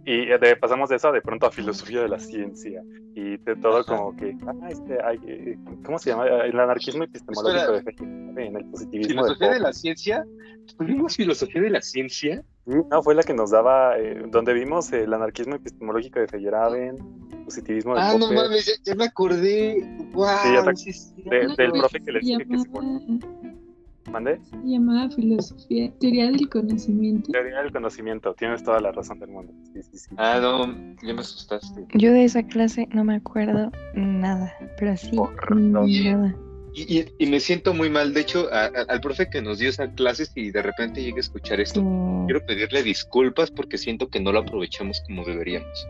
y 0.04 0.26
de, 0.26 0.56
pasamos 0.56 0.88
de 0.88 0.96
eso 0.96 1.12
de 1.12 1.20
pronto 1.20 1.46
a 1.46 1.50
filosofía 1.50 2.02
de 2.02 2.08
la 2.08 2.18
ciencia 2.18 2.82
y 3.14 3.36
de 3.36 3.56
todo 3.56 3.84
como 3.84 4.16
que 4.16 4.36
ah, 4.46 4.68
este, 4.68 4.98
eh, 5.26 5.58
¿cómo 5.84 5.98
se 5.98 6.10
llama? 6.10 6.26
el 6.26 6.58
anarquismo 6.58 7.04
epistemológico 7.04 7.72
de 7.72 7.82
Feyerabend 7.82 8.38
en 8.38 8.56
el 8.56 8.64
positivismo 8.66 9.22
filosofía 9.22 9.50
de, 9.50 9.60
la 9.60 9.72
ciencia 9.72 10.26
¿tuvimos 10.76 11.16
filosofía 11.16 11.62
de 11.62 11.70
la 11.70 11.80
ciencia? 11.82 12.42
no 12.66 13.02
fue 13.02 13.14
la 13.14 13.22
que 13.22 13.34
nos 13.34 13.50
daba 13.50 13.96
eh, 13.98 14.24
donde 14.28 14.52
vimos 14.54 14.92
el 14.92 15.12
anarquismo 15.14 15.54
epistemológico 15.54 16.18
de 16.18 16.26
Feyerabend 16.26 17.31
positivismo 17.52 17.94
de 17.94 18.00
ah 18.00 18.16
no 18.18 18.32
mames 18.32 18.80
ya, 18.84 18.94
me 18.94 19.04
acordé 19.04 19.76
wow, 20.12 20.64
del 21.26 21.72
profe 21.72 22.00
que 22.00 22.12
le 22.12 22.20
dije 22.20 22.46
que 22.46 22.58
se 22.58 22.68
¿Mande? 24.10 24.40
Llamada 24.64 25.08
filosofía, 25.10 25.90
teoría 26.00 26.26
del 26.26 26.48
conocimiento. 26.48 27.30
Teoría 27.30 27.62
del 27.62 27.72
conocimiento, 27.72 28.34
tienes 28.34 28.62
toda 28.62 28.80
la 28.80 28.92
razón 28.92 29.20
del 29.20 29.30
mundo. 29.30 29.52
Sí, 29.72 29.82
sí, 29.82 29.98
sí. 29.98 30.10
Ah, 30.18 30.38
no, 30.42 30.66
ya 31.02 31.14
me 31.14 31.20
asustaste. 31.20 31.86
Yo 31.94 32.12
de 32.12 32.24
esa 32.24 32.42
clase 32.42 32.88
no 32.92 33.04
me 33.04 33.14
acuerdo 33.14 33.70
nada, 33.94 34.52
pero 34.78 34.96
sí, 34.96 35.18
nada. 35.54 36.36
Y, 36.74 37.04
y, 37.18 37.26
me 37.26 37.38
siento 37.38 37.74
muy 37.74 37.90
mal. 37.90 38.14
De 38.14 38.22
hecho, 38.22 38.48
al 38.52 39.00
profe 39.00 39.28
que 39.30 39.42
nos 39.42 39.58
dio 39.58 39.68
esa 39.68 39.90
clase, 39.92 40.24
y 40.34 40.50
de 40.50 40.62
repente 40.62 41.02
llegue 41.02 41.18
a 41.18 41.20
escuchar 41.20 41.60
esto, 41.60 41.82
quiero 42.26 42.44
pedirle 42.44 42.82
disculpas 42.82 43.50
porque 43.50 43.78
siento 43.78 44.08
que 44.08 44.20
no 44.20 44.32
lo 44.32 44.40
aprovechamos 44.40 45.02
como 45.06 45.24
deberíamos. 45.24 45.86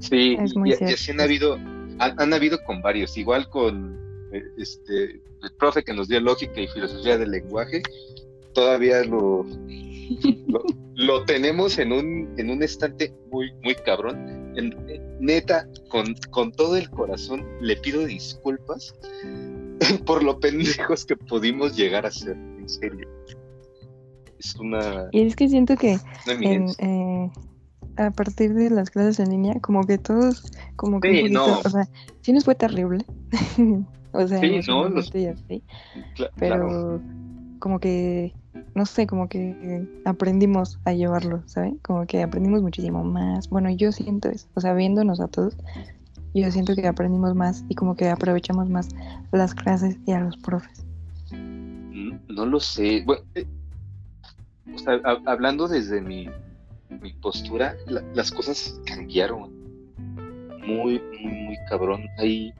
Sí, 0.00 0.36
y, 0.64 0.72
así 0.72 1.10
han 1.10 1.20
habido, 1.20 1.58
han 1.98 2.32
habido 2.32 2.58
con 2.64 2.80
varios, 2.82 3.16
igual 3.16 3.48
con 3.48 3.98
eh, 4.32 4.42
este, 4.58 5.20
el 5.42 5.52
profe 5.58 5.82
que 5.82 5.94
nos 5.94 6.08
dio 6.08 6.20
lógica 6.20 6.60
y 6.60 6.68
filosofía 6.68 7.18
del 7.18 7.30
lenguaje, 7.30 7.82
todavía 8.52 9.02
lo, 9.04 9.46
lo, 10.94 11.24
tenemos 11.24 11.78
en 11.78 11.92
un, 11.92 12.34
en 12.36 12.50
un 12.50 12.62
estante 12.62 13.12
muy, 13.30 13.52
muy 13.62 13.74
cabrón. 13.74 14.54
En, 14.56 14.74
neta, 15.20 15.68
con, 15.88 16.14
con 16.30 16.52
todo 16.52 16.76
el 16.76 16.90
corazón, 16.90 17.46
le 17.60 17.76
pido 17.76 18.04
disculpas 18.04 18.94
por 20.06 20.22
lo 20.22 20.38
pendejos 20.40 21.04
que 21.04 21.16
pudimos 21.16 21.76
llegar 21.76 22.06
a 22.06 22.10
ser, 22.10 22.36
en 22.36 22.68
serio. 22.68 23.08
Es 24.38 24.54
una... 24.56 25.08
Y 25.12 25.22
es 25.22 25.34
que 25.34 25.48
siento 25.48 25.76
que 25.76 25.98
eh, 26.26 27.30
a 27.98 28.10
partir 28.10 28.54
de 28.54 28.70
las 28.70 28.90
clases 28.90 29.18
en 29.20 29.30
línea, 29.30 29.60
como 29.60 29.84
que 29.84 29.98
todos, 29.98 30.50
como 30.76 31.00
que... 31.00 31.26
Sí, 31.26 31.32
no. 31.32 31.58
O 31.60 31.68
sea, 31.68 31.88
sí 32.22 32.32
nos 32.32 32.44
fue 32.44 32.54
terrible. 32.54 33.04
O 34.12 34.26
sea, 34.26 34.40
sí, 34.40 34.58
no, 34.66 34.86
pero 36.38 37.00
como 37.58 37.78
que, 37.78 38.32
no 38.74 38.86
sé, 38.86 39.06
como 39.06 39.28
que 39.28 39.86
aprendimos 40.06 40.80
a 40.86 40.94
llevarlo, 40.94 41.42
¿sabes? 41.46 41.74
Como 41.82 42.06
que 42.06 42.22
aprendimos 42.22 42.62
muchísimo 42.62 43.04
más. 43.04 43.50
Bueno, 43.50 43.70
yo 43.70 43.92
siento 43.92 44.30
eso, 44.30 44.48
o 44.54 44.62
sea, 44.62 44.72
viéndonos 44.72 45.20
a 45.20 45.28
todos, 45.28 45.56
yo 46.34 46.50
siento 46.50 46.74
que 46.74 46.86
aprendimos 46.86 47.34
más 47.34 47.64
y 47.68 47.74
como 47.74 47.96
que 47.96 48.08
aprovechamos 48.08 48.70
más 48.70 48.88
las 49.30 49.54
clases 49.54 49.98
y 50.06 50.12
a 50.12 50.20
los 50.20 50.36
profes. 50.38 50.84
Mm, 51.30 52.12
no, 52.28 52.46
lo 52.46 52.60
sé. 52.60 53.02
Bueno, 53.04 53.22
eh, 53.34 53.46
o 54.74 54.78
sea, 54.78 55.00
hablando 55.26 55.68
desde 55.68 56.00
mi, 56.00 56.28
mi 56.90 57.12
postura, 57.14 57.76
las 58.14 58.30
cosas 58.30 58.80
cambiaron. 58.86 59.56
Muy, 60.66 61.00
muy, 61.22 61.32
muy 61.32 61.56
cabrón. 61.68 62.04
Hay 62.18 62.52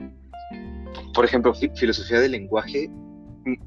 por 1.13 1.25
ejemplo, 1.25 1.53
filosofía 1.53 2.19
del 2.19 2.31
lenguaje, 2.31 2.89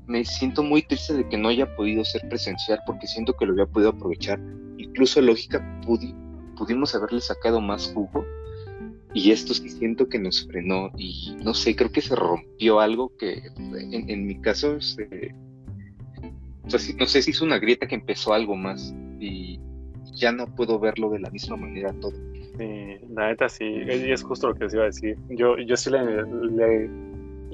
me 0.06 0.24
siento 0.24 0.62
muy 0.62 0.82
triste 0.82 1.14
de 1.14 1.28
que 1.28 1.36
no 1.36 1.48
haya 1.48 1.74
podido 1.76 2.04
ser 2.04 2.28
presencial 2.28 2.80
porque 2.86 3.06
siento 3.06 3.34
que 3.34 3.46
lo 3.46 3.52
había 3.52 3.66
podido 3.66 3.90
aprovechar. 3.90 4.40
Incluso 4.78 5.20
lógica 5.20 5.60
pudimos 6.56 6.94
haberle 6.94 7.20
sacado 7.20 7.60
más 7.60 7.92
jugo 7.92 8.24
y 9.14 9.30
esto 9.30 9.52
sí 9.54 9.68
siento 9.68 10.08
que 10.08 10.18
nos 10.18 10.46
frenó 10.46 10.90
y 10.96 11.36
no 11.42 11.52
sé, 11.52 11.76
creo 11.76 11.92
que 11.92 12.00
se 12.00 12.16
rompió 12.16 12.80
algo 12.80 13.12
que 13.18 13.42
en, 13.56 14.26
mi 14.26 14.40
caso, 14.40 14.78
no 16.64 17.06
sé 17.06 17.22
si 17.22 17.30
es 17.30 17.40
una 17.40 17.58
grieta 17.58 17.86
que 17.86 17.96
empezó 17.96 18.32
algo 18.32 18.56
más 18.56 18.94
y 19.20 19.60
ya 20.12 20.32
no 20.32 20.46
puedo 20.46 20.78
verlo 20.78 21.10
de 21.10 21.20
la 21.20 21.30
misma 21.30 21.56
manera 21.56 21.92
todo. 22.00 22.14
Sí, 22.58 22.98
la 23.10 23.28
neta 23.28 23.48
sí, 23.48 23.64
y 23.64 24.12
es 24.12 24.22
justo 24.22 24.48
lo 24.48 24.54
que 24.54 24.64
les 24.64 24.74
iba 24.74 24.82
a 24.82 24.86
decir. 24.86 25.16
Yo, 25.30 25.56
yo 25.58 25.76
sí 25.76 25.90
le 25.90 26.88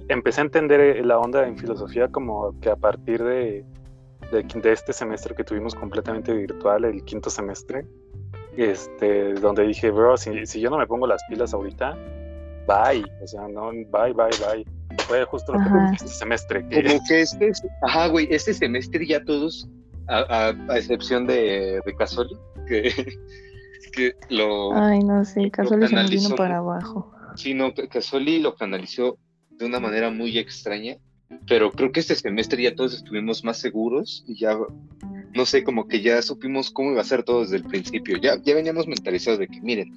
empecé 0.08 0.40
a 0.40 0.44
entender 0.44 0.80
eh, 0.80 1.04
la 1.04 1.18
onda 1.18 1.46
en 1.46 1.56
filosofía 1.56 2.08
como 2.08 2.58
que 2.60 2.70
a 2.70 2.76
partir 2.76 3.22
de, 3.22 3.64
de, 4.32 4.72
este 4.72 4.92
semestre 4.92 5.34
que 5.34 5.44
tuvimos 5.44 5.74
completamente 5.74 6.32
virtual, 6.32 6.84
el 6.84 7.04
quinto 7.04 7.30
semestre, 7.30 7.86
este, 8.56 9.34
donde 9.34 9.66
dije, 9.66 9.90
bro, 9.90 10.16
si, 10.16 10.46
si 10.46 10.60
yo 10.60 10.70
no 10.70 10.78
me 10.78 10.86
pongo 10.86 11.06
las 11.06 11.22
pilas 11.28 11.54
ahorita, 11.54 11.96
bye, 12.66 13.04
o 13.22 13.26
sea, 13.26 13.46
no, 13.48 13.70
bye, 13.70 14.12
bye, 14.14 14.30
bye. 14.40 14.64
Fue 15.06 15.24
justo 15.24 15.52
lo 15.52 15.58
que 15.58 15.64
que 15.64 15.96
este 15.96 16.08
semestre. 16.08 16.62
Como 16.62 17.00
que 17.06 17.20
este, 17.20 17.52
ajá, 17.82 18.08
güey, 18.08 18.26
este 18.30 18.52
semestre 18.52 19.06
ya 19.06 19.22
todos, 19.24 19.68
a, 20.08 20.54
a, 20.68 20.76
excepción 20.76 21.26
de, 21.26 21.80
de 21.84 21.96
Casoli, 21.96 22.36
que 22.66 22.92
lo. 24.30 24.74
Ay, 24.74 25.00
no 25.00 25.24
sé, 25.24 25.50
Casoli 25.50 25.88
se 25.88 25.94
nos 25.94 26.10
vino 26.10 26.36
para 26.36 26.58
abajo. 26.58 27.12
Sí, 27.36 27.54
no, 27.54 27.72
Casoli 27.74 28.40
lo 28.40 28.54
canalizó 28.54 29.18
de 29.50 29.66
una 29.66 29.80
manera 29.80 30.10
muy 30.10 30.38
extraña, 30.38 30.96
pero 31.46 31.70
creo 31.72 31.92
que 31.92 32.00
este 32.00 32.14
semestre 32.14 32.62
ya 32.62 32.74
todos 32.74 32.94
estuvimos 32.94 33.44
más 33.44 33.58
seguros 33.58 34.24
y 34.26 34.38
ya, 34.38 34.56
no 35.34 35.46
sé, 35.46 35.64
como 35.64 35.86
que 35.86 36.00
ya 36.00 36.22
supimos 36.22 36.70
cómo 36.70 36.92
iba 36.92 37.00
a 37.00 37.04
ser 37.04 37.22
todo 37.22 37.42
desde 37.42 37.56
el 37.56 37.64
principio. 37.64 38.16
Ya, 38.18 38.40
ya 38.42 38.54
veníamos 38.54 38.86
mentalizados 38.86 39.38
de 39.38 39.48
que, 39.48 39.60
miren, 39.60 39.92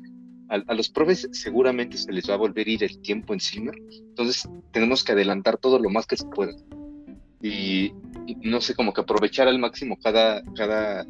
a, 0.50 0.74
los 0.74 0.90
profes 0.90 1.30
seguramente 1.32 1.98
se 1.98 2.12
les 2.12 2.30
va 2.30 2.34
a 2.34 2.38
volver 2.38 2.68
a 2.68 2.72
ir 2.72 2.84
el 2.84 3.02
tiempo 3.02 3.34
encima, 3.34 3.72
entonces 4.10 4.48
tenemos 4.72 5.04
que 5.04 5.14
adelantar 5.14 5.58
todo 5.58 5.80
lo 5.80 5.90
más 5.90 6.06
que 6.06 6.18
se 6.18 6.26
pueda. 6.26 6.54
Y, 7.42 7.94
no 8.44 8.62
sé, 8.62 8.76
como 8.76 8.94
que 8.94 9.02
aprovechar 9.02 9.48
al 9.48 9.60
máximo 9.60 9.98
cada, 9.98 10.44
cada 10.56 11.06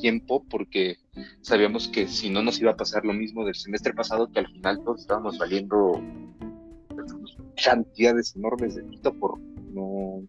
tiempo 0.00 0.44
porque 0.48 0.96
sabíamos 1.40 1.88
que 1.88 2.06
si 2.06 2.30
no 2.30 2.42
nos 2.42 2.60
iba 2.60 2.70
a 2.70 2.76
pasar 2.76 3.04
lo 3.04 3.12
mismo 3.12 3.44
del 3.44 3.54
semestre 3.54 3.92
pasado, 3.92 4.30
que 4.30 4.38
al 4.38 4.48
final 4.48 4.80
todos 4.84 5.00
estábamos 5.00 5.38
valiendo 5.38 6.00
cantidades 7.62 8.34
enormes 8.36 8.76
de 8.76 8.82
pito 8.84 9.12
por 9.14 9.38
no. 9.72 10.22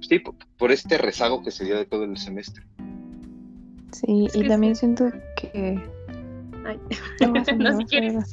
Sí, 0.00 0.20
por, 0.58 0.72
este 0.72 0.98
rezago 0.98 1.42
que 1.42 1.50
se 1.50 1.64
dio 1.64 1.76
de 1.76 1.86
todo 1.86 2.04
el 2.04 2.16
semestre. 2.16 2.64
Sí, 3.92 4.28
y 4.32 4.46
también 4.46 4.76
siento 4.76 5.10
que. 5.36 5.82
Ay, 6.64 6.78
no, 7.58 7.78
si 7.78 7.84
quieres 7.86 8.14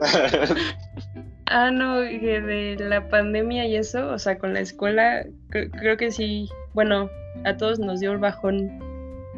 Ah, 1.46 1.70
no, 1.70 2.00
de 2.00 2.76
la 2.78 3.08
pandemia 3.08 3.66
y 3.66 3.76
eso, 3.76 4.10
o 4.10 4.18
sea, 4.18 4.36
con 4.36 4.52
la 4.52 4.60
escuela, 4.60 5.24
creo 5.50 5.96
que 5.96 6.10
sí, 6.10 6.48
bueno, 6.74 7.08
a 7.44 7.56
todos 7.56 7.78
nos 7.78 8.00
dio 8.00 8.12
el 8.12 8.18
bajón 8.18 8.80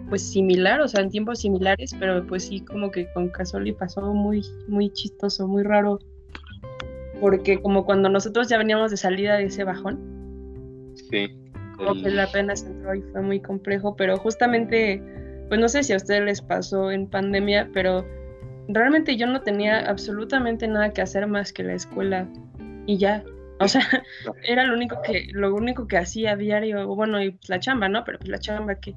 pues 0.09 0.23
similar, 0.23 0.81
o 0.81 0.89
sea, 0.89 1.03
en 1.03 1.11
tiempos 1.11 1.41
similares, 1.41 1.95
pero 1.99 2.27
pues 2.27 2.45
sí, 2.49 2.61
como 2.61 2.91
que 2.91 3.13
con 3.13 3.29
Casoli 3.29 3.73
pasó 3.73 4.01
muy, 4.15 4.43
muy 4.69 4.91
chistoso, 4.91 5.47
muy 5.47 5.63
raro 5.65 5.99
porque 7.21 7.61
como 7.61 7.85
cuando 7.85 8.09
nosotros 8.09 8.49
ya 8.49 8.59
veníamos 8.59 8.91
de 8.91 8.97
salida 8.97 9.37
de 9.37 9.45
ese 9.45 9.65
bajón, 9.65 10.95
sí, 11.11 11.29
como 11.77 11.95
que 12.03 12.11
la 12.11 12.27
pena 12.31 12.57
se 12.57 12.67
entró 12.67 12.95
y 12.95 13.03
fue 13.03 13.23
muy 13.23 13.41
complejo, 13.41 13.97
pero 13.97 14.17
justamente, 14.17 15.03
pues 15.49 15.61
no 15.61 15.69
sé 15.69 15.83
si 15.83 15.93
a 15.93 15.97
ustedes 15.97 16.23
les 16.23 16.41
pasó 16.41 16.91
en 16.91 17.09
pandemia, 17.09 17.69
pero 17.73 18.05
realmente 18.69 19.17
yo 19.17 19.27
no 19.27 19.41
tenía 19.43 19.81
absolutamente 19.81 20.69
nada 20.69 20.93
que 20.93 21.03
hacer 21.03 21.27
más 21.27 21.53
que 21.53 21.63
la 21.63 21.75
escuela 21.75 22.29
y 22.87 22.99
ya. 22.99 23.25
O 23.61 23.69
sea, 23.69 23.83
era 24.45 24.65
lo 24.65 24.75
único 24.75 25.01
que, 25.03 25.29
lo 25.33 25.55
único 25.55 25.87
que 25.87 25.99
hacía 25.99 26.33
a 26.33 26.37
diario, 26.37 26.87
bueno, 26.95 27.23
y 27.23 27.39
la 27.49 27.61
chamba, 27.61 27.89
¿no? 27.89 28.05
Pero 28.05 28.19
pues 28.19 28.31
la 28.31 28.39
chamba 28.39 28.77
que, 28.77 28.95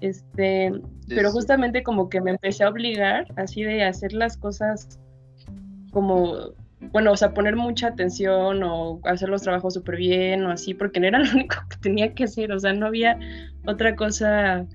este, 0.00 0.72
pero 1.08 1.30
justamente 1.32 1.82
como 1.82 2.08
que 2.08 2.20
me 2.20 2.32
empecé 2.32 2.64
a 2.64 2.68
obligar 2.68 3.26
así 3.36 3.62
de 3.62 3.82
hacer 3.82 4.12
las 4.12 4.36
cosas 4.36 5.00
como 5.90 6.54
bueno, 6.92 7.12
o 7.12 7.16
sea, 7.16 7.32
poner 7.32 7.56
mucha 7.56 7.88
atención 7.88 8.62
o 8.62 9.00
hacer 9.04 9.28
los 9.28 9.42
trabajos 9.42 9.74
súper 9.74 9.96
bien 9.96 10.44
o 10.44 10.50
así, 10.50 10.74
porque 10.74 11.00
no 11.00 11.06
era 11.06 11.18
lo 11.18 11.30
único 11.32 11.56
que 11.68 11.76
tenía 11.78 12.14
que 12.14 12.24
hacer, 12.24 12.52
o 12.52 12.58
sea, 12.58 12.72
no 12.72 12.86
había 12.86 13.18
otra 13.66 13.96
cosa. 13.96 14.66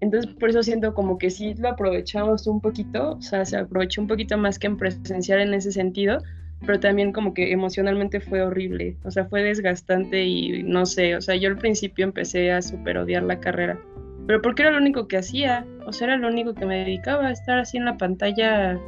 Entonces, 0.00 0.32
por 0.34 0.48
eso 0.48 0.62
siento 0.62 0.94
como 0.94 1.18
que 1.18 1.30
sí 1.30 1.54
lo 1.54 1.68
aprovechamos 1.68 2.46
un 2.46 2.60
poquito, 2.60 3.12
o 3.12 3.22
sea, 3.22 3.44
se 3.44 3.58
aprovechó 3.58 4.00
un 4.00 4.08
poquito 4.08 4.38
más 4.38 4.58
que 4.58 4.66
en 4.66 4.78
presencial 4.78 5.40
en 5.40 5.52
ese 5.52 5.72
sentido, 5.72 6.22
pero 6.66 6.80
también 6.80 7.12
como 7.12 7.34
que 7.34 7.52
emocionalmente 7.52 8.20
fue 8.20 8.42
horrible, 8.42 8.96
o 9.04 9.10
sea, 9.10 9.26
fue 9.26 9.42
desgastante 9.42 10.24
y 10.24 10.62
no 10.62 10.86
sé, 10.86 11.16
o 11.16 11.20
sea, 11.20 11.36
yo 11.36 11.48
al 11.50 11.58
principio 11.58 12.04
empecé 12.04 12.50
a 12.50 12.62
súper 12.62 12.98
odiar 12.98 13.22
la 13.22 13.40
carrera, 13.40 13.78
pero 14.26 14.40
porque 14.40 14.62
era 14.62 14.70
lo 14.70 14.78
único 14.78 15.06
que 15.06 15.18
hacía, 15.18 15.66
o 15.86 15.92
sea, 15.92 16.08
era 16.08 16.16
lo 16.16 16.28
único 16.28 16.54
que 16.54 16.64
me 16.64 16.78
dedicaba 16.78 17.28
a 17.28 17.32
estar 17.32 17.58
así 17.58 17.76
en 17.76 17.84
la 17.84 17.98
pantalla 17.98 18.78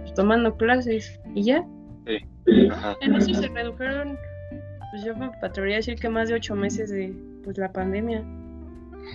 pues, 0.00 0.14
tomando 0.14 0.56
clases 0.56 1.20
y 1.34 1.42
ya. 1.44 1.66
En 2.06 3.14
eso 3.14 3.34
se 3.34 3.48
redujeron, 3.48 4.18
pues 4.90 5.04
yo 5.04 5.16
me 5.16 5.26
atrevería 5.42 5.76
a 5.76 5.78
decir 5.78 5.96
que 5.96 6.08
más 6.08 6.28
de 6.28 6.34
ocho 6.34 6.54
meses 6.54 6.90
de 6.90 7.14
pues, 7.44 7.56
la 7.58 7.72
pandemia, 7.72 8.24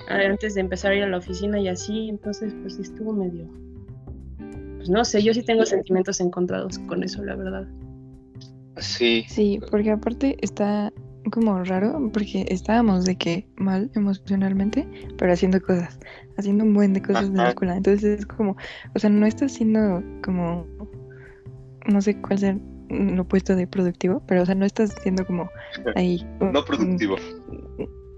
antes 0.08 0.56
de 0.56 0.62
empezar 0.62 0.92
a 0.92 0.96
ir 0.96 1.04
a 1.04 1.08
la 1.08 1.18
oficina 1.18 1.60
y 1.60 1.68
así, 1.68 2.10
entonces 2.10 2.54
pues 2.62 2.80
estuvo 2.80 3.14
medio, 3.14 3.48
pues 4.78 4.90
no 4.90 5.04
sé, 5.04 5.22
yo 5.22 5.34
sí 5.34 5.44
tengo 5.44 5.66
sentimientos 5.66 6.22
encontrados 6.22 6.80
con 6.80 7.04
eso, 7.04 7.24
la 7.24 7.36
verdad. 7.36 7.68
Sí. 8.78 9.26
Sí, 9.28 9.60
porque 9.72 9.92
aparte 9.92 10.38
está 10.42 10.94
como 11.32 11.64
raro, 11.64 12.10
porque 12.14 12.46
estábamos 12.50 13.06
de 13.06 13.16
que 13.16 13.48
mal 13.58 13.92
emocionalmente, 13.96 14.88
pero 15.18 15.34
haciendo 15.34 15.62
cosas, 15.62 16.00
haciendo 16.38 16.64
un 16.64 16.74
buen 16.74 16.94
de 16.94 17.02
cosas 17.02 17.32
de 17.32 17.38
la 17.38 17.50
escuela. 17.50 17.78
Entonces 17.78 18.20
es 18.20 18.26
como, 18.26 18.56
o 18.96 19.00
sea, 19.00 19.10
no 19.10 19.26
está 19.26 19.46
haciendo 19.46 20.04
como, 20.24 20.66
no 21.88 22.02
sé 22.02 22.20
cuál 22.22 22.40
ser 22.40 22.58
lo 22.90 23.24
opuesto 23.24 23.56
de 23.56 23.68
productivo, 23.68 24.24
pero 24.28 24.44
o 24.44 24.46
sea, 24.46 24.56
no 24.56 24.66
estás 24.66 24.96
siendo 25.02 25.26
como 25.26 25.50
ahí. 25.96 26.26
no 26.40 26.64
productivo. 26.64 27.18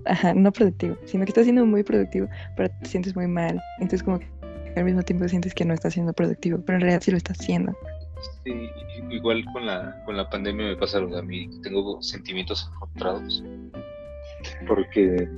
Ajá, 0.09 0.33
no 0.33 0.51
productivo, 0.51 0.97
sino 1.05 1.25
que 1.25 1.31
estás 1.31 1.45
siendo 1.45 1.65
muy 1.65 1.83
productivo, 1.83 2.27
pero 2.55 2.69
te 2.81 2.85
sientes 2.85 3.15
muy 3.15 3.27
mal. 3.27 3.61
Entonces 3.79 4.03
como 4.03 4.19
que 4.19 4.27
al 4.75 4.85
mismo 4.85 5.03
tiempo 5.03 5.27
sientes 5.27 5.53
que 5.53 5.65
no 5.65 5.73
estás 5.73 5.93
siendo 5.93 6.13
productivo, 6.13 6.59
pero 6.65 6.77
en 6.77 6.81
realidad 6.81 7.01
sí 7.01 7.11
lo 7.11 7.17
estás 7.17 7.39
haciendo. 7.39 7.75
Sí, 8.43 8.69
igual 9.09 9.45
con 9.53 9.65
la, 9.65 10.03
con 10.05 10.17
la 10.17 10.29
pandemia 10.29 10.67
me 10.67 10.75
pasa 10.75 10.97
algo 10.97 11.17
a 11.17 11.21
mí, 11.21 11.49
tengo 11.63 12.01
sentimientos 12.01 12.69
encontrados, 12.73 13.43
porque 14.67 15.29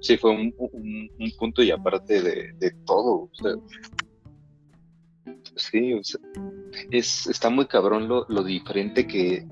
sí 0.00 0.16
fue 0.18 0.32
un, 0.32 0.54
un, 0.58 1.32
punto 1.38 1.62
y 1.62 1.70
aparte 1.70 2.20
de, 2.22 2.52
de 2.52 2.70
todo, 2.84 3.22
o 3.22 3.30
sea, 3.32 3.52
Sí, 5.58 5.92
es, 6.90 7.26
está 7.26 7.50
muy 7.50 7.66
cabrón 7.66 8.08
lo, 8.08 8.26
lo 8.28 8.44
diferente 8.44 9.06
que, 9.06 9.44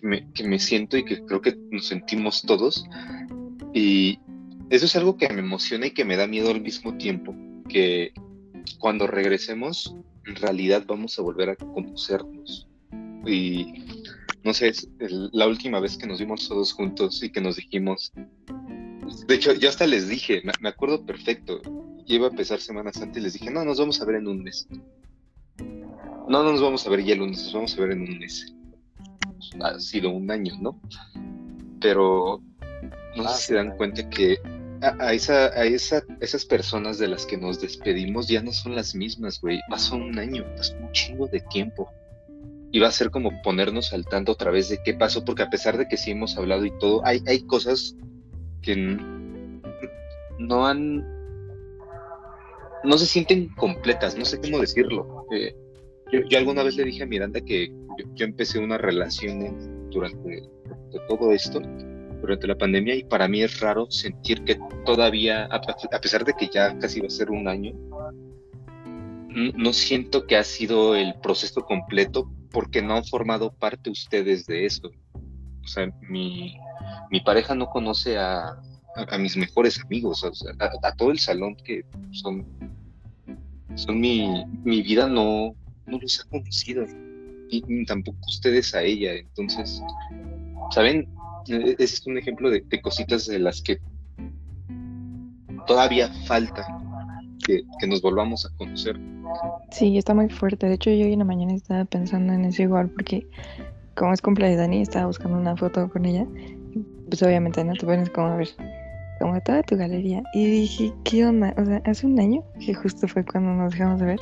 que 0.00 0.44
me, 0.44 0.58
siento 0.58 0.96
y 0.96 1.04
que 1.04 1.24
creo 1.24 1.40
que 1.40 1.56
nos 1.70 1.86
sentimos 1.86 2.42
todos. 2.42 2.84
Y 3.72 4.18
eso 4.70 4.86
es 4.86 4.96
algo 4.96 5.16
que 5.16 5.28
me 5.28 5.40
emociona 5.40 5.86
y 5.86 5.90
que 5.92 6.04
me 6.04 6.16
da 6.16 6.26
miedo 6.26 6.50
al 6.50 6.60
mismo 6.60 6.96
tiempo, 6.96 7.34
que 7.68 8.12
cuando 8.78 9.06
regresemos, 9.06 9.94
en 10.26 10.36
realidad 10.36 10.84
vamos 10.86 11.18
a 11.18 11.22
volver 11.22 11.50
a 11.50 11.56
conocernos. 11.56 12.68
Y 13.26 13.84
no 14.42 14.52
sé, 14.52 14.68
es 14.68 14.88
la 14.98 15.46
última 15.46 15.80
vez 15.80 15.96
que 15.96 16.06
nos 16.06 16.20
vimos 16.20 16.48
todos 16.48 16.72
juntos 16.72 17.22
y 17.22 17.30
que 17.30 17.40
nos 17.40 17.56
dijimos, 17.56 18.12
de 19.26 19.34
hecho, 19.34 19.52
yo 19.54 19.68
hasta 19.68 19.86
les 19.86 20.08
dije, 20.08 20.42
me 20.60 20.68
acuerdo 20.68 21.04
perfecto, 21.04 21.60
iba 22.06 22.26
a 22.26 22.30
empezar 22.30 22.60
semanas 22.60 23.00
antes 23.00 23.20
y 23.20 23.24
les 23.24 23.32
dije, 23.34 23.50
no, 23.50 23.64
nos 23.64 23.78
vamos 23.78 24.00
a 24.00 24.04
ver 24.04 24.16
en 24.16 24.28
un 24.28 24.42
mes. 24.42 24.66
No, 26.28 26.42
no 26.42 26.52
nos 26.52 26.62
vamos 26.62 26.86
a 26.86 26.90
ver 26.90 27.04
ya 27.04 27.12
el 27.12 27.18
lunes, 27.18 27.42
nos 27.44 27.52
vamos 27.52 27.76
a 27.76 27.80
ver 27.82 27.92
en 27.92 28.02
un 28.02 28.18
mes. 28.18 28.53
Ha 29.60 29.78
sido 29.78 30.10
un 30.10 30.30
año, 30.30 30.54
¿no? 30.60 30.80
Pero 31.80 32.40
no 33.16 33.22
sé 33.22 33.28
ah, 33.28 33.34
si 33.34 33.46
se 33.46 33.54
dan 33.54 33.76
cuenta 33.76 34.08
que 34.08 34.38
a, 34.82 35.12
esa, 35.12 35.46
a 35.46 35.64
esa, 35.64 36.02
esas 36.20 36.44
personas 36.44 36.98
de 36.98 37.08
las 37.08 37.26
que 37.26 37.36
nos 37.36 37.60
despedimos 37.60 38.28
ya 38.28 38.42
no 38.42 38.52
son 38.52 38.74
las 38.74 38.94
mismas, 38.94 39.40
güey. 39.40 39.60
Pasó 39.70 39.96
un 39.96 40.18
año, 40.18 40.44
pasó 40.56 40.76
un 40.76 40.92
chingo 40.92 41.26
de 41.28 41.40
tiempo. 41.40 41.90
Y 42.70 42.80
va 42.80 42.88
a 42.88 42.92
ser 42.92 43.10
como 43.10 43.30
ponernos 43.42 43.92
al 43.92 44.04
tanto 44.04 44.32
otra 44.32 44.50
vez 44.50 44.68
de 44.68 44.82
qué 44.82 44.94
pasó, 44.94 45.24
porque 45.24 45.44
a 45.44 45.50
pesar 45.50 45.78
de 45.78 45.86
que 45.86 45.96
sí 45.96 46.10
hemos 46.10 46.36
hablado 46.36 46.64
y 46.64 46.76
todo, 46.78 47.06
hay, 47.06 47.22
hay 47.26 47.42
cosas 47.42 47.96
que 48.62 48.76
no 50.38 50.66
han 50.66 51.14
no 52.84 52.98
se 52.98 53.06
sienten 53.06 53.48
completas, 53.54 54.16
no 54.16 54.24
sé 54.24 54.40
cómo 54.40 54.58
decirlo. 54.58 55.26
Eh, 55.32 55.56
yo, 56.12 56.38
alguna 56.38 56.62
vez 56.62 56.76
le 56.76 56.84
dije 56.84 57.02
a 57.02 57.06
Miranda 57.06 57.40
que 57.40 57.72
yo, 58.14 58.24
empecé 58.24 58.58
una 58.58 58.78
relación 58.78 59.90
durante 59.90 60.42
todo 61.08 61.32
esto, 61.32 61.60
durante 62.20 62.46
la 62.46 62.56
pandemia, 62.56 62.94
y 62.94 63.04
para 63.04 63.28
mí 63.28 63.42
es 63.42 63.60
raro 63.60 63.90
sentir 63.90 64.42
que 64.44 64.58
todavía, 64.84 65.44
a, 65.46 66.00
pesar 66.00 66.24
de 66.24 66.34
que 66.34 66.48
ya 66.52 66.78
casi 66.78 67.00
va 67.00 67.06
a 67.06 67.10
ser 67.10 67.30
un 67.30 67.48
año, 67.48 67.72
no 69.28 69.72
siento 69.72 70.26
que 70.26 70.36
ha 70.36 70.44
sido 70.44 70.94
el 70.94 71.14
proceso 71.20 71.62
completo 71.62 72.30
porque 72.50 72.80
no 72.82 72.94
han 72.94 73.04
formado 73.04 73.52
parte 73.52 73.90
ustedes 73.90 74.46
de 74.46 74.64
eso. 74.64 74.90
O 75.64 75.66
sea, 75.66 75.92
mi, 76.08 76.56
mi 77.10 77.20
pareja 77.20 77.54
no 77.54 77.66
conoce 77.66 78.16
a, 78.16 78.56
a, 78.94 79.18
mis 79.18 79.36
mejores 79.36 79.80
amigos, 79.84 80.24
a, 80.24 80.92
todo 80.94 81.10
el 81.10 81.18
salón 81.18 81.56
que 81.56 81.84
son, 82.12 82.46
son 83.74 84.00
mi, 84.00 84.44
mi 84.62 84.82
vida, 84.82 85.08
no, 85.08 85.54
no 85.86 85.98
los 85.98 86.20
ha 86.20 86.28
conocido, 86.28 86.86
y, 87.50 87.84
tampoco 87.86 88.18
ustedes 88.26 88.74
a 88.74 88.82
ella. 88.82 89.14
Entonces, 89.14 89.82
¿saben? 90.70 91.08
E, 91.48 91.76
ese 91.78 91.96
es 91.96 92.06
un 92.06 92.18
ejemplo 92.18 92.50
de, 92.50 92.64
cositas 92.80 93.26
de 93.26 93.38
las 93.38 93.60
que 93.60 93.78
todavía 95.66 96.12
falta 96.26 96.66
que, 97.46 97.62
que, 97.78 97.86
nos 97.86 98.02
volvamos 98.02 98.46
a 98.46 98.56
conocer. 98.56 98.98
Sí, 99.70 99.96
está 99.98 100.14
muy 100.14 100.28
fuerte. 100.28 100.66
De 100.66 100.74
hecho, 100.74 100.90
yo 100.90 101.04
hoy 101.04 101.12
en 101.12 101.20
la 101.20 101.24
mañana 101.24 101.54
estaba 101.54 101.84
pensando 101.84 102.32
en 102.32 102.44
eso 102.44 102.62
igual, 102.62 102.90
porque 102.90 103.26
como 103.94 104.12
es 104.12 104.22
cumpleaños 104.22 104.56
de 104.56 104.62
Dani, 104.62 104.82
estaba 104.82 105.06
buscando 105.06 105.38
una 105.38 105.56
foto 105.56 105.88
con 105.88 106.04
ella. 106.04 106.26
Pues 107.08 107.22
obviamente 107.22 107.62
no 107.64 107.74
te 107.74 107.86
pones 107.86 108.10
como 108.10 108.28
a 108.28 108.36
ver 108.36 108.48
como 109.20 109.40
toda 109.40 109.62
tu 109.62 109.76
galería. 109.76 110.22
Y 110.34 110.46
dije, 110.46 110.92
¿qué 111.04 111.24
onda? 111.24 111.54
O 111.56 111.64
sea, 111.64 111.80
hace 111.84 112.06
un 112.06 112.18
año, 112.18 112.42
que 112.64 112.74
justo 112.74 113.06
fue 113.06 113.24
cuando 113.24 113.52
nos 113.52 113.72
dejamos 113.72 114.00
de 114.00 114.06
ver, 114.06 114.18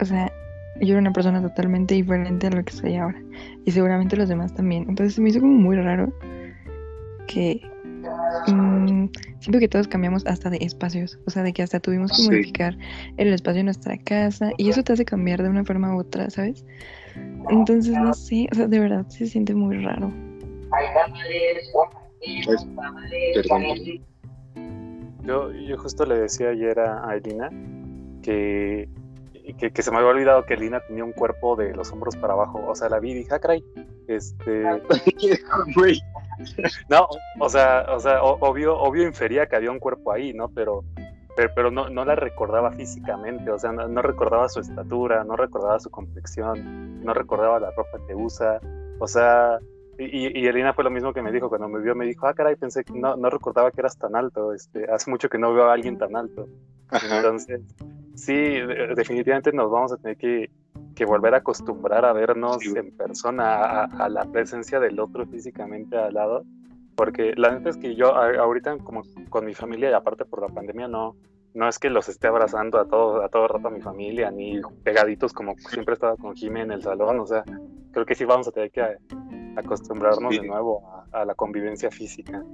o 0.00 0.04
sea, 0.04 0.32
yo 0.80 0.92
era 0.92 1.00
una 1.00 1.12
persona 1.12 1.42
totalmente 1.42 1.94
diferente 1.94 2.46
a 2.46 2.50
lo 2.50 2.64
que 2.64 2.72
soy 2.72 2.96
ahora. 2.96 3.20
Y 3.64 3.70
seguramente 3.70 4.16
los 4.16 4.28
demás 4.28 4.54
también. 4.54 4.86
Entonces 4.88 5.18
me 5.18 5.30
hizo 5.30 5.40
como 5.40 5.54
muy 5.54 5.76
raro 5.76 6.12
que 7.26 7.60
mm, 8.48 9.08
siento 9.40 9.58
que 9.58 9.68
todos 9.68 9.88
cambiamos 9.88 10.26
hasta 10.26 10.50
de 10.50 10.58
espacios. 10.58 11.18
O 11.26 11.30
sea, 11.30 11.42
de 11.42 11.52
que 11.52 11.62
hasta 11.62 11.80
tuvimos 11.80 12.12
que 12.12 12.22
modificar 12.24 12.76
el 13.16 13.32
espacio 13.32 13.58
de 13.58 13.64
nuestra 13.64 13.98
casa. 13.98 14.50
Y 14.56 14.70
eso 14.70 14.82
te 14.82 14.92
hace 14.92 15.04
cambiar 15.04 15.42
de 15.42 15.48
una 15.48 15.64
forma 15.64 15.94
u 15.94 16.00
otra, 16.00 16.30
¿sabes? 16.30 16.64
Entonces, 17.50 17.92
no 17.92 18.14
sé, 18.14 18.48
o 18.52 18.54
sea, 18.54 18.66
de 18.66 18.78
verdad 18.78 19.06
se 19.08 19.26
siente 19.26 19.54
muy 19.54 19.82
raro. 19.82 20.12
Yo, 25.24 25.52
yo 25.52 25.78
justo 25.78 26.04
le 26.06 26.18
decía 26.18 26.50
ayer 26.50 26.78
a 26.78 27.14
Elina 27.14 27.50
que 28.22 28.88
que, 29.54 29.82
se 29.82 29.90
me 29.90 29.98
había 29.98 30.10
olvidado 30.10 30.44
que 30.44 30.56
Lina 30.56 30.80
tenía 30.80 31.04
un 31.04 31.12
cuerpo 31.12 31.56
de 31.56 31.74
los 31.74 31.90
hombros 31.92 32.16
para 32.16 32.34
abajo. 32.34 32.64
O 32.66 32.74
sea, 32.74 32.88
la 32.88 33.00
vi 33.00 33.12
y 33.12 33.14
dije, 33.14 33.34
ah, 33.34 33.38
caray, 33.38 33.64
este... 34.06 34.62
no, 36.88 37.08
o 37.40 37.48
sea, 37.48 37.86
o 37.88 38.00
sea, 38.00 38.22
obvio, 38.22 38.76
obvio 38.78 39.04
infería 39.04 39.46
que 39.46 39.56
había 39.56 39.70
un 39.70 39.78
cuerpo 39.78 40.12
ahí, 40.12 40.32
¿no? 40.32 40.48
Pero, 40.48 40.84
pero, 41.54 41.70
no, 41.70 41.88
no, 41.88 42.04
la 42.04 42.14
recordaba 42.14 42.72
físicamente, 42.72 43.50
o 43.50 43.58
sea, 43.58 43.72
no, 43.72 44.02
recordaba 44.02 44.48
su 44.48 44.60
estatura, 44.60 45.24
no 45.24 45.36
recordaba 45.36 45.78
su 45.78 45.90
complexión, 45.90 47.02
no 47.04 47.14
recordaba 47.14 47.60
la 47.60 47.70
ropa 47.70 47.98
que 48.06 48.14
usa, 48.14 48.60
o 48.98 49.06
sea, 49.06 49.58
y, 49.98 50.38
y, 50.40 50.46
Elina 50.46 50.74
fue 50.74 50.84
lo 50.84 50.90
mismo 50.90 51.12
que 51.12 51.22
me 51.22 51.32
dijo 51.32 51.48
cuando 51.48 51.68
me 51.68 51.80
vio, 51.80 51.94
me 51.94 52.06
dijo, 52.06 52.26
ah, 52.26 52.34
caray, 52.34 52.56
pensé 52.56 52.84
que 52.84 52.92
no, 52.92 53.16
no 53.16 53.30
recordaba 53.30 53.70
que 53.70 53.80
eras 53.80 53.96
tan 53.98 54.16
alto, 54.16 54.52
este, 54.52 54.90
hace 54.90 55.10
mucho 55.10 55.28
que 55.28 55.38
no 55.38 55.52
veo 55.54 55.70
a 55.70 55.74
alguien 55.74 55.96
tan 55.96 56.16
alto. 56.16 56.48
Entonces, 56.90 57.60
sí, 58.18 58.34
definitivamente 58.96 59.52
nos 59.52 59.70
vamos 59.70 59.92
a 59.92 59.96
tener 59.96 60.16
que, 60.16 60.50
volver 61.04 61.34
a 61.34 61.38
acostumbrar 61.38 62.04
a 62.04 62.12
vernos 62.12 62.58
en 62.64 62.96
persona, 62.96 63.84
a, 63.84 64.08
la 64.08 64.24
presencia 64.24 64.80
del 64.80 64.98
otro 64.98 65.26
físicamente 65.26 65.96
al 65.96 66.14
lado, 66.14 66.44
porque 66.96 67.34
la 67.36 67.52
neta 67.52 67.70
es 67.70 67.76
que 67.76 67.94
yo 67.94 68.14
ahorita 68.14 68.76
como 68.78 69.02
con 69.30 69.46
mi 69.46 69.54
familia 69.54 69.90
y 69.90 69.92
aparte 69.92 70.24
por 70.24 70.42
la 70.42 70.48
pandemia 70.48 70.88
no, 70.88 71.14
no 71.54 71.68
es 71.68 71.78
que 71.78 71.88
los 71.88 72.08
esté 72.08 72.26
abrazando 72.26 72.80
a 72.80 72.86
todo, 72.86 73.22
a 73.22 73.28
todo 73.28 73.46
rato 73.46 73.68
a 73.68 73.70
mi 73.70 73.80
familia, 73.80 74.30
ni 74.32 74.60
pegaditos 74.82 75.32
como 75.32 75.56
siempre 75.56 75.94
estaba 75.94 76.16
con 76.16 76.34
Jimmy 76.34 76.62
en 76.62 76.72
el 76.72 76.82
salón, 76.82 77.20
o 77.20 77.26
sea, 77.26 77.44
creo 77.92 78.04
que 78.04 78.16
sí 78.16 78.24
vamos 78.24 78.48
a 78.48 78.52
tener 78.52 78.72
que 78.72 78.82
acostumbrarnos 79.56 80.36
de 80.36 80.46
nuevo 80.46 80.82
a, 81.12 81.20
a, 81.20 81.24
la 81.24 81.34
convivencia 81.34 81.90
física. 81.90 82.44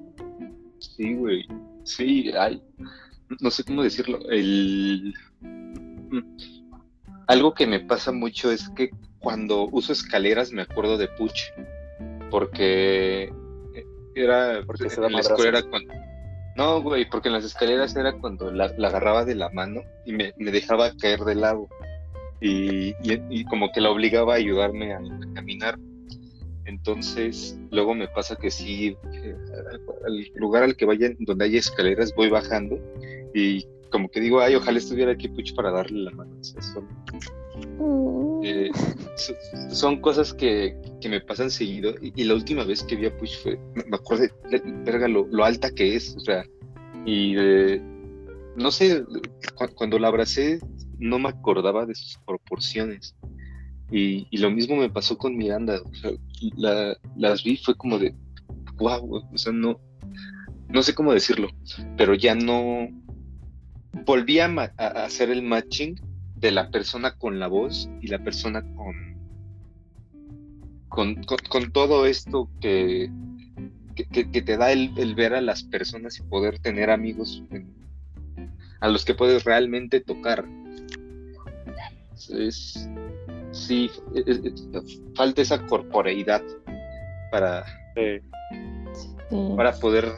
Sí, 0.79 1.15
güey, 1.15 1.47
sí, 1.83 2.31
hay, 2.39 2.63
no 3.41 3.51
sé 3.51 3.65
cómo 3.65 3.83
decirlo, 3.83 4.19
el... 4.31 5.15
Mm, 5.41 6.37
algo 7.27 7.55
que 7.55 7.67
me 7.67 7.81
pasa 7.81 8.13
mucho 8.13 8.51
es 8.51 8.69
que 8.71 8.91
cuando 9.19 9.69
uso 9.73 9.93
escaleras 9.93 10.53
me 10.53 10.63
acuerdo 10.63 10.99
de 10.99 11.09
Puch, 11.09 11.53
porque 12.31 13.33
era, 14.15 14.63
porque 14.67 14.85
en 14.85 15.13
la 15.13 15.21
escuela 15.21 15.59
era 15.59 15.63
cuando... 15.63 15.95
No, 16.57 16.83
güey, 16.83 17.09
porque 17.09 17.29
en 17.29 17.35
las 17.35 17.45
escaleras 17.45 17.97
era 17.97 18.13
cuando 18.13 18.53
la, 18.53 18.67
agarraba 18.67 19.25
de 19.25 19.35
la 19.35 19.49
mano 19.51 19.83
y 20.05 20.13
me, 20.13 20.33
dejaba 20.39 20.93
caer 20.97 21.21
del 21.21 21.41
lado. 21.41 21.69
Y, 22.41 22.95
y, 23.03 23.45
como 23.47 23.73
que 23.73 23.81
la 23.81 23.91
obligaba 23.91 24.35
a 24.35 24.37
ayudarme 24.37 24.93
a, 24.95 25.01
caminar. 25.35 25.79
Entonces, 26.75 27.57
luego 27.71 27.95
me 27.95 28.09
pasa 28.09 28.35
que 28.37 28.51
sí, 28.51 28.97
eh, 29.13 29.37
al 30.07 30.31
lugar 30.35 30.65
al 30.65 30.77
que 30.77 30.85
vaya, 30.85 31.11
donde 31.21 31.45
hay 31.45 31.57
escaleras, 31.57 32.13
voy 32.17 32.29
bajando 32.29 32.79
y 33.33 33.65
como 33.91 34.09
que 34.09 34.21
digo, 34.21 34.41
ay, 34.41 34.57
ojalá 34.57 34.79
estuviera 34.79 35.13
aquí 35.13 35.29
Puch 35.29 35.55
para 35.55 35.71
darle 35.71 36.03
la 36.03 36.11
mano. 36.11 36.35
Mm. 37.79 38.41
Eh, 38.45 38.71
son, 39.71 40.01
cosas 40.01 40.35
que, 40.35 40.77
me 41.09 41.21
pasan 41.21 41.49
seguido. 41.49 41.95
Y, 42.03 42.25
la 42.25 42.35
última 42.35 42.65
vez 42.65 42.83
que 42.83 42.97
vi 42.97 43.07
a 43.07 43.17
Puch 43.17 43.39
fue, 43.41 43.57
me 43.89 43.97
acuerdo 43.97 44.25
de, 44.51 44.61
verga, 44.85 45.07
lo, 45.07 45.45
alta 45.45 45.71
que 45.71 45.95
es. 45.95 46.17
O 46.17 46.21
sea, 46.21 46.45
y 47.07 47.37
no 48.57 48.73
sé, 48.73 49.05
cuando 49.77 50.01
la 50.01 50.09
abracé 50.09 50.59
no 50.99 51.21
me 51.21 51.29
acordaba 51.29 51.87
de 51.87 51.95
sus 51.95 52.19
proporciones. 52.27 53.15
Y, 53.97 54.27
lo 54.39 54.51
mismo 54.51 54.75
me 54.75 54.91
pasó 54.91 55.17
con 55.17 55.37
Miranda. 55.37 55.81
Las 57.17 57.45
vi, 57.45 57.57
fue 57.57 57.77
como 57.77 57.97
de, 58.01 58.13
wow, 58.77 59.25
o 59.33 59.39
sea, 59.39 59.53
no, 59.53 59.79
no 60.69 60.83
sé 60.83 60.97
cómo 60.97 61.13
decirlo, 61.13 61.49
pero 61.97 62.15
ya 62.15 62.35
no, 62.35 62.89
volví 64.05 64.41
a, 64.41 64.47
hacer 65.05 65.31
el 65.31 65.43
matching 65.43 65.95
de 66.35 66.51
la 66.51 66.73
persona 66.73 67.17
con 67.17 67.39
la 67.39 67.47
voz 67.47 67.89
y 68.03 68.09
la 68.09 68.19
persona 68.19 68.65
con, 70.89 71.25
con, 71.49 71.71
todo 71.73 72.07
esto 72.07 72.51
que, 72.61 73.09
que, 73.95 74.43
te 74.43 74.57
da 74.57 74.73
el, 74.73 75.15
ver 75.15 75.35
a 75.35 75.41
las 75.41 75.63
personas 75.63 76.19
y 76.19 76.23
poder 76.23 76.59
tener 76.59 76.91
amigos 76.91 77.45
a 78.81 78.89
los 78.89 79.05
que 79.05 79.15
puedes 79.15 79.45
realmente 79.45 80.01
tocar. 80.01 80.45
Es, 82.29 82.89
sí, 83.55 83.91
falta 85.15 85.43
esa 85.43 85.65
corporeidad 85.67 86.43
para, 87.31 87.65
para 89.57 89.73
poder 89.75 90.13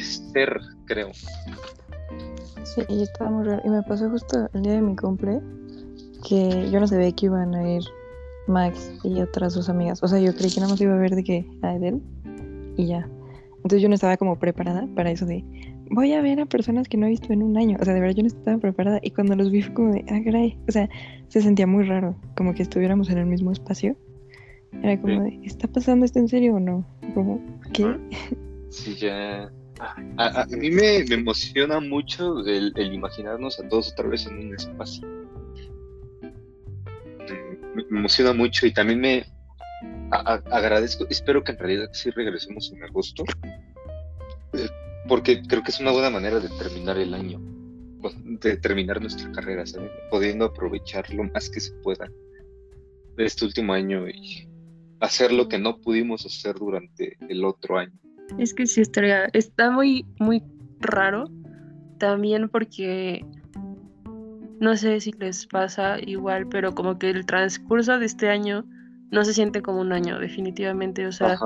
ser, 0.00 0.58
creo. 0.86 1.10
Sí, 2.64 2.82
y 2.88 3.02
estaba 3.02 3.30
muy 3.30 3.44
raro. 3.46 3.62
Y 3.64 3.68
me 3.68 3.82
pasó 3.82 4.10
justo 4.10 4.48
el 4.52 4.62
día 4.62 4.72
de 4.72 4.82
mi 4.82 4.96
cumple 4.96 5.40
que 6.28 6.70
yo 6.70 6.80
no 6.80 6.86
sabía 6.86 7.12
que 7.12 7.26
iban 7.26 7.54
a 7.54 7.70
ir 7.70 7.82
Max 8.46 8.92
y 9.04 9.20
otras 9.20 9.52
sus 9.52 9.68
amigas. 9.68 10.02
O 10.02 10.08
sea, 10.08 10.18
yo 10.18 10.34
creí 10.34 10.50
que 10.50 10.60
nada 10.60 10.72
más 10.72 10.80
iba 10.80 10.94
a 10.94 10.98
ver 10.98 11.14
de 11.14 11.24
que 11.24 11.46
a 11.62 11.74
Edel 11.74 12.00
y 12.76 12.86
ya. 12.86 13.08
Entonces 13.56 13.82
yo 13.82 13.88
no 13.88 13.94
estaba 13.94 14.16
como 14.16 14.38
preparada 14.38 14.86
para 14.94 15.10
eso 15.10 15.26
de 15.26 15.44
voy 15.90 16.12
a 16.12 16.20
ver 16.20 16.40
a 16.40 16.46
personas 16.46 16.88
que 16.88 16.96
no 16.96 17.06
he 17.06 17.10
visto 17.10 17.32
en 17.32 17.42
un 17.42 17.56
año. 17.56 17.76
O 17.80 17.84
sea, 17.84 17.94
de 17.94 18.00
verdad 18.00 18.16
yo 18.16 18.22
no 18.22 18.28
estaba 18.28 18.58
preparada. 18.58 19.00
Y 19.02 19.10
cuando 19.10 19.36
los 19.36 19.50
vi 19.50 19.62
fue 19.62 19.74
como 19.74 19.92
de, 19.92 20.04
ah, 20.08 20.20
caray. 20.24 20.58
O 20.68 20.72
sea, 20.72 20.88
se 21.28 21.40
sentía 21.40 21.66
muy 21.66 21.84
raro, 21.84 22.16
como 22.36 22.54
que 22.54 22.62
estuviéramos 22.62 23.10
en 23.10 23.18
el 23.18 23.26
mismo 23.26 23.52
espacio. 23.52 23.96
Era 24.82 25.00
como 25.00 25.22
de, 25.22 25.40
¿está 25.44 25.68
pasando 25.68 26.04
esto 26.04 26.18
en 26.18 26.28
serio 26.28 26.56
o 26.56 26.60
no? 26.60 26.86
Como, 27.14 27.40
¿qué? 27.72 27.96
Sí, 28.68 28.94
ya 28.96 29.50
a, 29.78 30.46
mí 30.50 30.70
me, 30.70 30.98
emociona 30.98 31.80
mucho 31.80 32.44
el, 32.46 32.72
imaginarnos 32.76 33.60
a 33.60 33.68
todos 33.68 33.92
otra 33.92 34.08
vez 34.08 34.26
en 34.26 34.38
un 34.38 34.54
espacio. 34.54 35.06
Me, 37.74 37.82
emociona 37.90 38.32
mucho 38.32 38.66
y 38.66 38.72
también 38.72 39.00
me 39.00 39.26
agradezco, 40.10 41.06
espero 41.10 41.44
que 41.44 41.52
en 41.52 41.58
realidad 41.58 41.88
sí 41.92 42.10
regresemos 42.10 42.72
en 42.72 42.82
agosto, 42.84 43.24
porque 45.08 45.42
creo 45.42 45.62
que 45.62 45.70
es 45.70 45.80
una 45.80 45.92
buena 45.92 46.10
manera 46.10 46.40
de 46.40 46.48
terminar 46.48 46.98
el 46.98 47.14
año, 47.14 47.40
de 48.40 48.56
terminar 48.56 49.00
nuestra 49.00 49.30
carrera, 49.32 49.64
Pudiendo 50.10 50.46
aprovechar 50.46 51.12
lo 51.12 51.24
más 51.24 51.50
que 51.50 51.60
se 51.60 51.72
pueda 51.82 52.08
de 53.16 53.24
este 53.24 53.44
último 53.44 53.72
año 53.72 54.08
y 54.08 54.48
hacer 55.00 55.32
lo 55.32 55.48
que 55.48 55.58
no 55.58 55.80
pudimos 55.80 56.24
hacer 56.26 56.56
durante 56.56 57.16
el 57.28 57.44
otro 57.44 57.78
año. 57.78 57.98
Es 58.38 58.54
que 58.54 58.66
sí 58.66 58.80
estaría, 58.80 59.26
está 59.32 59.70
muy, 59.70 60.04
muy 60.18 60.42
raro 60.80 61.30
también 61.98 62.48
porque 62.48 63.24
no 64.60 64.76
sé 64.76 65.00
si 65.00 65.12
les 65.12 65.46
pasa 65.46 65.98
igual, 66.00 66.48
pero 66.48 66.74
como 66.74 66.98
que 66.98 67.10
el 67.10 67.26
transcurso 67.26 67.98
de 67.98 68.06
este 68.06 68.28
año 68.28 68.64
no 69.10 69.24
se 69.24 69.34
siente 69.34 69.62
como 69.62 69.80
un 69.80 69.92
año, 69.92 70.18
definitivamente. 70.18 71.06
O 71.06 71.12
sea, 71.12 71.38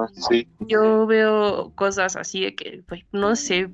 yo 0.61 1.07
veo 1.07 1.73
cosas 1.75 2.17
así 2.17 2.43
de 2.43 2.55
que, 2.55 2.83
pues, 2.89 3.03
no 3.13 3.37
sé, 3.37 3.71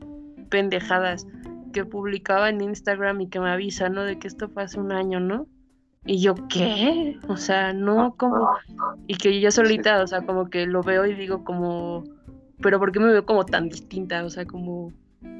pendejadas 0.48 1.26
que 1.72 1.84
publicaba 1.84 2.48
en 2.48 2.60
Instagram 2.60 3.20
y 3.20 3.28
que 3.28 3.40
me 3.40 3.50
avisan, 3.50 3.94
¿no? 3.94 4.02
De 4.04 4.18
que 4.18 4.28
esto 4.28 4.48
fue 4.48 4.64
hace 4.64 4.80
un 4.80 4.92
año, 4.92 5.20
¿no? 5.20 5.46
Y 6.04 6.20
yo, 6.20 6.34
¿qué? 6.48 7.18
O 7.28 7.36
sea, 7.36 7.72
no, 7.72 8.14
como. 8.16 8.48
Y 9.06 9.16
que 9.16 9.40
yo 9.40 9.50
solita, 9.50 10.02
o 10.02 10.06
sea, 10.06 10.22
como 10.22 10.48
que 10.48 10.66
lo 10.66 10.82
veo 10.82 11.04
y 11.04 11.14
digo, 11.14 11.42
como 11.42 12.04
pero 12.60 12.78
¿por 12.78 12.92
qué 12.92 13.00
me 13.00 13.12
veo 13.12 13.24
como 13.24 13.44
tan 13.44 13.68
distinta? 13.68 14.24
O 14.24 14.30
sea, 14.30 14.44
como... 14.46 14.92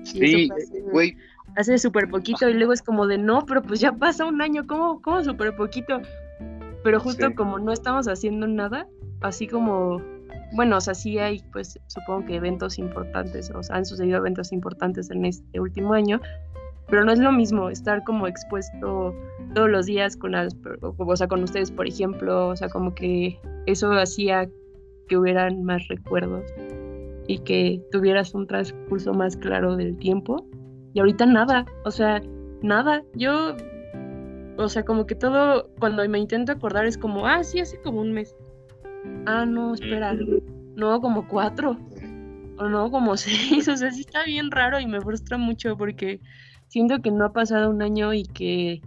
Sí, 0.02 0.48
güey. 0.90 1.16
Hace 1.56 1.78
súper 1.78 2.08
poquito 2.08 2.48
y 2.48 2.54
luego 2.54 2.72
es 2.72 2.82
como 2.82 3.06
de, 3.06 3.18
no, 3.18 3.46
pero 3.46 3.62
pues 3.62 3.80
ya 3.80 3.92
pasa 3.92 4.26
un 4.26 4.42
año, 4.42 4.66
¿cómo, 4.66 5.00
cómo 5.00 5.22
súper 5.24 5.56
poquito? 5.56 6.00
Pero 6.86 7.00
justo 7.00 7.34
como 7.34 7.58
no 7.58 7.72
estamos 7.72 8.06
haciendo 8.06 8.46
nada, 8.46 8.86
así 9.20 9.48
como, 9.48 10.00
bueno, 10.54 10.76
o 10.76 10.80
sea, 10.80 10.94
sí 10.94 11.18
hay, 11.18 11.42
pues 11.52 11.80
supongo 11.88 12.26
que 12.26 12.36
eventos 12.36 12.78
importantes, 12.78 13.50
o 13.50 13.60
sea, 13.60 13.74
han 13.74 13.84
sucedido 13.84 14.18
eventos 14.18 14.52
importantes 14.52 15.10
en 15.10 15.24
este 15.24 15.58
último 15.58 15.94
año, 15.94 16.20
pero 16.88 17.04
no 17.04 17.10
es 17.10 17.18
lo 17.18 17.32
mismo 17.32 17.70
estar 17.70 18.04
como 18.04 18.28
expuesto 18.28 19.12
todos 19.52 19.68
los 19.68 19.86
días 19.86 20.16
con 20.16 20.30
las, 20.30 20.56
o 20.80 21.16
sea, 21.16 21.26
con 21.26 21.42
ustedes, 21.42 21.72
por 21.72 21.88
ejemplo, 21.88 22.50
o 22.50 22.54
sea, 22.54 22.68
como 22.68 22.94
que 22.94 23.36
eso 23.66 23.90
hacía 23.90 24.48
que 25.08 25.16
hubieran 25.16 25.64
más 25.64 25.88
recuerdos 25.88 26.44
y 27.26 27.40
que 27.40 27.82
tuvieras 27.90 28.32
un 28.32 28.46
transcurso 28.46 29.12
más 29.12 29.36
claro 29.36 29.74
del 29.74 29.96
tiempo. 29.96 30.46
Y 30.94 31.00
ahorita 31.00 31.26
nada, 31.26 31.66
o 31.84 31.90
sea, 31.90 32.22
nada. 32.62 33.02
Yo, 33.14 33.56
o 34.56 34.68
sea, 34.68 34.84
como 34.84 35.06
que 35.06 35.14
todo, 35.14 35.70
cuando 35.78 36.06
me 36.08 36.18
intento 36.18 36.52
acordar 36.52 36.86
es 36.86 36.98
como, 36.98 37.26
ah, 37.26 37.44
sí, 37.44 37.60
hace 37.60 37.80
como 37.80 38.00
un 38.00 38.12
mes. 38.12 38.34
Ah, 39.26 39.44
no, 39.46 39.74
espera, 39.74 40.16
no, 40.74 41.00
como 41.00 41.28
cuatro. 41.28 41.78
O 42.58 42.68
no, 42.68 42.90
como 42.90 43.16
seis. 43.16 43.68
O 43.68 43.76
sea, 43.76 43.90
sí 43.90 44.00
está 44.00 44.24
bien 44.24 44.50
raro 44.50 44.80
y 44.80 44.86
me 44.86 45.00
frustra 45.00 45.36
mucho 45.36 45.76
porque 45.76 46.20
siento 46.68 47.00
que 47.00 47.10
no 47.10 47.24
ha 47.24 47.32
pasado 47.32 47.70
un 47.70 47.82
año 47.82 48.14
y 48.14 48.24
que, 48.24 48.80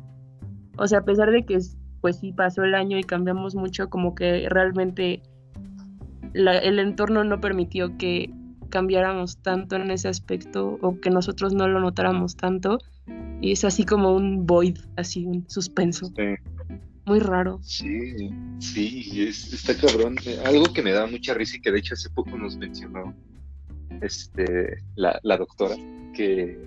o 0.77 0.87
sea, 0.87 0.99
a 0.99 1.05
pesar 1.05 1.31
de 1.31 1.45
que 1.45 1.59
pues 2.01 2.17
sí 2.19 2.31
pasó 2.31 2.63
el 2.63 2.75
año 2.75 2.97
y 2.97 3.03
cambiamos 3.03 3.55
mucho, 3.55 3.89
como 3.89 4.15
que 4.15 4.47
realmente 4.49 5.21
el 6.33 6.79
entorno 6.79 7.23
no 7.23 7.41
permitió 7.41 7.97
que 7.97 8.31
cambiáramos 8.69 9.41
tanto 9.41 9.75
en 9.75 9.91
ese 9.91 10.07
aspecto 10.07 10.77
o 10.81 10.99
que 10.99 11.09
nosotros 11.09 11.53
no 11.53 11.67
lo 11.67 11.79
notáramos 11.79 12.35
tanto. 12.35 12.79
Y 13.41 13.51
es 13.51 13.63
así 13.63 13.85
como 13.85 14.15
un 14.15 14.45
void, 14.45 14.77
así 14.95 15.25
un 15.25 15.49
suspenso. 15.49 16.11
Muy 17.05 17.19
raro. 17.19 17.59
Sí, 17.63 18.31
sí, 18.59 19.27
está 19.27 19.75
cabrón. 19.75 20.15
Algo 20.45 20.65
que 20.73 20.81
me 20.81 20.91
da 20.91 21.07
mucha 21.07 21.33
risa 21.33 21.57
y 21.57 21.61
que 21.61 21.71
de 21.71 21.79
hecho 21.79 21.93
hace 21.93 22.09
poco 22.09 22.37
nos 22.37 22.57
mencionó 22.57 23.15
este, 24.01 24.77
la, 24.95 25.19
la 25.23 25.37
doctora, 25.37 25.75
que, 26.13 26.59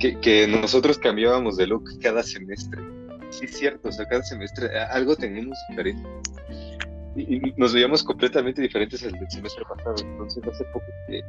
que, 0.00 0.18
que, 0.18 0.48
nosotros 0.48 0.98
cambiábamos 0.98 1.56
de 1.56 1.66
look 1.66 1.84
cada 2.00 2.22
semestre. 2.22 2.82
Sí, 3.30 3.44
es 3.44 3.56
cierto, 3.56 3.88
o 3.88 3.92
sea, 3.92 4.06
cada 4.06 4.22
semestre 4.22 4.76
algo 4.90 5.14
teníamos 5.16 5.56
diferente 5.68 6.02
y, 7.16 7.52
nos 7.56 7.72
veíamos 7.72 8.02
completamente 8.02 8.60
diferentes 8.60 9.02
del 9.02 9.14
semestre 9.30 9.64
pasado. 9.68 9.96
Entonces, 10.02 10.42
hace 10.46 10.64
poco 10.64 10.86
que, 11.06 11.22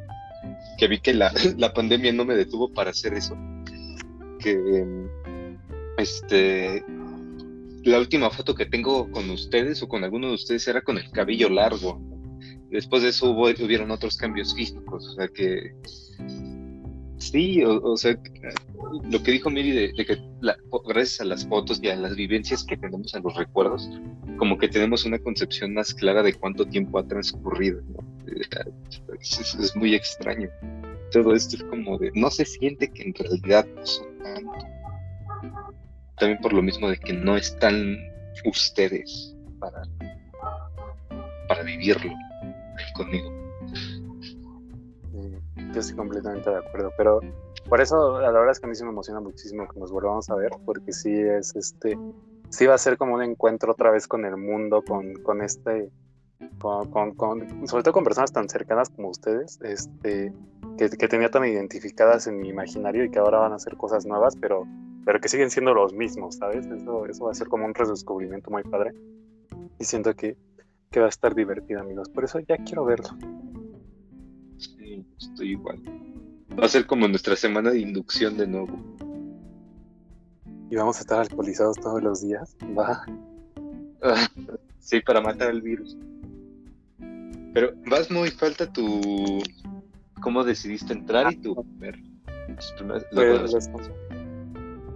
que 0.78 0.88
vi 0.88 1.00
que 1.00 1.14
la, 1.14 1.32
la, 1.58 1.74
pandemia 1.74 2.14
no 2.14 2.26
me 2.26 2.36
detuvo 2.36 2.72
para 2.72 2.92
hacer 2.92 3.14
eso. 3.14 3.38
Que 4.40 4.84
este 5.98 6.84
la 7.84 8.00
última 8.00 8.32
foto 8.32 8.56
que 8.56 8.66
tengo 8.66 9.12
con 9.12 9.30
ustedes 9.30 9.82
o 9.84 9.88
con 9.88 10.04
alguno 10.04 10.30
de 10.30 10.34
ustedes 10.34 10.68
era 10.68 10.82
con 10.82 10.98
el 10.98 11.10
cabello 11.12 11.50
largo. 11.50 12.02
Después 12.70 13.04
de 13.04 13.10
eso 13.10 13.30
hubo, 13.30 13.44
hubieron 13.44 13.92
otros 13.92 14.18
cambios 14.18 14.56
físicos, 14.56 15.08
o 15.08 15.14
sea 15.14 15.28
que 15.28 15.76
sí, 17.18 17.64
o, 17.64 17.96
sea, 17.98 18.18
lo 19.10 19.24
que 19.24 19.32
dijo 19.32 19.50
Miri 19.50 19.72
de, 19.72 19.94
que 19.94 20.18
gracias 20.86 21.22
a 21.22 21.26
las 21.26 21.48
fotos 21.48 21.80
y 21.82 21.90
a 21.90 21.96
las 21.96 22.16
vivencias 22.16 22.64
que 22.64 22.78
tenemos 22.78 23.14
en 23.14 23.24
los 23.24 23.36
recuerdos, 23.36 23.90
como 24.38 24.58
que 24.58 24.68
tenemos 24.68 25.06
una 25.06 25.20
concepción 25.20 25.74
más 25.74 25.94
clara 25.94 26.24
de 26.24 26.34
cuánto 26.34 26.66
tiempo 26.66 27.00
ha 27.00 27.08
transcurrido. 27.08 27.82
Es, 29.20 29.76
muy 29.76 29.96
extraño. 29.96 30.50
Todo 31.12 31.34
esto 31.34 31.58
es 31.58 31.64
como 31.64 31.98
de, 31.98 32.12
no 32.16 32.30
se 32.30 32.46
siente 32.46 32.90
que 32.90 33.04
en 33.04 33.14
realidad 33.14 33.66
pasó 33.76 34.06
tanto. 34.22 34.52
También 36.18 36.40
por 36.42 36.54
lo 36.54 36.62
mismo 36.62 36.90
de 36.90 36.98
que 36.98 37.14
no 37.14 37.36
están 37.36 37.98
ustedes 38.46 39.36
para, 39.60 39.84
para 41.48 41.64
vivirlo 41.64 42.14
conmigo. 42.96 43.45
Yo 45.76 45.82
estoy 45.82 45.98
completamente 45.98 46.50
de 46.50 46.56
acuerdo, 46.56 46.90
pero 46.98 47.20
por 47.68 47.82
eso 47.82 48.22
la 48.22 48.32
verdad 48.32 48.52
es 48.52 48.62
que 48.62 48.66
a 48.66 48.70
mí 48.70 48.76
sí 48.76 48.84
me 48.86 48.92
emociona 48.92 49.20
muchísimo 49.20 49.68
que 49.68 49.78
nos 49.78 49.92
volvamos 49.92 50.30
a 50.30 50.36
ver, 50.36 50.52
porque 50.64 50.94
sí 50.94 51.12
es 51.12 51.54
este, 51.54 52.00
sí 52.50 52.66
va 52.66 52.76
a 52.76 52.78
ser 52.78 52.98
como 52.98 53.16
un 53.16 53.22
encuentro 53.22 53.74
otra 53.74 53.92
vez 53.92 54.08
con 54.08 54.24
el 54.24 54.38
mundo, 54.38 54.82
con, 54.88 55.16
con 55.16 55.42
este, 55.42 55.92
con, 56.60 57.14
con, 57.16 57.68
sobre 57.68 57.84
todo 57.84 57.94
con 57.94 58.06
personas 58.06 58.32
tan 58.32 58.48
cercanas 58.48 58.90
como 58.90 59.10
ustedes, 59.10 59.60
este, 59.64 60.34
que, 60.78 60.90
que, 60.90 61.08
tenía 61.10 61.30
tan 61.30 61.44
identificadas 61.44 62.28
en 62.28 62.40
mi 62.40 62.48
imaginario 62.48 63.04
y 63.04 63.12
que 63.12 63.20
ahora 63.20 63.40
van 63.40 63.52
a 63.52 63.56
hacer 63.56 63.76
cosas 63.76 64.06
nuevas, 64.06 64.38
pero, 64.38 64.66
pero 65.04 65.20
que 65.20 65.28
siguen 65.28 65.52
siendo 65.52 65.74
los 65.74 65.92
mismos, 65.92 66.36
¿sabes? 66.36 66.68
Eso, 66.68 67.06
eso 67.06 67.26
va 67.26 67.32
a 67.32 67.36
ser 67.36 67.50
como 67.50 67.66
un 67.66 67.74
redescubrimiento 67.74 68.50
muy 68.50 68.64
padre. 68.64 68.94
Y 69.78 69.84
siento 69.84 70.14
que, 70.14 70.38
que 70.90 71.02
va 71.02 71.08
a 71.08 71.10
estar 71.10 71.36
divertido, 71.36 71.82
amigos. 71.82 72.08
Por 72.08 72.24
eso 72.24 72.40
ya 72.40 72.56
quiero 72.58 72.86
verlo. 72.86 73.10
Estoy 75.18 75.52
igual. 75.52 75.80
Va 76.60 76.66
a 76.66 76.70
ser 76.70 76.86
como 76.86 77.08
nuestra 77.08 77.36
semana 77.36 77.72
de 77.72 77.80
inducción 77.80 78.38
de 78.38 78.48
nuevo. 78.48 78.80
Y 80.70 80.76
vamos 80.76 80.98
a 80.98 81.02
estar 81.02 81.20
alcoholizados 81.20 81.78
todos 81.78 82.02
los 82.02 82.22
días. 82.22 82.56
Va. 82.78 83.06
sí, 84.80 85.02
para 85.02 85.22
matar 85.22 85.50
el 85.50 85.62
virus. 85.62 85.98
Pero 87.54 87.74
vas 87.90 88.10
muy 88.12 88.32
falta 88.32 88.72
tu. 88.72 89.42
¿Cómo 90.22 90.44
decidiste 90.44 90.94
entrar 90.94 91.32
y 91.32 91.38
tu 91.38 91.66
ver. 91.78 91.98
Pues, 93.14 93.70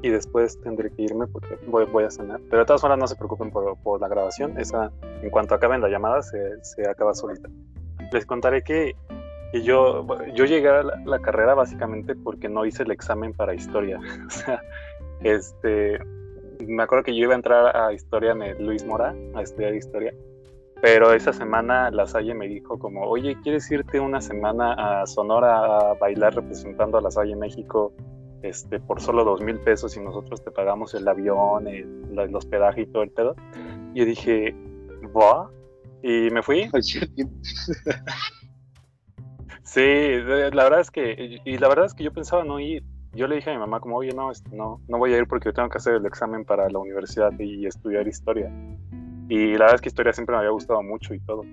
y 0.02 0.10
después 0.10 0.60
tendré 0.62 0.92
que 0.92 1.04
irme 1.04 1.28
porque 1.28 1.58
voy, 1.68 1.86
voy, 1.86 2.04
a 2.06 2.12
cenar. 2.12 2.40
Pero 2.50 2.60
de 2.60 2.66
todas 2.66 2.82
formas 2.82 3.00
no 3.00 3.08
se 3.08 3.16
preocupen 3.16 3.52
por, 3.52 3.78
por 3.80 4.00
la 4.00 4.08
grabación. 4.08 4.58
Esa, 4.58 4.92
en 5.22 5.30
cuanto 5.30 5.56
acaben 5.56 5.82
la 5.82 5.90
llamada, 5.90 6.22
se, 6.22 6.64
se 6.64 6.88
acaba 6.88 7.14
solita. 7.14 7.50
Les 8.12 8.26
contaré 8.26 8.64
que 8.64 8.96
y 9.54 9.62
yo, 9.64 10.06
yo 10.34 10.46
llegué 10.46 10.70
a 10.70 10.84
la, 10.84 11.20
carrera 11.20 11.56
básicamente 11.56 12.16
porque 12.16 12.50
no 12.50 12.66
hice 12.66 12.84
el 12.84 12.92
examen 12.92 13.34
para 13.34 13.54
historia. 13.54 14.00
o 14.28 14.30
sea, 14.30 14.62
este, 15.22 16.00
me 16.66 16.84
acuerdo 16.84 17.04
que 17.04 17.16
yo 17.16 17.24
iba 17.24 17.34
a 17.34 17.38
entrar 17.38 17.76
a 17.76 17.94
historia 17.94 18.32
en 18.32 18.44
el 18.44 18.66
Luis 18.66 18.86
Mora, 18.86 19.16
a 19.34 19.42
estudiar 19.42 19.74
historia. 19.74 20.14
Pero 20.82 21.14
esa 21.14 21.34
semana 21.34 21.92
la 21.92 22.08
Salle 22.08 22.34
me 22.34 22.48
dijo 22.48 22.80
como, 22.80 23.02
oye, 23.02 23.38
¿quieres 23.44 23.70
irte 23.70 24.00
una 24.00 24.22
semana 24.22 25.02
a 25.02 25.06
Sonora 25.06 25.58
a 25.58 25.94
bailar 25.96 26.36
representando 26.36 26.98
a 26.98 27.02
la 27.02 27.12
Salle 27.12 27.36
México 27.36 27.92
este, 28.44 28.80
por 28.80 29.02
solo 29.02 29.26
dos 29.26 29.42
mil 29.42 29.60
pesos 29.60 29.98
y 29.98 30.00
nosotros 30.00 30.42
te 30.42 30.52
pagamos 30.52 30.94
el 30.94 31.06
avión, 31.06 31.68
el, 31.68 32.18
el 32.18 32.36
hospedaje 32.36 32.84
y 32.84 32.86
todo 32.86 33.04
el 33.04 33.10
pedo? 33.10 33.36
Y 33.94 34.00
yo 34.00 34.06
dije, 34.06 34.56
¿va? 35.16 35.50
Y 36.02 36.30
me 36.30 36.42
fui. 36.42 36.70
Sí, 39.70 39.82
la 39.82 40.64
verdad 40.64 40.80
es 40.80 40.90
que, 40.90 41.42
y 41.46 41.58
la 41.60 41.68
verdad 41.68 41.86
es 41.86 41.94
que 41.94 42.04
yo 42.04 42.12
pensaba 42.12 42.44
no 42.44 42.60
ir. 42.60 42.84
Yo 43.14 43.28
le 43.28 43.36
dije 43.36 43.52
a 43.52 43.54
mi 43.54 43.60
mamá 43.60 43.80
como, 43.80 43.98
oye, 43.98 44.12
no, 44.16 44.32
este, 44.32 44.50
no, 44.56 44.82
no 44.88 44.98
voy 44.98 45.14
a 45.14 45.20
ir 45.20 45.28
porque 45.28 45.54
tengo 45.54 45.70
que 45.70 45.78
hacer 45.78 45.94
el 45.94 46.08
examen 46.08 46.44
para 46.44 46.68
la 46.72 46.80
universidad 46.80 47.32
y 47.38 47.68
estudiar 47.68 48.08
historia. 48.08 48.52
Y 49.28 49.52
la 49.54 49.66
verdad 49.66 49.76
es 49.76 49.82
que 49.82 49.90
historia 49.90 50.12
siempre 50.12 50.34
me 50.34 50.40
había 50.40 50.50
gustado 50.50 50.82
mucho 50.82 51.14
y 51.14 51.20
todo. 51.20 51.44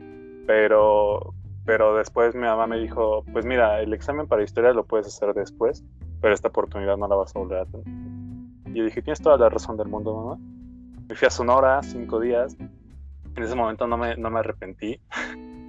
Pero, 0.46 1.34
pero 1.66 1.94
después 1.94 2.34
mi 2.34 2.40
mamá 2.40 2.66
me 2.66 2.78
dijo, 2.78 3.22
pues 3.34 3.44
mira, 3.44 3.82
el 3.82 3.92
examen 3.92 4.26
para 4.26 4.42
historia 4.42 4.72
lo 4.72 4.86
puedes 4.86 5.08
hacer 5.08 5.34
después, 5.34 5.84
pero 6.22 6.32
esta 6.32 6.48
oportunidad 6.48 6.96
no 6.96 7.08
la 7.08 7.16
vas 7.16 7.36
a 7.36 7.38
volver 7.38 7.58
a 7.58 7.66
tener. 7.66 7.86
Y 8.72 8.78
yo 8.78 8.84
dije, 8.86 9.02
tienes 9.02 9.20
toda 9.20 9.36
la 9.36 9.50
razón 9.50 9.76
del 9.76 9.88
mundo, 9.88 10.14
mamá. 10.14 10.38
Me 11.06 11.14
fui 11.14 11.26
a 11.26 11.30
Sonora 11.30 11.82
cinco 11.82 12.18
días. 12.18 12.56
En 12.58 13.42
ese 13.42 13.54
momento 13.54 13.86
no 13.86 13.98
me, 13.98 14.16
no 14.16 14.30
me 14.30 14.38
arrepentí. 14.38 14.98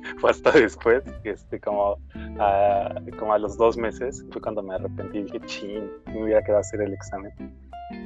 fue 0.20 0.32
hasta 0.32 0.52
después, 0.52 1.04
este, 1.24 1.60
como, 1.60 1.98
a, 2.40 2.96
como 3.18 3.34
a 3.34 3.40
los 3.40 3.58
dos 3.58 3.78
meses, 3.78 4.26
fue 4.32 4.42
cuando 4.42 4.64
me 4.64 4.76
arrepentí 4.76 5.20
y 5.20 5.24
dije, 5.24 5.40
ching, 5.42 5.92
me 6.08 6.24
hubiera 6.24 6.42
quedado 6.42 6.58
a 6.58 6.62
hacer 6.62 6.82
el 6.82 6.94
examen. 6.94 7.34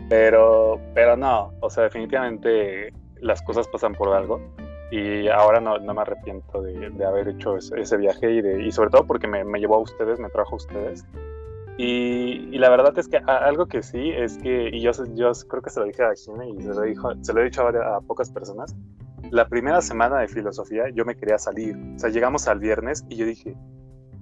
Pero, 0.10 0.80
pero 0.94 1.18
no, 1.18 1.54
o 1.62 1.70
sea, 1.70 1.84
definitivamente 1.86 2.94
las 3.20 3.42
cosas 3.42 3.68
pasan 3.68 3.94
por 3.94 4.16
algo 4.16 4.40
y 4.92 5.30
ahora 5.30 5.62
no, 5.62 5.78
no 5.78 5.94
me 5.94 6.02
arrepiento 6.02 6.62
de, 6.62 6.90
de 6.90 7.06
haber 7.06 7.30
hecho 7.30 7.56
ese, 7.58 7.98
viaje 7.98 8.30
y, 8.30 8.42
de, 8.42 8.64
y 8.64 8.72
sobre 8.72 8.90
todo 8.90 9.08
porque 9.08 9.28
me, 9.28 9.44
me, 9.44 9.60
llevó 9.60 9.76
a 9.76 9.80
ustedes, 9.80 10.20
me 10.20 10.30
trajo 10.30 10.54
a 10.54 10.58
ustedes. 10.58 11.06
Y, 11.78 12.50
y, 12.52 12.58
la 12.60 12.70
verdad 12.70 12.98
es 13.00 13.08
que 13.08 13.18
algo 13.18 13.66
que 13.68 13.82
sí 13.82 14.12
es 14.12 14.38
que, 14.38 14.70
y 14.72 14.82
yo, 14.82 14.92
yo 15.14 15.32
creo 15.48 15.62
que 15.64 15.70
se 15.70 15.80
lo 15.80 15.86
dije 15.86 16.04
a 16.04 16.14
Jimmy 16.14 16.52
y 16.58 16.62
se 16.62 16.74
lo, 16.74 16.82
dijo, 16.82 17.14
se 17.22 17.34
lo 17.34 17.42
he 17.42 17.46
dicho 17.46 17.66
a, 17.66 17.98
a 17.98 18.02
pocas 18.02 18.30
personas, 18.30 18.76
la 19.32 19.48
primera 19.48 19.82
semana 19.82 20.20
de 20.20 20.28
filosofía 20.28 20.90
yo 20.94 21.06
me 21.06 21.16
quería 21.16 21.38
salir. 21.38 21.76
O 21.96 22.00
sea, 22.00 22.10
llegamos 22.10 22.48
al 22.48 22.60
viernes 22.60 23.06
y 23.10 23.16
yo 23.16 23.26
dije, 23.26 23.56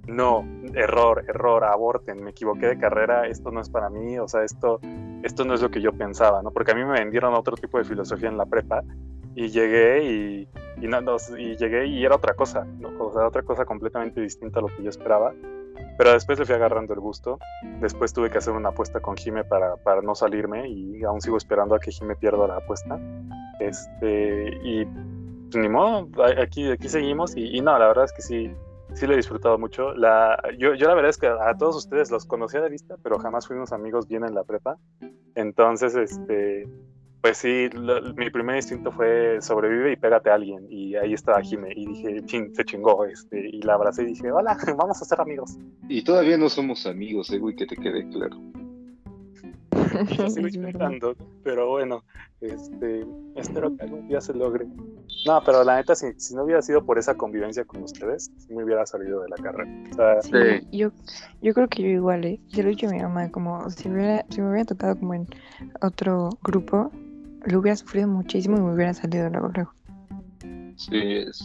no, 0.06 0.44
error, 0.74 1.24
error, 1.28 1.64
aborten, 1.64 2.22
me 2.22 2.30
equivoqué 2.30 2.68
de 2.68 2.78
carrera, 2.78 3.26
esto 3.26 3.50
no 3.50 3.60
es 3.60 3.68
para 3.68 3.90
mí, 3.90 4.18
o 4.18 4.28
sea, 4.28 4.44
esto, 4.44 4.80
esto 5.22 5.44
no 5.44 5.54
es 5.54 5.62
lo 5.62 5.70
que 5.70 5.80
yo 5.82 5.92
pensaba, 5.92 6.42
¿no? 6.42 6.52
Porque 6.52 6.72
a 6.72 6.74
mí 6.74 6.84
me 6.84 6.92
vendieron 6.92 7.34
otro 7.34 7.56
tipo 7.56 7.78
de 7.78 7.84
filosofía 7.84 8.28
en 8.28 8.38
la 8.38 8.46
prepa 8.46 8.82
y 9.34 9.48
llegué 9.48 10.04
y, 10.04 10.48
y, 10.80 10.88
no, 10.88 10.98
y 11.36 11.56
llegué 11.56 11.86
y 11.86 12.04
era 12.04 12.14
otra 12.16 12.34
cosa, 12.34 12.64
¿no? 12.64 12.90
O 12.98 13.12
sea, 13.12 13.26
otra 13.26 13.42
cosa 13.42 13.64
completamente 13.64 14.20
distinta 14.20 14.60
a 14.60 14.62
lo 14.62 14.68
que 14.68 14.82
yo 14.82 14.90
esperaba. 14.90 15.32
Pero 16.00 16.14
después 16.14 16.38
le 16.38 16.46
fui 16.46 16.54
agarrando 16.54 16.94
el 16.94 17.00
gusto. 17.00 17.38
Después 17.78 18.14
tuve 18.14 18.30
que 18.30 18.38
hacer 18.38 18.54
una 18.54 18.70
apuesta 18.70 19.00
con 19.00 19.18
Jime 19.18 19.44
para, 19.44 19.76
para 19.76 20.00
no 20.00 20.14
salirme 20.14 20.66
y 20.66 21.04
aún 21.04 21.20
sigo 21.20 21.36
esperando 21.36 21.74
a 21.74 21.78
que 21.78 21.92
Jime 21.92 22.16
pierda 22.16 22.48
la 22.48 22.56
apuesta. 22.56 22.98
Este, 23.58 24.48
y 24.62 24.86
pues, 24.86 25.56
ni 25.56 25.68
modo, 25.68 26.08
aquí, 26.38 26.70
aquí 26.70 26.88
seguimos 26.88 27.36
y, 27.36 27.60
no, 27.60 27.78
la 27.78 27.88
verdad 27.88 28.06
es 28.06 28.14
que 28.14 28.22
sí, 28.22 28.50
sí 28.94 29.06
lo 29.06 29.12
he 29.12 29.16
disfrutado 29.18 29.58
mucho. 29.58 29.92
La, 29.92 30.42
yo, 30.56 30.72
yo 30.72 30.88
la 30.88 30.94
verdad 30.94 31.10
es 31.10 31.18
que 31.18 31.26
a 31.26 31.54
todos 31.58 31.76
ustedes 31.76 32.10
los 32.10 32.24
conocía 32.24 32.62
de 32.62 32.70
vista, 32.70 32.96
pero 33.02 33.18
jamás 33.18 33.46
fuimos 33.46 33.70
amigos 33.70 34.08
bien 34.08 34.24
en 34.24 34.34
la 34.34 34.44
prepa. 34.44 34.78
Entonces, 35.34 35.94
este, 35.96 36.66
pues 37.20 37.38
sí, 37.38 37.68
mi 38.16 38.30
primer 38.30 38.56
instinto 38.56 38.90
fue 38.92 39.38
sobrevive 39.40 39.92
y 39.92 39.96
pégate 39.96 40.30
a 40.30 40.34
alguien. 40.34 40.66
Y 40.70 40.96
ahí 40.96 41.12
estaba 41.12 41.42
Jime. 41.42 41.72
Y 41.74 41.86
dije, 41.86 42.24
ching, 42.24 42.54
se 42.54 42.64
chingó. 42.64 43.04
Este, 43.04 43.48
y 43.48 43.62
la 43.62 43.74
abracé 43.74 44.02
y 44.02 44.06
dije, 44.06 44.32
hola, 44.32 44.56
vamos 44.78 45.00
a 45.02 45.04
ser 45.04 45.20
amigos. 45.20 45.58
Y 45.88 46.02
todavía 46.02 46.38
no 46.38 46.48
somos 46.48 46.86
amigos, 46.86 47.30
eh, 47.30 47.38
güey, 47.38 47.54
que 47.56 47.66
te 47.66 47.76
quede 47.76 48.08
claro. 48.08 48.36
pero 51.44 51.70
bueno, 51.70 52.04
este, 52.40 53.06
espero 53.36 53.76
que 53.76 53.82
algún 53.84 54.08
día 54.08 54.20
se 54.20 54.34
logre. 54.34 54.66
No, 55.26 55.42
pero 55.44 55.62
la 55.64 55.76
neta, 55.76 55.94
si, 55.94 56.12
si 56.16 56.34
no 56.34 56.44
hubiera 56.44 56.62
sido 56.62 56.84
por 56.84 56.98
esa 56.98 57.14
convivencia 57.14 57.64
con 57.64 57.82
ustedes, 57.82 58.30
sí 58.38 58.54
me 58.54 58.64
hubiera 58.64 58.86
salido 58.86 59.20
de 59.22 59.28
la 59.28 59.36
carrera. 59.36 60.22
sí. 60.22 60.66
yo, 60.72 60.90
yo 61.42 61.54
creo 61.54 61.68
que 61.68 61.82
yo 61.82 61.88
igual, 61.88 62.24
¿eh? 62.24 62.40
Yo 62.48 62.62
lo 62.62 62.68
he 62.68 62.72
dicho 62.72 62.88
a 62.88 62.90
mi 62.90 63.00
mamá, 63.00 63.30
como 63.30 63.68
si, 63.70 63.88
hubiera, 63.88 64.24
si 64.30 64.40
me 64.40 64.50
hubiera 64.50 64.64
tocado 64.64 64.98
como 64.98 65.14
en 65.14 65.26
otro 65.82 66.30
grupo, 66.42 66.90
lo 67.44 67.58
hubiera 67.58 67.76
sufrido 67.76 68.08
muchísimo 68.08 68.56
y 68.56 68.60
me 68.60 68.74
hubiera 68.74 68.94
salido 68.94 69.28
luego 69.28 69.50
luego. 69.54 69.72
Sí, 70.76 70.96
es. 70.96 71.42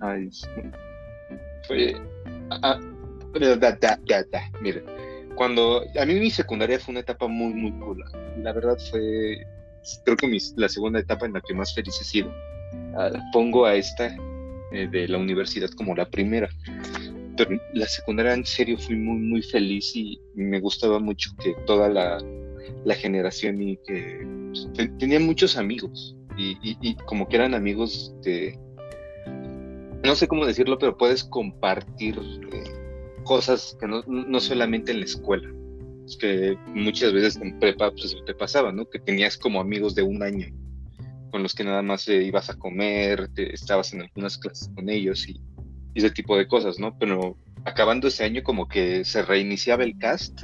Ay, 0.00 0.28
Fue. 1.66 1.94
Ah, 2.50 2.78
da, 3.40 3.56
da, 3.56 3.98
da, 4.06 4.50
Mire, 4.60 4.84
cuando. 5.34 5.82
A 5.98 6.04
mí 6.04 6.14
mi 6.14 6.30
secundaria 6.30 6.78
fue 6.78 6.92
una 6.92 7.00
etapa 7.00 7.26
muy, 7.28 7.54
muy 7.54 7.72
cool. 7.80 8.04
La 8.38 8.52
verdad 8.52 8.76
fue. 8.90 9.46
Creo 10.04 10.16
que 10.16 10.38
la 10.56 10.68
segunda 10.68 11.00
etapa 11.00 11.26
en 11.26 11.32
la 11.32 11.40
que 11.40 11.54
más 11.54 11.74
feliz 11.74 11.98
he 12.00 12.04
sido. 12.04 12.32
Ah, 12.94 13.10
pongo 13.32 13.64
a 13.64 13.74
esta 13.74 14.14
eh, 14.72 14.86
de 14.88 15.08
la 15.08 15.18
universidad 15.18 15.70
como 15.70 15.94
la 15.94 16.08
primera. 16.08 16.48
Pero 17.36 17.58
la 17.72 17.86
secundaria 17.86 18.34
en 18.34 18.44
serio 18.44 18.76
fui 18.78 18.94
muy, 18.94 19.18
muy 19.18 19.42
feliz 19.42 19.96
y 19.96 20.20
me 20.34 20.60
gustaba 20.60 20.98
mucho 20.98 21.30
que 21.42 21.54
toda 21.66 21.88
la 21.88 22.18
la 22.84 22.94
generación 22.94 23.62
y 23.62 23.76
que 23.78 24.26
pues, 24.48 24.68
tenían 24.98 25.24
muchos 25.24 25.56
amigos 25.56 26.16
y, 26.36 26.96
como 27.04 27.28
que 27.28 27.36
eran 27.36 27.54
amigos 27.54 28.14
de, 28.22 28.58
no 30.02 30.14
sé 30.14 30.26
cómo 30.26 30.46
decirlo, 30.46 30.78
pero 30.78 30.96
puedes 30.96 31.24
compartir 31.24 32.18
eh, 32.52 32.64
cosas 33.24 33.76
que 33.78 33.86
no, 33.86 34.02
no, 34.06 34.40
solamente 34.40 34.92
en 34.92 35.00
la 35.00 35.04
escuela. 35.04 35.48
Es 36.06 36.16
que 36.16 36.56
muchas 36.74 37.12
veces 37.12 37.36
en 37.36 37.58
prepa 37.58 37.90
pues, 37.90 38.16
te 38.26 38.34
pasaba, 38.34 38.72
¿no? 38.72 38.88
Que 38.88 38.98
tenías 38.98 39.36
como 39.36 39.60
amigos 39.60 39.94
de 39.94 40.02
un 40.02 40.22
año 40.22 40.46
con 41.30 41.42
los 41.42 41.54
que 41.54 41.64
nada 41.64 41.80
más 41.80 42.06
eh, 42.08 42.22
ibas 42.22 42.50
a 42.50 42.58
comer, 42.58 43.28
te, 43.34 43.54
estabas 43.54 43.92
en 43.94 44.02
algunas 44.02 44.36
clases 44.36 44.70
con 44.74 44.90
ellos 44.90 45.26
y, 45.26 45.40
y 45.94 45.98
ese 45.98 46.10
tipo 46.10 46.36
de 46.36 46.46
cosas, 46.46 46.78
¿no? 46.78 46.96
Pero 46.98 47.38
acabando 47.64 48.08
ese 48.08 48.24
año 48.24 48.42
como 48.42 48.68
que 48.68 49.04
se 49.04 49.22
reiniciaba 49.22 49.84
el 49.84 49.96
cast 49.96 50.42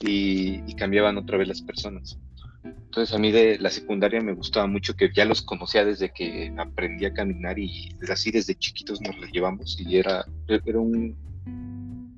y, 0.00 0.74
cambiaban 0.74 1.16
otra 1.16 1.38
vez 1.38 1.48
las 1.48 1.62
personas. 1.62 2.18
Entonces 2.64 3.14
a 3.14 3.18
mí 3.18 3.30
de 3.32 3.58
la 3.58 3.70
secundaria 3.70 4.20
me 4.20 4.34
gustaba 4.34 4.66
mucho 4.66 4.94
que 4.94 5.10
ya 5.14 5.24
los 5.24 5.42
conocía 5.42 5.84
desde 5.84 6.12
que 6.12 6.52
aprendí 6.56 7.04
a 7.04 7.12
caminar 7.12 7.58
y 7.58 7.94
así 8.10 8.30
desde 8.30 8.54
chiquitos 8.54 9.00
nos 9.00 9.16
los 9.18 9.30
llevamos 9.30 9.78
y 9.80 9.96
era, 9.96 10.24
era 10.48 10.78
un, 10.78 11.16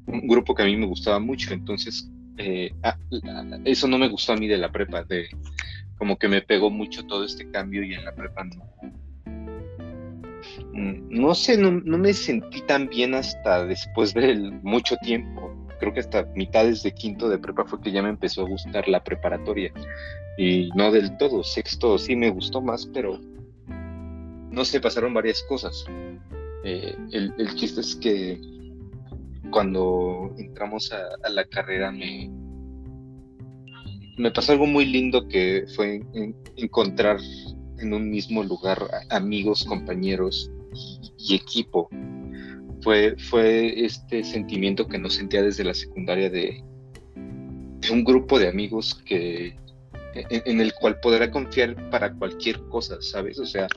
grupo 0.06 0.54
que 0.54 0.62
a 0.62 0.66
mí 0.66 0.76
me 0.76 0.86
gustaba 0.86 1.18
mucho. 1.18 1.52
Entonces 1.52 2.10
eh, 2.38 2.72
eso 3.64 3.88
no 3.88 3.98
me 3.98 4.08
gustó 4.08 4.32
a 4.32 4.36
mí 4.36 4.48
de 4.48 4.58
la 4.58 4.72
prepa, 4.72 5.04
de 5.04 5.28
como 5.96 6.18
que 6.18 6.28
me 6.28 6.42
pegó 6.42 6.70
mucho 6.70 7.06
todo 7.06 7.24
este 7.24 7.50
cambio 7.50 7.82
y 7.84 7.94
en 7.94 8.04
la 8.04 8.14
prepa 8.14 8.44
no. 8.44 8.70
Mm, 10.72 11.08
no 11.10 11.34
sé, 11.34 11.58
no, 11.58 11.70
no 11.72 11.98
me 11.98 12.12
sentí 12.12 12.62
tan 12.62 12.88
bien 12.88 13.14
hasta 13.14 13.66
después 13.66 14.14
de 14.14 14.36
mucho 14.62 14.96
tiempo 15.02 15.39
creo 15.80 15.92
que 15.92 16.00
hasta 16.00 16.24
mitades 16.36 16.82
de 16.82 16.92
quinto 16.92 17.28
de 17.28 17.38
prepa 17.38 17.64
fue 17.64 17.80
que 17.80 17.90
ya 17.90 18.02
me 18.02 18.10
empezó 18.10 18.42
a 18.42 18.48
gustar 18.48 18.86
la 18.86 19.02
preparatoria. 19.02 19.72
Y 20.38 20.68
no 20.76 20.92
del 20.92 21.16
todo, 21.16 21.42
sexto 21.42 21.98
sí 21.98 22.14
me 22.14 22.30
gustó 22.30 22.60
más, 22.60 22.86
pero 22.86 23.18
no 24.50 24.64
sé, 24.64 24.80
pasaron 24.80 25.14
varias 25.14 25.42
cosas. 25.44 25.84
Eh, 26.64 26.94
el, 27.12 27.54
chiste 27.54 27.80
es 27.80 27.96
que 27.96 28.40
cuando 29.50 30.32
entramos 30.36 30.92
a, 30.92 31.28
la 31.30 31.44
carrera 31.46 31.90
me, 31.90 32.30
me 34.18 34.30
pasó 34.30 34.52
algo 34.52 34.66
muy 34.66 34.84
lindo 34.84 35.26
que 35.26 35.64
fue 35.74 36.02
encontrar 36.56 37.18
en 37.78 37.94
un 37.94 38.10
mismo 38.10 38.42
lugar 38.42 38.78
amigos, 39.08 39.64
compañeros 39.64 40.50
y 41.18 41.34
equipo 41.34 41.88
fue, 42.82 43.16
fue 43.16 43.84
este 43.84 44.24
sentimiento 44.24 44.86
que 44.86 44.98
no 44.98 45.10
sentía 45.10 45.42
desde 45.42 45.64
la 45.64 45.74
secundaria 45.74 46.30
de, 46.30 46.62
un 47.90 48.04
grupo 48.04 48.38
de 48.38 48.48
amigos 48.48 49.02
que 49.04 49.56
en, 50.14 50.60
el 50.60 50.72
cual 50.74 51.00
podrá 51.00 51.30
confiar 51.30 51.90
para 51.90 52.12
cualquier 52.12 52.60
cosa, 52.68 52.98
¿sabes? 53.00 53.38
O 53.38 53.46
sea, 53.46 53.68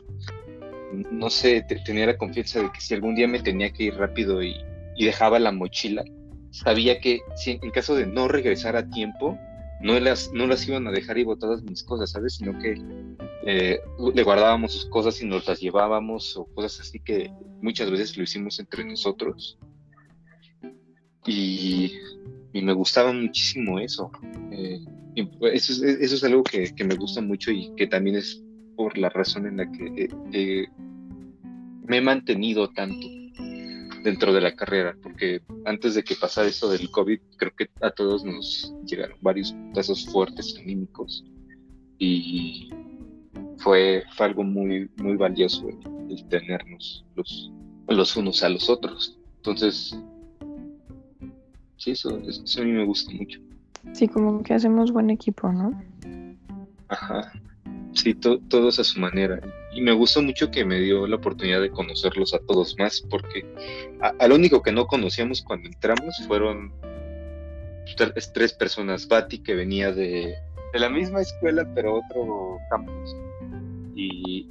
no 1.12 1.30
sé, 1.30 1.66
tenía 1.86 2.08
la 2.08 2.18
confianza 2.18 2.62
de 2.62 2.72
que 2.72 2.82
si 2.82 2.94
algún 2.94 3.16
día 3.16 3.28
me 3.28 3.40
tenía 3.40 3.72
que 3.72 3.86
ir 3.86 3.96
rápido 3.96 4.44
y, 4.44 4.56
dejaba 4.98 5.40
la 5.40 5.52
mochila, 5.52 6.04
sabía 6.52 7.00
que 7.00 7.22
si 7.36 7.60
en 7.62 7.72
caso 7.72 7.96
de 7.96 8.06
no 8.06 8.28
regresar 8.28 8.76
a 8.76 8.88
tiempo, 8.90 9.38
no 9.84 10.00
las, 10.00 10.32
no 10.34 10.48
las 10.48 10.66
iban 10.68 10.88
a 10.88 10.92
dejar 10.92 11.18
y 11.18 11.26
botadas 11.26 11.62
mis 11.62 11.84
cosas, 11.84 12.12
¿sabes? 12.12 12.36
Sino 12.36 12.58
que 12.58 12.82
eh, 13.46 13.80
le 14.14 14.24
guardábamos 14.24 14.72
sus 14.72 14.86
cosas 14.86 15.22
y 15.22 15.26
nos 15.26 15.46
las 15.46 15.60
llevábamos 15.60 16.38
o 16.38 16.46
cosas 16.46 16.80
así 16.80 17.00
que 17.02 17.30
muchas 17.62 17.92
veces 17.92 18.16
lo 18.16 18.24
hicimos 18.24 18.60
entre 18.60 18.86
nosotros. 18.86 19.60
Y, 21.28 21.94
me 22.54 22.72
gustaba 22.72 23.12
muchísimo 23.12 23.78
eso. 23.80 24.10
Eh, 24.52 24.80
eso, 25.16 25.74
es, 25.74 25.82
eso, 25.82 26.16
es, 26.16 26.24
algo 26.24 26.44
que, 26.44 26.72
me 26.86 26.96
gusta 26.96 27.22
mucho 27.22 27.52
y 27.52 27.74
que 27.76 27.88
también 27.88 28.16
es 28.16 28.42
por 28.78 28.98
la 28.98 29.10
razón 29.10 29.48
en 29.48 29.58
la 29.58 29.70
que 29.70 30.08
eh, 30.32 30.68
me 31.86 31.98
he 31.98 32.02
mantenido 32.02 32.70
tanto 32.70 33.06
dentro 34.04 34.34
de 34.34 34.42
la 34.42 34.56
carrera, 34.56 34.96
porque 35.02 35.42
antes 35.66 35.96
de 35.96 36.04
que 36.04 36.16
pasara 36.16 36.48
eso 36.48 36.70
del 36.70 36.92
COVID, 36.92 37.20
creo 37.38 37.52
que 37.56 37.70
a 37.82 37.90
todos 37.90 38.24
nos 38.24 38.74
llegaron 38.86 39.18
varios 39.22 39.56
casos 39.74 40.06
fuertes 40.06 40.56
anímicos 40.60 41.24
y 41.98 42.70
fue, 43.58 44.04
algo 44.20 44.44
muy, 44.44 44.90
muy 44.98 45.16
valioso 45.16 45.70
el, 45.70 46.28
tenernos 46.28 47.06
los, 47.16 47.52
los 47.88 48.16
unos 48.16 48.44
a 48.44 48.50
los 48.50 48.70
otros. 48.70 49.18
Entonces, 49.38 49.98
sí, 51.78 51.92
eso, 51.92 52.20
eso 52.20 52.62
a 52.62 52.66
mí 52.66 52.72
me 52.72 52.86
gusta 52.86 53.12
mucho. 53.14 53.40
Sí, 53.94 54.08
como 54.08 54.44
que 54.44 54.54
hacemos 54.54 54.92
buen 54.92 55.10
equipo, 55.10 55.52
¿no? 55.52 55.82
Ajá. 56.90 57.32
Sí, 57.94 58.14
todos 58.14 58.80
a 58.80 58.84
su 58.84 59.00
manera. 59.00 59.42
Y 59.76 59.82
me 59.82 59.92
gustó 59.92 60.22
mucho 60.22 60.52
que 60.52 60.66
me 60.66 60.80
dio 60.80 61.08
la 61.08 61.16
oportunidad 61.16 61.62
de 61.62 61.72
conocerlos 61.72 62.34
a 62.34 62.40
todos 62.40 62.78
más, 62.78 63.02
porque 63.10 63.46
al 64.20 64.32
único 64.32 64.62
que 64.62 64.72
no 64.72 64.86
conocíamos 64.86 65.42
cuando 65.42 65.68
entramos 65.68 66.16
fueron 66.28 66.72
tres, 68.34 68.54
personas. 68.54 69.08
Bati, 69.08 69.40
que 69.40 69.56
venía 69.56 69.92
de, 69.92 70.36
de 70.74 70.80
la 70.80 70.90
misma 70.90 71.22
escuela, 71.22 71.68
pero 71.74 71.96
otro 71.96 72.58
campus 72.70 73.16
y, 73.96 74.50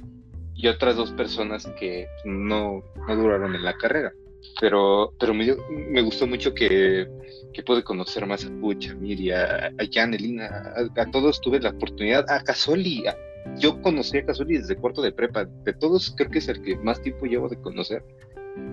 otras 0.67 0.95
dos 0.95 1.11
personas 1.11 1.65
que 1.77 2.07
no, 2.23 2.83
duraron 3.07 3.53
en 3.53 3.63
la 3.63 3.73
carrera. 3.73 4.13
Pero, 4.61 5.13
pero 5.19 5.33
me, 5.33 5.55
me 5.69 6.01
gustó 6.01 6.25
mucho 6.25 6.53
que, 6.53 7.05
que 7.53 7.63
pude 7.63 7.83
conocer 7.83 8.25
más 8.25 8.45
a 8.45 8.49
Pucha, 8.59 8.91
a 8.91 8.95
Miri, 8.95 9.31
a, 9.31 9.71
Janelina, 9.91 10.73
a, 10.95 11.11
todos 11.11 11.39
tuve 11.41 11.59
la 11.59 11.69
oportunidad, 11.69 12.29
a 12.29 12.43
Casoli, 12.43 13.03
yo 13.59 13.81
conocí 13.81 14.17
a 14.17 14.25
Casoli 14.25 14.57
desde 14.57 14.75
cuarto 14.75 15.01
de 15.01 15.11
prepa, 15.11 15.45
de 15.45 15.73
todos 15.73 16.13
creo 16.17 16.29
que 16.29 16.39
es 16.39 16.47
el 16.47 16.61
que 16.61 16.75
más 16.77 17.01
tiempo 17.01 17.25
llevo 17.25 17.49
de 17.49 17.61
conocer 17.61 18.03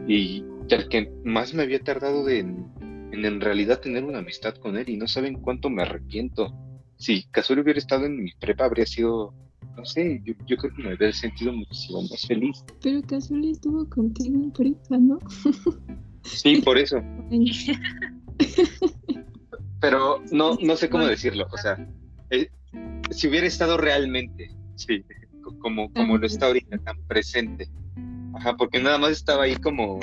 y 0.06 0.44
el 0.68 0.88
que 0.88 1.12
más 1.24 1.54
me 1.54 1.62
había 1.62 1.80
tardado 1.80 2.28
en, 2.28 2.66
en 3.12 3.40
realidad 3.40 3.80
tener 3.80 4.04
una 4.04 4.18
amistad 4.18 4.54
con 4.54 4.76
él 4.76 4.88
y 4.88 4.96
no 4.96 5.06
saben 5.06 5.34
cuánto 5.34 5.70
me 5.70 5.82
arrepiento. 5.82 6.54
Si 6.96 7.24
Casoli 7.30 7.62
hubiera 7.62 7.78
estado 7.78 8.06
en 8.06 8.22
mi 8.22 8.32
prepa 8.32 8.66
habría 8.66 8.86
sido 8.86 9.34
no 9.76 9.84
sé, 9.84 10.20
yo, 10.24 10.34
creo 10.56 10.74
que 10.74 10.82
me 10.82 10.94
hubiera 10.94 11.12
sentido 11.12 11.52
muchísimo 11.52 12.02
más 12.02 12.26
feliz. 12.26 12.64
Pero 12.82 13.00
Casual 13.02 13.44
estuvo 13.46 13.88
contigo 13.88 14.34
en 14.34 14.50
prepa, 14.50 14.98
¿no? 14.98 15.18
Sí, 16.22 16.60
por 16.62 16.76
eso. 16.78 17.02
Pero 19.80 20.22
no, 20.30 20.56
no 20.60 20.76
sé 20.76 20.90
cómo 20.90 21.06
decirlo, 21.06 21.46
o 21.50 21.56
sea, 21.56 21.78
eh, 22.30 22.50
si 23.10 23.28
hubiera 23.28 23.46
estado 23.46 23.76
realmente, 23.76 24.54
sí, 24.76 25.04
como, 25.60 25.92
como 25.92 26.18
lo 26.18 26.26
está 26.26 26.46
ahorita, 26.46 26.78
tan 26.78 27.02
presente. 27.06 27.68
Ajá, 28.34 28.56
porque 28.56 28.80
nada 28.80 28.98
más 28.98 29.12
estaba 29.12 29.44
ahí 29.44 29.56
como 29.56 30.00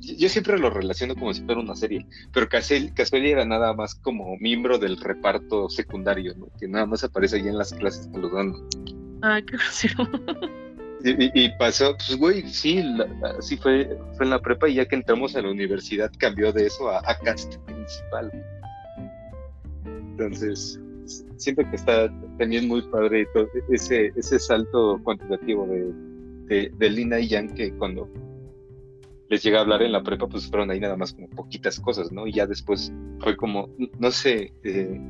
yo 0.00 0.28
siempre 0.28 0.58
lo 0.58 0.70
relaciono 0.70 1.14
como 1.14 1.32
si 1.34 1.42
fuera 1.42 1.60
una 1.60 1.76
serie, 1.76 2.06
pero 2.32 2.48
Casual 2.48 2.92
era 3.12 3.44
nada 3.44 3.74
más 3.74 3.94
como 3.94 4.36
miembro 4.38 4.78
del 4.78 4.96
reparto 4.96 5.68
secundario, 5.68 6.34
¿no? 6.36 6.48
que 6.58 6.68
nada 6.68 6.86
más 6.86 7.04
aparece 7.04 7.36
ahí 7.36 7.48
en 7.48 7.58
las 7.58 7.72
clases 7.72 8.08
saludando. 8.12 8.66
Ah, 9.22 9.40
qué 9.46 9.56
gracioso. 9.56 10.08
Y, 11.06 11.50
pasó, 11.58 11.94
pues 11.96 12.16
güey, 12.16 12.42
sí, 12.48 12.82
sí 13.40 13.58
fue, 13.58 13.94
fue 14.16 14.24
en 14.24 14.30
la 14.30 14.40
prepa 14.40 14.70
y 14.70 14.74
ya 14.74 14.86
que 14.86 14.94
entramos 14.94 15.36
a 15.36 15.42
la 15.42 15.50
universidad 15.50 16.10
cambió 16.18 16.50
de 16.50 16.66
eso 16.66 16.88
a, 16.88 16.98
a 17.04 17.18
cast 17.18 17.56
principal. 17.66 18.32
Entonces, 19.84 20.80
siento 21.36 21.62
que 21.68 21.76
está 21.76 22.08
también 22.38 22.68
muy 22.68 22.82
padre 22.82 23.26
ese, 23.68 24.12
ese 24.16 24.38
salto 24.38 25.00
cuantitativo 25.02 25.66
de, 25.66 26.70
de, 26.70 26.90
Lina 26.90 27.20
y 27.20 27.28
Jan 27.28 27.54
que 27.54 27.72
cuando 27.74 28.08
les 29.28 29.42
llega 29.42 29.58
a 29.58 29.62
hablar 29.62 29.82
en 29.82 29.92
la 29.92 30.02
prepa, 30.02 30.28
pues 30.28 30.48
fueron 30.48 30.70
ahí 30.70 30.80
nada 30.80 30.96
más 30.96 31.12
como 31.12 31.28
poquitas 31.30 31.80
cosas, 31.80 32.12
¿no? 32.12 32.26
Y 32.26 32.32
ya 32.32 32.46
después 32.46 32.92
fue 33.20 33.36
como, 33.36 33.68
no 33.98 34.10
sé, 34.10 34.52
eh, 34.62 35.00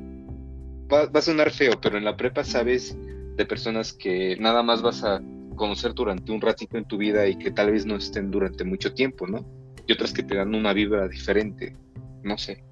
va, 0.93 1.09
a 1.13 1.23
sonar 1.23 1.51
feo, 1.51 1.73
pero 1.81 1.99
en 1.99 2.05
la 2.05 2.17
prepa 2.17 2.45
sabes 2.45 2.97
de 3.37 3.47
personas 3.47 3.93
que 3.93 4.37
nada 4.39 4.63
más 4.63 4.83
vas 4.83 5.03
a 5.05 5.21
conocer 5.55 5.95
durante 5.95 6.33
un 6.33 6.41
ratito 6.41 6.79
en 6.79 6.85
tu 6.85 6.97
vida 6.97 7.27
y 7.27 7.37
que 7.37 7.51
tal 7.51 7.73
vez 7.73 7.87
no 7.87 7.97
estén 7.97 8.31
durante 8.31 8.65
mucho 8.65 8.93
tiempo, 8.93 9.27
¿no? 9.27 9.45
Y 9.87 9.93
otras 9.93 10.13
que 10.13 10.23
te 10.23 10.37
dan 10.37 10.55
una 10.55 10.73
vibra 10.73 11.09
diferente, 11.09 11.77
no 12.23 12.39
sé, 12.39 12.65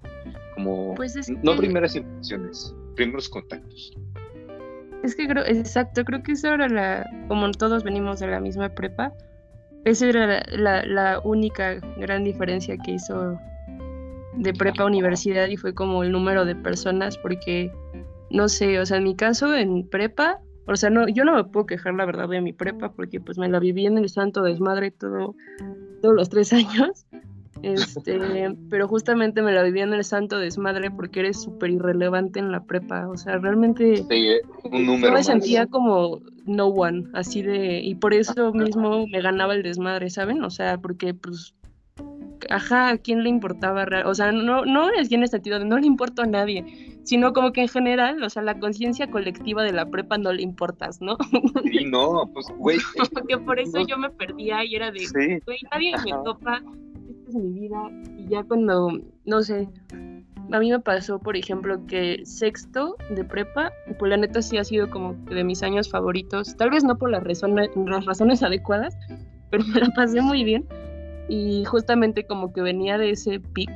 como 0.54 0.94
pues 0.94 1.14
no 1.42 1.56
primeras 1.56 1.96
impresiones, 1.96 2.74
primeros 2.94 3.28
contactos. 3.28 3.92
Es 5.02 5.16
que 5.16 5.26
creo, 5.26 5.44
exacto, 5.44 6.04
creo 6.04 6.22
que 6.22 6.32
eso 6.32 6.52
era 6.52 6.68
la, 6.68 7.10
como 7.28 7.50
todos 7.52 7.82
venimos 7.82 8.20
de 8.20 8.28
la 8.28 8.40
misma 8.40 8.68
prepa, 8.68 9.12
esa 9.84 10.06
era 10.06 10.42
la, 10.50 10.84
la, 10.86 11.20
única 11.24 11.74
gran 11.96 12.22
diferencia 12.22 12.76
que 12.78 12.92
hizo 12.92 13.36
de 14.36 14.52
prepa 14.54 14.84
a 14.84 14.86
universidad 14.86 15.48
y 15.48 15.56
fue 15.56 15.74
como 15.74 16.04
el 16.04 16.12
número 16.12 16.44
de 16.44 16.54
personas, 16.54 17.18
porque 17.18 17.72
no 18.30 18.48
sé, 18.48 18.78
o 18.78 18.86
sea, 18.86 18.98
en 18.98 19.04
mi 19.04 19.16
caso 19.16 19.54
en 19.54 19.88
prepa 19.88 20.40
o 20.66 20.76
sea, 20.76 20.90
no, 20.90 21.08
yo 21.08 21.24
no 21.24 21.34
me 21.34 21.44
puedo 21.44 21.66
quejar, 21.66 21.94
la 21.94 22.04
verdad, 22.04 22.28
de 22.28 22.40
mi 22.40 22.52
prepa, 22.52 22.92
porque 22.92 23.20
pues 23.20 23.38
me 23.38 23.48
la 23.48 23.58
viví 23.58 23.86
en 23.86 23.98
el 23.98 24.08
santo 24.08 24.42
desmadre 24.42 24.90
todo, 24.90 25.34
todos 26.00 26.14
los 26.14 26.28
tres 26.28 26.52
años. 26.52 27.06
Este, 27.62 28.18
pero 28.70 28.88
justamente 28.88 29.42
me 29.42 29.52
la 29.52 29.62
viví 29.62 29.80
en 29.80 29.92
el 29.92 30.04
santo 30.04 30.38
desmadre 30.38 30.90
porque 30.90 31.20
eres 31.20 31.42
súper 31.42 31.70
irrelevante 31.70 32.38
en 32.38 32.50
la 32.50 32.64
prepa. 32.64 33.08
O 33.08 33.16
sea, 33.16 33.38
realmente 33.38 34.06
un 34.64 34.86
número 34.86 35.12
me 35.12 35.24
sentía 35.24 35.66
como 35.66 36.20
no 36.46 36.66
one, 36.66 37.04
así 37.14 37.42
de, 37.42 37.80
y 37.80 37.94
por 37.94 38.14
eso 38.14 38.52
mismo 38.54 39.06
me 39.06 39.20
ganaba 39.20 39.54
el 39.54 39.62
desmadre, 39.62 40.10
¿saben? 40.10 40.42
O 40.42 40.50
sea, 40.50 40.78
porque 40.78 41.14
pues 41.14 41.54
ajá, 42.50 42.90
¿a 42.90 42.98
quién 42.98 43.22
le 43.22 43.28
importaba? 43.28 43.86
O 44.06 44.14
sea, 44.14 44.32
no, 44.32 44.64
no 44.64 44.90
es 44.90 45.10
en 45.12 45.22
el 45.22 45.28
sentido 45.28 45.58
de 45.58 45.64
no 45.64 45.78
le 45.78 45.86
importa 45.86 46.22
a 46.22 46.26
nadie, 46.26 46.98
sino 47.02 47.32
como 47.32 47.52
que 47.52 47.62
en 47.62 47.68
general, 47.68 48.22
o 48.22 48.30
sea, 48.30 48.42
la 48.42 48.58
conciencia 48.58 49.10
colectiva 49.10 49.62
de 49.62 49.72
la 49.72 49.86
prepa 49.86 50.18
no 50.18 50.32
le 50.32 50.42
importas, 50.42 51.00
¿no? 51.00 51.16
Sí, 51.70 51.84
no, 51.84 52.28
pues, 52.32 52.46
güey. 52.58 52.78
Porque 53.14 53.38
por 53.38 53.58
eso 53.58 53.80
yo 53.86 53.96
me 53.96 54.10
perdía 54.10 54.64
y 54.64 54.74
era 54.74 54.90
de, 54.90 55.40
güey, 55.44 55.58
nadie 55.70 55.94
me 56.04 56.12
topa, 56.24 56.62
esta 57.10 57.28
es 57.28 57.34
mi 57.34 57.60
vida. 57.60 57.90
Y 58.18 58.28
ya 58.28 58.42
cuando, 58.44 59.00
no 59.24 59.42
sé, 59.42 59.68
a 60.50 60.58
mí 60.58 60.70
me 60.70 60.80
pasó, 60.80 61.18
por 61.18 61.36
ejemplo, 61.36 61.84
que 61.86 62.22
sexto 62.24 62.96
de 63.10 63.24
prepa, 63.24 63.72
pues 63.98 64.10
la 64.10 64.16
neta 64.16 64.42
sí 64.42 64.58
ha 64.58 64.64
sido 64.64 64.90
como 64.90 65.14
de 65.30 65.44
mis 65.44 65.62
años 65.62 65.90
favoritos, 65.90 66.56
tal 66.56 66.70
vez 66.70 66.84
no 66.84 66.96
por 66.96 67.10
las 67.10 67.24
razones, 67.24 67.70
las 67.74 68.04
razones 68.04 68.42
adecuadas, 68.42 68.96
pero 69.50 69.64
me 69.64 69.80
la 69.80 69.88
pasé 69.94 70.20
muy 70.20 70.44
bien 70.44 70.66
y 71.32 71.64
justamente 71.64 72.26
como 72.26 72.52
que 72.52 72.60
venía 72.60 72.98
de 72.98 73.08
ese 73.08 73.40
pic 73.40 73.70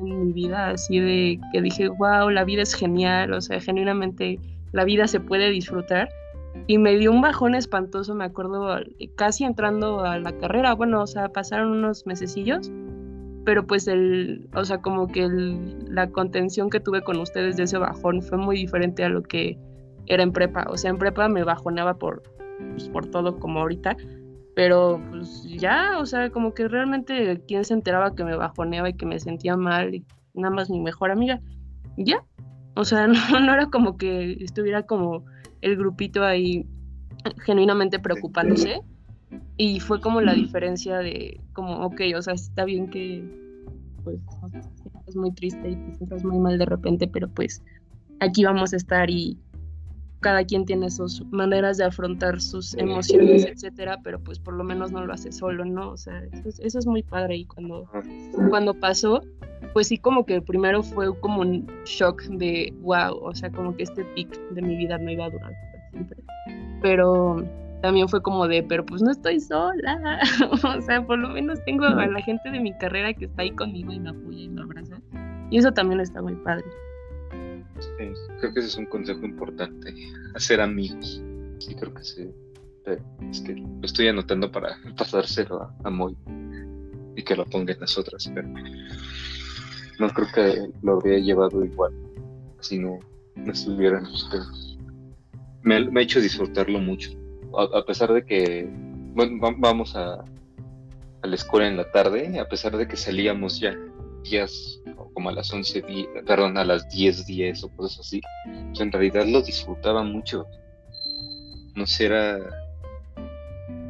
en 0.00 0.26
mi 0.26 0.32
vida, 0.32 0.70
así 0.70 0.98
de 0.98 1.38
que 1.52 1.62
dije, 1.62 1.88
wow, 1.88 2.28
la 2.28 2.42
vida 2.42 2.62
es 2.62 2.74
genial, 2.74 3.32
o 3.34 3.40
sea, 3.40 3.60
genuinamente 3.60 4.40
la 4.72 4.82
vida 4.82 5.06
se 5.06 5.20
puede 5.20 5.50
disfrutar. 5.50 6.08
Y 6.66 6.78
me 6.78 6.96
dio 6.96 7.12
un 7.12 7.20
bajón 7.20 7.54
espantoso, 7.54 8.16
me 8.16 8.24
acuerdo, 8.24 8.80
casi 9.14 9.44
entrando 9.44 10.00
a 10.00 10.18
la 10.18 10.32
carrera, 10.32 10.74
bueno, 10.74 11.00
o 11.00 11.06
sea, 11.06 11.28
pasaron 11.28 11.70
unos 11.70 12.04
mesecillos, 12.04 12.72
pero 13.44 13.64
pues 13.64 13.86
el, 13.86 14.48
o 14.56 14.64
sea, 14.64 14.78
como 14.78 15.06
que 15.06 15.28
la 15.88 16.10
contención 16.10 16.68
que 16.68 16.80
tuve 16.80 17.02
con 17.02 17.20
ustedes 17.20 17.56
de 17.56 17.62
ese 17.62 17.78
bajón 17.78 18.22
fue 18.22 18.38
muy 18.38 18.56
diferente 18.56 19.04
a 19.04 19.08
lo 19.08 19.22
que 19.22 19.56
era 20.06 20.24
en 20.24 20.32
prepa, 20.32 20.66
o 20.68 20.76
sea, 20.76 20.90
en 20.90 20.98
prepa 20.98 21.28
me 21.28 21.44
bajoneaba 21.44 21.94
por, 21.94 22.24
pues, 22.72 22.88
por 22.88 23.06
todo 23.06 23.38
como 23.38 23.60
ahorita, 23.60 23.96
pero 24.58 25.00
pues 25.10 25.44
ya, 25.44 26.00
o 26.00 26.04
sea, 26.04 26.30
como 26.30 26.52
que 26.52 26.66
realmente 26.66 27.40
quién 27.46 27.64
se 27.64 27.74
enteraba 27.74 28.16
que 28.16 28.24
me 28.24 28.34
bajoneaba 28.34 28.88
y 28.88 28.94
que 28.94 29.06
me 29.06 29.20
sentía 29.20 29.56
mal, 29.56 29.94
y 29.94 30.04
nada 30.34 30.52
más 30.52 30.68
mi 30.68 30.80
mejor 30.80 31.12
amiga, 31.12 31.40
ya, 31.96 32.24
o 32.74 32.84
sea, 32.84 33.06
no, 33.06 33.38
no 33.38 33.54
era 33.54 33.66
como 33.66 33.96
que 33.96 34.32
estuviera 34.40 34.82
como 34.82 35.24
el 35.60 35.76
grupito 35.76 36.24
ahí 36.24 36.66
genuinamente 37.44 38.00
preocupándose. 38.00 38.80
Y 39.56 39.78
fue 39.78 40.00
como 40.00 40.20
la 40.20 40.34
diferencia 40.34 40.98
de, 40.98 41.40
como, 41.52 41.86
ok, 41.86 42.00
o 42.16 42.22
sea, 42.22 42.34
está 42.34 42.64
bien 42.64 42.90
que, 42.90 43.22
pues, 44.02 44.18
es 45.06 45.14
muy 45.14 45.30
triste 45.34 45.70
y 45.70 45.76
te 45.76 45.94
sientas 45.94 46.24
muy 46.24 46.40
mal 46.40 46.58
de 46.58 46.66
repente, 46.66 47.06
pero 47.06 47.28
pues 47.28 47.62
aquí 48.18 48.44
vamos 48.44 48.72
a 48.72 48.76
estar 48.76 49.08
y, 49.08 49.38
cada 50.20 50.44
quien 50.44 50.64
tiene 50.64 50.90
sus 50.90 51.24
maneras 51.30 51.76
de 51.78 51.84
afrontar 51.84 52.40
sus 52.40 52.74
emociones, 52.74 53.46
etcétera, 53.46 53.98
pero 54.02 54.18
pues 54.18 54.38
por 54.38 54.54
lo 54.54 54.64
menos 54.64 54.90
no 54.90 55.04
lo 55.04 55.12
hace 55.12 55.30
solo, 55.32 55.64
¿no? 55.64 55.90
O 55.90 55.96
sea, 55.96 56.22
eso 56.58 56.78
es, 56.78 56.86
muy 56.86 57.02
padre 57.02 57.36
y 57.36 57.44
cuando, 57.44 57.88
cuando 58.48 58.74
pasó, 58.74 59.22
pues 59.72 59.88
sí 59.88 59.98
como 59.98 60.24
que 60.24 60.40
primero 60.40 60.82
fue 60.82 61.16
como 61.20 61.42
un 61.42 61.66
shock 61.84 62.22
de 62.24 62.72
wow, 62.80 63.16
o 63.22 63.34
sea, 63.34 63.50
como 63.50 63.76
que 63.76 63.84
este 63.84 64.04
pic 64.04 64.28
de 64.50 64.62
mi 64.62 64.76
vida 64.76 64.98
no 64.98 65.10
iba 65.10 65.26
a 65.26 65.30
durar 65.30 65.52
siempre. 65.92 66.18
Pero 66.82 67.44
también 67.82 68.08
fue 68.08 68.22
como 68.22 68.48
de, 68.48 68.62
pero 68.62 68.84
pues 68.84 69.02
no 69.02 69.10
estoy 69.10 69.38
sola, 69.40 70.20
o 70.64 70.80
sea, 70.80 71.06
por 71.06 71.18
lo 71.18 71.28
menos 71.28 71.62
tengo 71.64 71.84
a 71.84 72.06
la 72.06 72.20
gente 72.22 72.50
de 72.50 72.60
mi 72.60 72.76
carrera 72.78 73.12
que 73.14 73.26
está 73.26 73.42
ahí 73.42 73.50
conmigo 73.52 73.92
y 73.92 74.00
me 74.00 74.10
apoya 74.10 74.40
y 74.40 74.48
me 74.48 74.62
abraza. 74.62 75.00
Y 75.50 75.58
eso 75.58 75.72
también 75.72 76.00
está 76.00 76.20
muy 76.20 76.34
padre. 76.36 76.64
Creo 78.40 78.52
que 78.52 78.60
ese 78.60 78.68
es 78.68 78.76
un 78.76 78.86
consejo 78.86 79.24
importante, 79.24 79.94
hacer 80.34 80.60
amigos. 80.60 81.22
Sí, 81.58 81.74
creo 81.74 81.94
que 81.94 82.04
sí. 82.04 82.30
Es 83.30 83.40
que 83.42 83.54
lo 83.54 83.84
estoy 83.84 84.08
anotando 84.08 84.50
para 84.50 84.78
pasárselo 84.96 85.62
a, 85.62 85.74
a 85.84 85.90
Moy 85.90 86.16
y 87.16 87.22
que 87.22 87.36
lo 87.36 87.44
ponga 87.44 87.72
en 87.72 87.80
las 87.80 87.98
otras, 87.98 88.30
pero 88.32 88.48
no 89.98 90.08
creo 90.10 90.28
que 90.34 90.72
lo 90.82 90.92
habría 90.92 91.18
llevado 91.18 91.64
igual 91.64 91.92
si 92.60 92.78
no, 92.78 92.98
estuvieran 93.46 94.06
ustedes. 94.06 94.78
Me, 95.62 95.76
ha 95.76 96.02
hecho 96.02 96.20
disfrutarlo 96.20 96.78
mucho, 96.78 97.10
a, 97.56 97.84
pesar 97.84 98.12
de 98.12 98.24
que 98.24 98.68
vamos 99.14 99.96
a, 99.96 100.24
a 101.22 101.26
la 101.26 101.34
escuela 101.34 101.68
en 101.68 101.76
la 101.76 101.90
tarde, 101.90 102.38
a 102.38 102.48
pesar 102.48 102.76
de 102.76 102.86
que 102.86 102.96
salíamos 102.96 103.60
ya 103.60 103.76
días 104.22 104.80
como 105.18 105.30
a 105.30 105.32
las 105.32 105.52
11, 105.52 105.82
perdón, 106.24 106.56
a 106.58 106.64
las 106.64 106.88
10, 106.90 107.26
10 107.26 107.64
o 107.64 107.68
cosas 107.70 108.06
así, 108.06 108.20
pues 108.68 108.80
en 108.80 108.92
realidad 108.92 109.26
lo 109.26 109.42
disfrutaba 109.42 110.04
mucho. 110.04 110.46
No 111.74 111.84
sé, 111.88 112.04
era... 112.04 112.38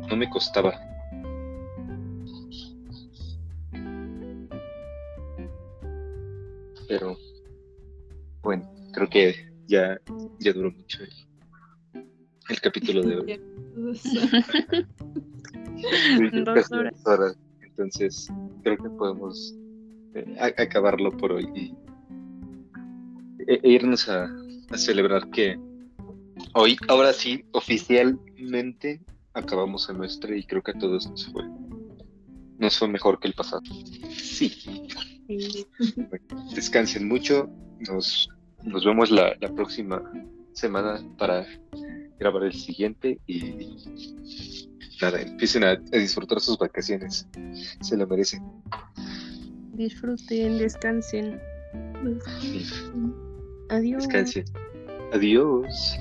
No 0.08 0.16
me 0.16 0.30
costaba. 0.30 0.80
Pero, 6.88 7.18
bueno, 8.40 8.72
creo 8.94 9.10
que 9.10 9.34
ya, 9.66 10.00
ya 10.40 10.52
duró 10.54 10.70
mucho 10.70 11.00
el, 12.48 12.60
capítulo 12.62 13.02
de 13.02 13.18
hoy. 13.18 13.38
Dos 16.54 16.72
horas. 16.72 17.36
Entonces, 17.60 18.32
creo 18.62 18.78
que 18.78 18.88
podemos 18.88 19.54
acabarlo 20.56 21.16
por 21.16 21.32
hoy 21.32 21.48
y 21.54 21.74
e, 23.48 23.60
e 23.62 23.70
irnos 23.70 24.08
a, 24.08 24.30
celebrar 24.76 25.30
que 25.30 25.58
hoy, 26.52 26.76
ahora 26.88 27.14
sí, 27.14 27.44
oficialmente 27.52 29.00
acabamos 29.32 29.88
el 29.88 29.96
semestre 29.96 30.38
y 30.38 30.44
creo 30.44 30.62
que 30.62 30.72
a 30.72 30.78
todos 30.78 31.08
nos 31.08 31.26
fue, 31.32 31.44
nos 32.58 32.78
fue 32.78 32.88
mejor 32.88 33.18
que 33.18 33.28
el 33.28 33.34
pasado. 33.34 33.62
Sí. 34.10 34.86
descansen 36.54 37.08
mucho, 37.08 37.48
nos, 37.88 38.28
nos 38.62 38.84
vemos 38.84 39.10
la, 39.10 39.34
la 39.40 39.48
próxima 39.54 40.02
semana 40.52 41.00
para 41.16 41.46
grabar 42.18 42.44
el 42.44 42.52
siguiente 42.52 43.18
y 43.26 43.76
nada, 45.00 45.22
empiecen 45.22 45.64
a 45.64 45.76
disfrutar 45.76 46.40
sus 46.40 46.58
vacaciones, 46.58 47.26
se 47.80 47.96
lo 47.96 48.06
merecen. 48.06 48.42
Disfruten, 49.78 50.58
descansen. 50.58 51.40
Adiós. 53.68 54.02
Descansen. 54.08 54.44
Adiós. 55.12 55.96